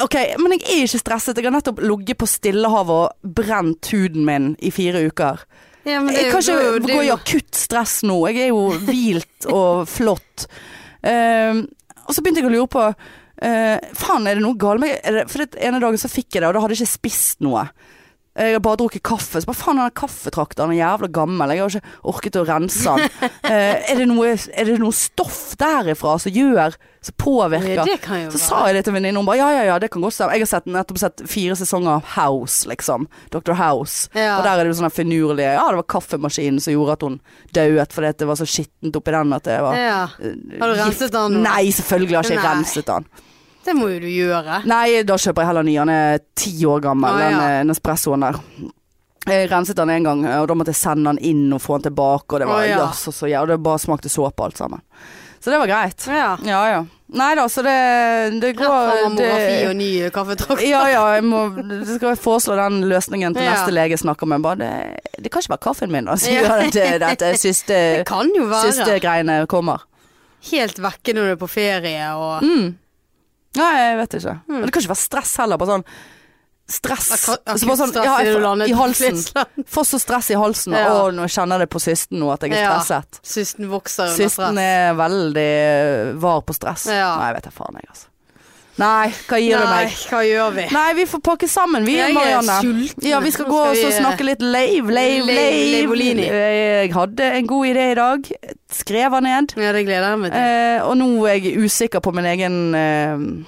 Ok, 0.00 0.14
men 0.40 0.54
jeg 0.56 0.62
er 0.64 0.86
ikke 0.86 1.02
stresset. 1.02 1.36
Jeg 1.36 1.50
har 1.50 1.52
nettopp 1.52 1.82
ligget 1.84 2.16
på 2.20 2.28
Stillehavet 2.30 2.92
og 2.94 3.34
brent 3.36 3.90
huden 3.92 4.24
min 4.24 4.52
i 4.64 4.72
fire 4.72 5.04
uker. 5.04 5.42
Ja, 5.84 5.98
men 6.00 6.14
det 6.14 6.22
Jeg 6.22 6.32
kan 6.32 6.40
ikke 6.40 6.78
det 6.86 6.94
gå 6.94 7.02
i 7.02 7.12
akutt 7.12 7.58
stress 7.58 7.98
nå. 8.06 8.16
Jeg 8.30 8.46
er 8.46 8.52
jo 8.54 8.70
hvilt 8.86 9.48
og 9.52 9.82
flott. 9.90 10.46
Uh, 11.02 11.66
og 12.06 12.14
så 12.14 12.22
begynte 12.22 12.40
jeg 12.40 12.48
å 12.48 12.54
lure 12.54 12.70
på 12.70 12.84
uh, 12.86 13.78
Faen, 13.98 14.28
er 14.30 14.38
det 14.38 14.44
noe 14.44 14.56
galt 14.56 14.80
med 14.80 14.94
meg? 14.94 15.26
For 15.28 15.42
den 15.42 15.58
ene 15.58 15.82
dagen 15.82 16.00
så 16.00 16.10
fikk 16.10 16.30
jeg 16.30 16.44
det, 16.44 16.48
og 16.48 16.56
da 16.56 16.62
hadde 16.62 16.78
jeg 16.78 16.86
ikke 16.86 16.94
spist 16.94 17.42
noe. 17.44 17.66
Jeg 18.32 18.54
har 18.54 18.62
bare 18.64 18.78
drukket 18.80 19.02
kaffe. 19.04 19.40
Så 19.42 19.48
bare 19.48 19.58
faen, 19.60 19.76
den 19.76 19.90
kaffetrakteren 19.98 20.70
er 20.72 20.78
jævla 20.78 21.08
gammel. 21.12 21.50
Jeg 21.52 21.60
har 21.60 21.74
ikke 21.74 21.96
orket 22.14 22.38
å 22.40 22.44
rense 22.48 22.94
den. 22.96 23.10
Eh, 23.52 23.90
er, 23.90 23.98
det 23.98 24.04
noe, 24.08 24.30
er 24.32 24.64
det 24.68 24.76
noe 24.80 24.94
stoff 24.94 25.56
derifra 25.60 26.14
som 26.22 26.32
gjør 26.32 26.76
Som 27.04 27.16
påvirker? 27.20 27.82
Det 27.84 27.96
kan 28.00 28.22
jo 28.22 28.30
Så 28.32 28.38
sa 28.40 28.60
jeg 28.68 28.76
det 28.78 28.84
til 28.86 28.94
venninnen, 28.94 29.18
hun 29.18 29.26
bare 29.26 29.40
ja, 29.42 29.48
ja, 29.58 29.64
ja, 29.72 29.78
det 29.82 29.90
kan 29.92 30.00
godt 30.04 30.14
stemme. 30.16 30.36
Jeg 30.38 30.44
har 30.46 30.50
sett, 30.54 30.68
nettopp 30.72 31.00
sett 31.02 31.24
fire 31.28 31.56
sesonger 31.58 31.98
av 31.98 32.06
House, 32.14 32.62
liksom. 32.70 33.08
Dr. 33.34 33.52
House. 33.58 34.06
Ja. 34.16 34.38
Og 34.38 34.46
der 34.46 34.54
er 34.54 34.62
det 34.64 34.72
jo 34.72 34.78
sånne 34.80 34.92
finurlige 34.94 35.50
Ja, 35.58 35.66
det 35.68 35.82
var 35.82 35.88
kaffemaskinen 35.98 36.62
som 36.62 36.72
gjorde 36.76 36.96
at 36.96 37.04
hun 37.08 37.18
dauet 37.58 37.92
fordi 37.98 38.14
det 38.22 38.30
var 38.30 38.40
så 38.40 38.48
skittent 38.48 38.96
oppi 39.02 39.12
den 39.18 39.36
at 39.36 39.50
det 39.50 39.58
var 39.66 39.76
Ja. 39.76 40.00
eh, 40.22 40.56
Har 40.62 40.72
du 40.72 40.78
renset 40.80 41.12
den? 41.12 41.40
Nei, 41.44 41.66
selvfølgelig 41.74 42.16
har 42.20 42.30
ikke 42.30 42.38
jeg 42.38 42.44
Nei. 42.46 42.54
renset 42.54 42.88
den. 42.94 43.10
Det 43.64 43.74
må 43.78 43.88
jo 43.92 43.98
du 44.02 44.08
gjøre. 44.10 44.62
Nei, 44.66 45.02
da 45.06 45.16
kjøper 45.20 45.42
jeg 45.44 45.50
heller 45.52 45.66
ny. 45.66 45.74
Han 45.78 45.92
er 45.94 46.22
ti 46.34 46.54
år 46.66 46.80
gammel, 46.82 47.10
ah, 47.14 47.20
ja. 47.22 47.28
den 47.30 47.40
eh, 47.46 47.64
Nespressoen 47.70 48.24
der. 48.26 48.40
Jeg 49.30 49.50
renset 49.52 49.76
den 49.78 49.90
en 49.94 50.06
gang, 50.08 50.22
og 50.40 50.48
da 50.50 50.54
måtte 50.58 50.72
jeg 50.74 50.80
sende 50.80 51.12
den 51.12 51.20
inn 51.22 51.52
og 51.54 51.60
få 51.62 51.76
den 51.78 51.92
tilbake, 51.92 52.26
og 52.34 52.40
det 52.42 52.48
var 52.50 52.64
ah, 52.64 52.66
ja. 52.66 52.80
Yes, 52.88 53.04
og 53.06 53.14
så 53.14 53.30
ja, 53.30 53.42
og 53.44 53.52
det 53.52 53.60
bare 53.62 53.78
smakte 53.78 54.10
såpe 54.10 54.42
alt 54.42 54.58
sammen. 54.58 54.82
Så 55.42 55.50
det 55.50 55.58
var 55.58 55.70
greit. 55.70 56.04
Ja. 56.06 56.32
Ja 56.46 56.62
ja. 56.70 56.82
Nei 57.12 57.34
da, 57.36 57.44
så 57.50 57.60
det, 57.66 57.72
det 58.40 58.52
Rett 58.54 58.60
fra 58.62 58.68
går 58.72 59.00
mammografi 59.04 59.56
og 59.68 59.74
ny 59.76 59.88
kaffetrakt. 60.14 60.62
Ja 60.64 60.82
ja, 60.88 61.00
jeg 61.18 61.24
må 61.28 61.42
skal 61.58 62.06
jeg 62.12 62.20
foreslå 62.22 62.54
den 62.56 62.78
løsningen 62.88 63.34
til 63.36 63.44
Ja. 63.44 63.56
neste 63.56 63.74
lege 63.74 63.98
snakker 64.00 64.30
med. 64.30 64.42
Bare 64.42 64.56
det, 64.62 64.70
det 65.18 65.32
kan 65.34 65.42
ikke 65.42 65.52
være 65.56 65.64
kaffen 65.66 65.92
min, 65.92 66.06
da, 66.08 66.16
sier 66.16 66.46
Ja. 66.46 66.54
at 66.62 66.72
det 66.72 66.86
dette 67.02 67.32
siste, 67.42 67.80
Det 68.06 68.62
siste 68.62 68.98
greiene 69.02 69.42
kommer. 69.46 69.82
Helt 70.50 70.78
vekke 70.82 71.14
når 71.14 71.28
du 71.28 71.32
er 71.36 71.42
på 71.42 71.50
ferie 71.50 72.06
og 72.16 72.42
Mm. 72.42 72.72
Nei, 73.58 73.70
jeg 73.78 73.96
vet 74.00 74.18
ikke. 74.18 74.34
Mm. 74.48 74.54
Men 74.58 74.66
det 74.66 74.72
kan 74.72 74.84
ikke 74.84 74.94
være 74.94 75.02
stress 75.06 75.32
heller. 75.42 75.60
Bare 75.60 75.74
sånn 75.76 75.86
stress. 76.72 77.08
Altså 77.12 77.58
Så 77.60 77.68
bare 77.68 77.78
sånn, 77.82 77.92
ja, 78.06 78.14
jeg, 78.24 78.70
I 78.70 78.76
halsen. 78.78 79.18
Får 79.74 79.88
så 79.90 79.98
stress 80.00 80.30
i 80.32 80.38
halsen. 80.40 80.76
Ja. 80.78 80.92
Å, 80.94 81.10
nå 81.12 81.26
kjenner 81.28 81.58
jeg 81.60 81.66
det 81.66 81.72
på 81.74 81.82
systen 81.82 82.22
nå, 82.22 82.30
at 82.32 82.46
jeg 82.46 82.54
er 82.56 82.62
Ja. 82.64 82.76
stresset. 82.80 83.20
Systen 83.34 83.68
vokser 83.72 84.08
under 84.08 84.16
Systen 84.16 84.56
stress. 84.56 84.62
er 84.62 84.96
veldig 85.02 85.50
var 86.22 86.40
på 86.48 86.56
stress. 86.56 86.86
Ja. 86.88 87.10
Nei, 87.20 87.28
jeg 87.32 87.38
vet 87.40 87.50
da 87.50 87.54
faen, 87.58 87.78
jeg, 87.82 87.90
altså. 87.92 88.08
Nei, 88.80 89.08
hva 89.28 89.36
gir 89.38 89.58
du 89.60 89.64
Nei, 89.68 89.84
meg? 89.84 89.96
hva 90.08 90.20
gjør 90.24 90.52
vi? 90.56 90.62
Nei, 90.72 90.92
vi 90.96 91.04
får 91.10 91.20
pakke 91.20 91.48
sammen, 91.48 91.84
vi, 91.84 91.92
Jeg 91.98 92.08
er 92.10 92.14
Marianne. 92.16 92.54
sulten. 92.64 93.04
Ja, 93.04 93.18
vi 93.20 93.30
skal 93.30 93.44
gå 93.44 93.58
og 93.68 93.76
så 93.76 93.86
vi- 93.90 93.98
snakke 94.00 94.24
litt 94.24 94.40
lave, 94.40 94.90
lave, 94.90 95.26
Lave- 95.28 95.96
lave. 95.96 96.16
Jeg 96.16 96.92
hadde 96.94 97.20
en 97.36 97.46
god 97.46 97.66
idé 97.66 97.90
i 97.92 97.94
dag. 97.94 98.30
Skrev 98.72 99.10
han 99.12 99.22
ned. 99.24 99.52
Ja, 99.60 99.72
det 99.72 99.84
gleder 99.86 100.08
jeg 100.08 100.18
meg 100.18 100.32
til. 100.32 100.40
Eh, 100.40 100.82
og 100.88 100.96
nå 100.96 101.10
er 101.28 101.34
jeg 101.36 101.58
usikker 101.58 102.00
på 102.00 102.14
min 102.14 102.24
egen 102.24 102.74
eh, 102.74 103.44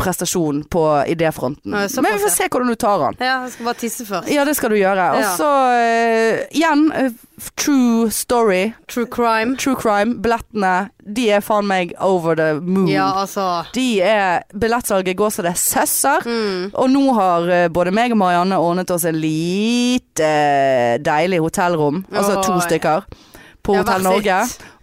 prestasjon 0.00 0.62
på 0.72 0.84
idéfronten. 1.12 1.74
Men 1.74 1.88
vi 2.12 2.20
får 2.22 2.32
se 2.34 2.48
hvordan 2.48 2.72
du 2.72 2.76
tar 2.80 3.02
den. 3.04 3.18
Ja, 3.20 3.40
jeg 3.44 3.54
skal 3.54 3.68
bare 3.68 3.80
tisse 3.80 4.06
først. 4.08 4.30
Ja, 4.32 4.44
det 4.48 4.56
skal 4.58 4.72
du 4.72 4.78
gjøre. 4.78 5.08
Og 5.18 5.26
så 5.36 5.50
eh, 5.76 6.40
igjen, 6.56 6.86
uh, 6.94 7.46
true 7.60 8.10
story, 8.14 8.72
True 8.88 9.06
crime. 9.12 9.56
true 9.60 9.76
crime. 9.76 10.16
Billettene, 10.24 10.90
de 11.04 11.28
er 11.36 11.44
faen 11.44 11.68
meg 11.68 11.94
over 12.00 12.38
the 12.38 12.52
moon. 12.60 12.88
Ja, 12.90 13.10
altså. 13.22 13.64
De 13.76 14.00
er 14.04 14.44
Billettsalget 14.56 15.18
går 15.20 15.34
så 15.36 15.44
det 15.46 15.56
søsser. 15.60 16.24
Mm. 16.26 16.70
Og 16.74 16.92
nå 16.92 17.06
har 17.20 17.48
uh, 17.50 17.64
både 17.72 17.94
meg 17.94 18.16
og 18.16 18.22
Marianne 18.24 18.60
ordnet 18.60 18.90
oss 18.94 19.06
en 19.08 19.20
lite 19.20 20.30
deilig 21.04 21.42
hotellrom. 21.44 22.04
Altså 22.12 22.38
oh, 22.38 22.44
to 22.44 22.60
stykker. 22.68 23.08
På 23.60 23.76
Hotell 23.76 24.02
Norge. 24.02 24.38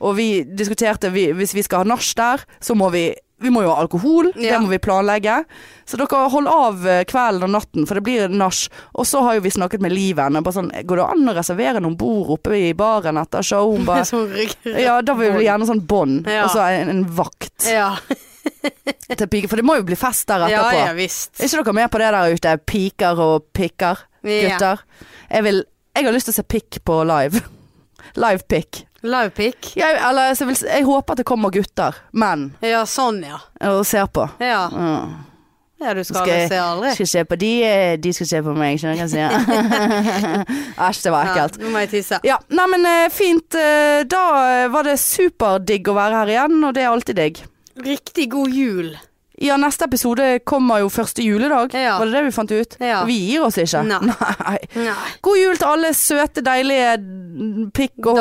Og 0.06 0.14
vi 0.20 0.28
diskuterte 0.46 1.10
vi, 1.10 1.32
hvis 1.34 1.56
vi 1.58 1.64
skal 1.66 1.82
ha 1.82 1.88
nach 1.90 2.06
der, 2.18 2.44
så 2.62 2.76
må 2.78 2.92
vi 2.94 3.10
vi 3.40 3.50
må 3.54 3.62
jo 3.62 3.70
ha 3.70 3.82
alkohol, 3.84 4.32
Ja. 4.36 4.56
det 4.56 4.62
må 4.64 4.70
vi 4.72 4.80
planlegge. 4.82 5.44
Så 5.86 5.98
dere 6.00 6.24
hold 6.34 6.48
av 6.50 6.88
eh, 6.88 7.04
kvelden 7.06 7.44
og 7.46 7.52
natten, 7.54 7.86
for 7.88 7.96
det 8.00 8.04
blir 8.08 8.30
nach. 8.34 8.64
Og 8.98 9.06
så 9.06 9.22
har 9.24 9.36
jo 9.38 9.44
vi 9.46 9.52
snakket 9.54 9.80
med 9.84 9.94
Liven. 9.94 10.36
og 10.36 10.44
Bare 10.48 10.56
sånn, 10.58 10.72
Går 10.86 10.96
det 10.98 11.06
an 11.06 11.30
å 11.30 11.36
reservere 11.38 11.80
noen 11.84 11.96
bord 12.00 12.32
oppe 12.40 12.56
i 12.58 12.74
baren 12.74 13.18
etter 13.22 13.46
show? 13.46 13.76
Hun 13.76 13.86
bare 13.86 14.06
Ja, 14.88 15.02
da 15.06 15.14
vil 15.14 15.36
vi 15.38 15.46
gjerne 15.46 15.68
sånn 15.70 15.86
bånd. 15.86 16.26
Ja. 16.28 16.46
Og 16.48 16.56
så 16.56 16.66
en, 16.66 16.90
en 16.90 17.06
vakt 17.06 17.68
Ja. 17.70 17.92
til 19.18 19.28
piker. 19.28 19.48
For 19.52 19.60
det 19.62 19.66
må 19.68 19.78
jo 19.78 19.86
bli 19.86 19.96
fest 20.00 20.26
der 20.32 20.48
etterpå. 20.48 20.74
ja 20.82 20.94
visst. 20.98 21.36
Er 21.40 21.46
ikke 21.52 21.62
dere 21.64 21.78
med 21.78 21.92
på 21.94 22.02
det 22.02 22.10
der 22.16 22.34
ute? 22.34 22.58
Piker 22.66 23.22
og 23.22 23.46
pikker, 23.54 24.02
Ja. 24.28 24.76
Jeg, 25.30 25.44
vil, 25.46 25.62
jeg 25.96 26.06
har 26.10 26.16
lyst 26.16 26.28
til 26.32 26.34
å 26.34 26.40
se 26.42 26.44
pikk 26.48 26.82
på 26.88 27.04
live. 27.08 27.44
Live 28.18 28.48
pikk. 28.50 28.87
Live 29.04 29.30
pic. 29.38 29.74
Jeg, 29.78 29.98
eller, 30.02 30.32
jeg, 30.34 30.48
vil, 30.48 30.56
jeg 30.68 30.84
håper 30.88 31.14
at 31.14 31.18
det 31.22 31.26
kommer 31.30 31.52
gutter, 31.54 31.96
menn, 32.18 32.48
Ja, 32.66 32.84
sånn 32.90 33.20
ja. 33.24 33.38
og 33.70 33.84
ser 33.86 34.08
på. 34.10 34.26
Ja, 34.42 34.68
Mm. 34.74 35.12
ja 35.80 35.94
du 35.94 36.02
skal 36.04 36.24
Skal 36.26 36.48
se 36.50 36.58
aldri. 36.58 36.94
Skal 36.98 37.08
se 37.12 37.24
på 37.30 37.38
de, 37.38 37.52
eh, 37.64 37.98
de 38.02 38.14
skal 38.18 38.26
se 38.32 38.42
på 38.42 38.56
meg, 38.58 38.80
skjønner 38.82 38.98
du 38.98 39.04
hva 39.04 39.06
jeg 39.06 39.14
sier? 39.14 40.48
Æsj, 40.88 41.04
det 41.06 41.12
var 41.14 41.30
ekkelt. 41.30 41.60
Ja, 41.60 41.64
nå 41.68 41.74
må 41.76 41.84
jeg 41.86 41.92
tisse. 41.94 42.20
Ja, 42.26 42.40
nei, 42.50 42.66
men 42.74 42.86
eh, 42.90 43.10
fint. 43.14 43.54
eh, 43.56 44.02
Da 44.10 44.24
var 44.74 44.84
det 44.90 44.98
superdigg 45.00 45.88
å 45.94 45.98
være 45.98 46.24
her 46.24 46.34
igjen, 46.34 46.58
og 46.66 46.74
det 46.74 46.82
er 46.88 46.90
alltid 46.96 47.16
digg. 47.22 47.44
Riktig 47.86 48.32
god 48.34 48.50
jul. 48.58 48.96
Ja, 49.40 49.54
neste 49.62 49.86
episode 49.86 50.40
kommer 50.50 50.80
jo 50.82 50.88
første 50.90 51.22
juledag. 51.22 51.74
Ja. 51.78 51.98
Var 52.00 52.10
det 52.10 52.14
det 52.18 52.24
vi 52.26 52.32
fant 52.34 52.52
ut? 52.56 52.78
Ja. 52.82 53.04
Vi 53.06 53.18
gir 53.28 53.44
oss 53.46 53.58
ikke. 53.62 53.84
Nei. 53.86 54.00
Nei. 54.88 54.96
God 55.22 55.38
jul 55.38 55.60
til 55.62 55.68
alle 55.70 55.92
søte, 55.94 56.42
deilige 56.46 56.96
pikk 57.78 58.10
og 58.16 58.18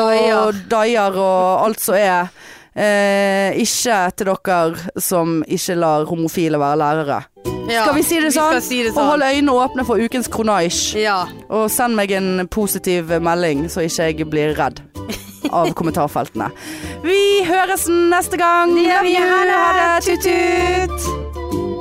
Daier. 0.69 1.17
og 1.17 1.65
alt 1.65 1.81
som 1.81 1.97
er. 1.97 2.29
Eh, 2.77 3.57
ikke 3.57 3.97
til 4.13 4.29
dere 4.29 5.01
som 5.01 5.39
ikke 5.49 5.75
lar 5.81 6.05
homofile 6.05 6.59
være 6.61 6.77
lærere. 6.83 7.19
Ja, 7.67 7.81
Skal 7.83 7.95
vi 7.97 8.03
si 8.05 8.19
det 8.23 8.29
sånn? 8.31 8.61
si 8.63 8.77
det 8.85 8.91
Og 8.93 8.99
sånn. 9.01 9.07
hold 9.09 9.25
øynene 9.25 9.55
åpne 9.57 9.83
for 9.89 9.99
ukens 9.99 10.29
kronasj. 10.31 10.93
Ja. 11.01 11.17
Og 11.49 11.65
send 11.73 11.97
meg 11.97 12.13
en 12.15 12.45
positiv 12.47 13.09
melding, 13.19 13.65
så 13.73 13.81
ikke 13.83 14.05
jeg 14.13 14.29
blir 14.29 14.53
redd 14.55 14.79
av 15.55 15.73
kommentarfeltene. 15.77 16.49
Vi 17.05 17.43
høres 17.47 17.87
neste 17.87 18.39
gang. 18.39 18.75
Det 18.75 18.87
gjør 18.87 19.07
vi. 19.07 19.15
Ha 19.21 19.41
det. 19.45 19.89
Tut-tut. 20.07 21.76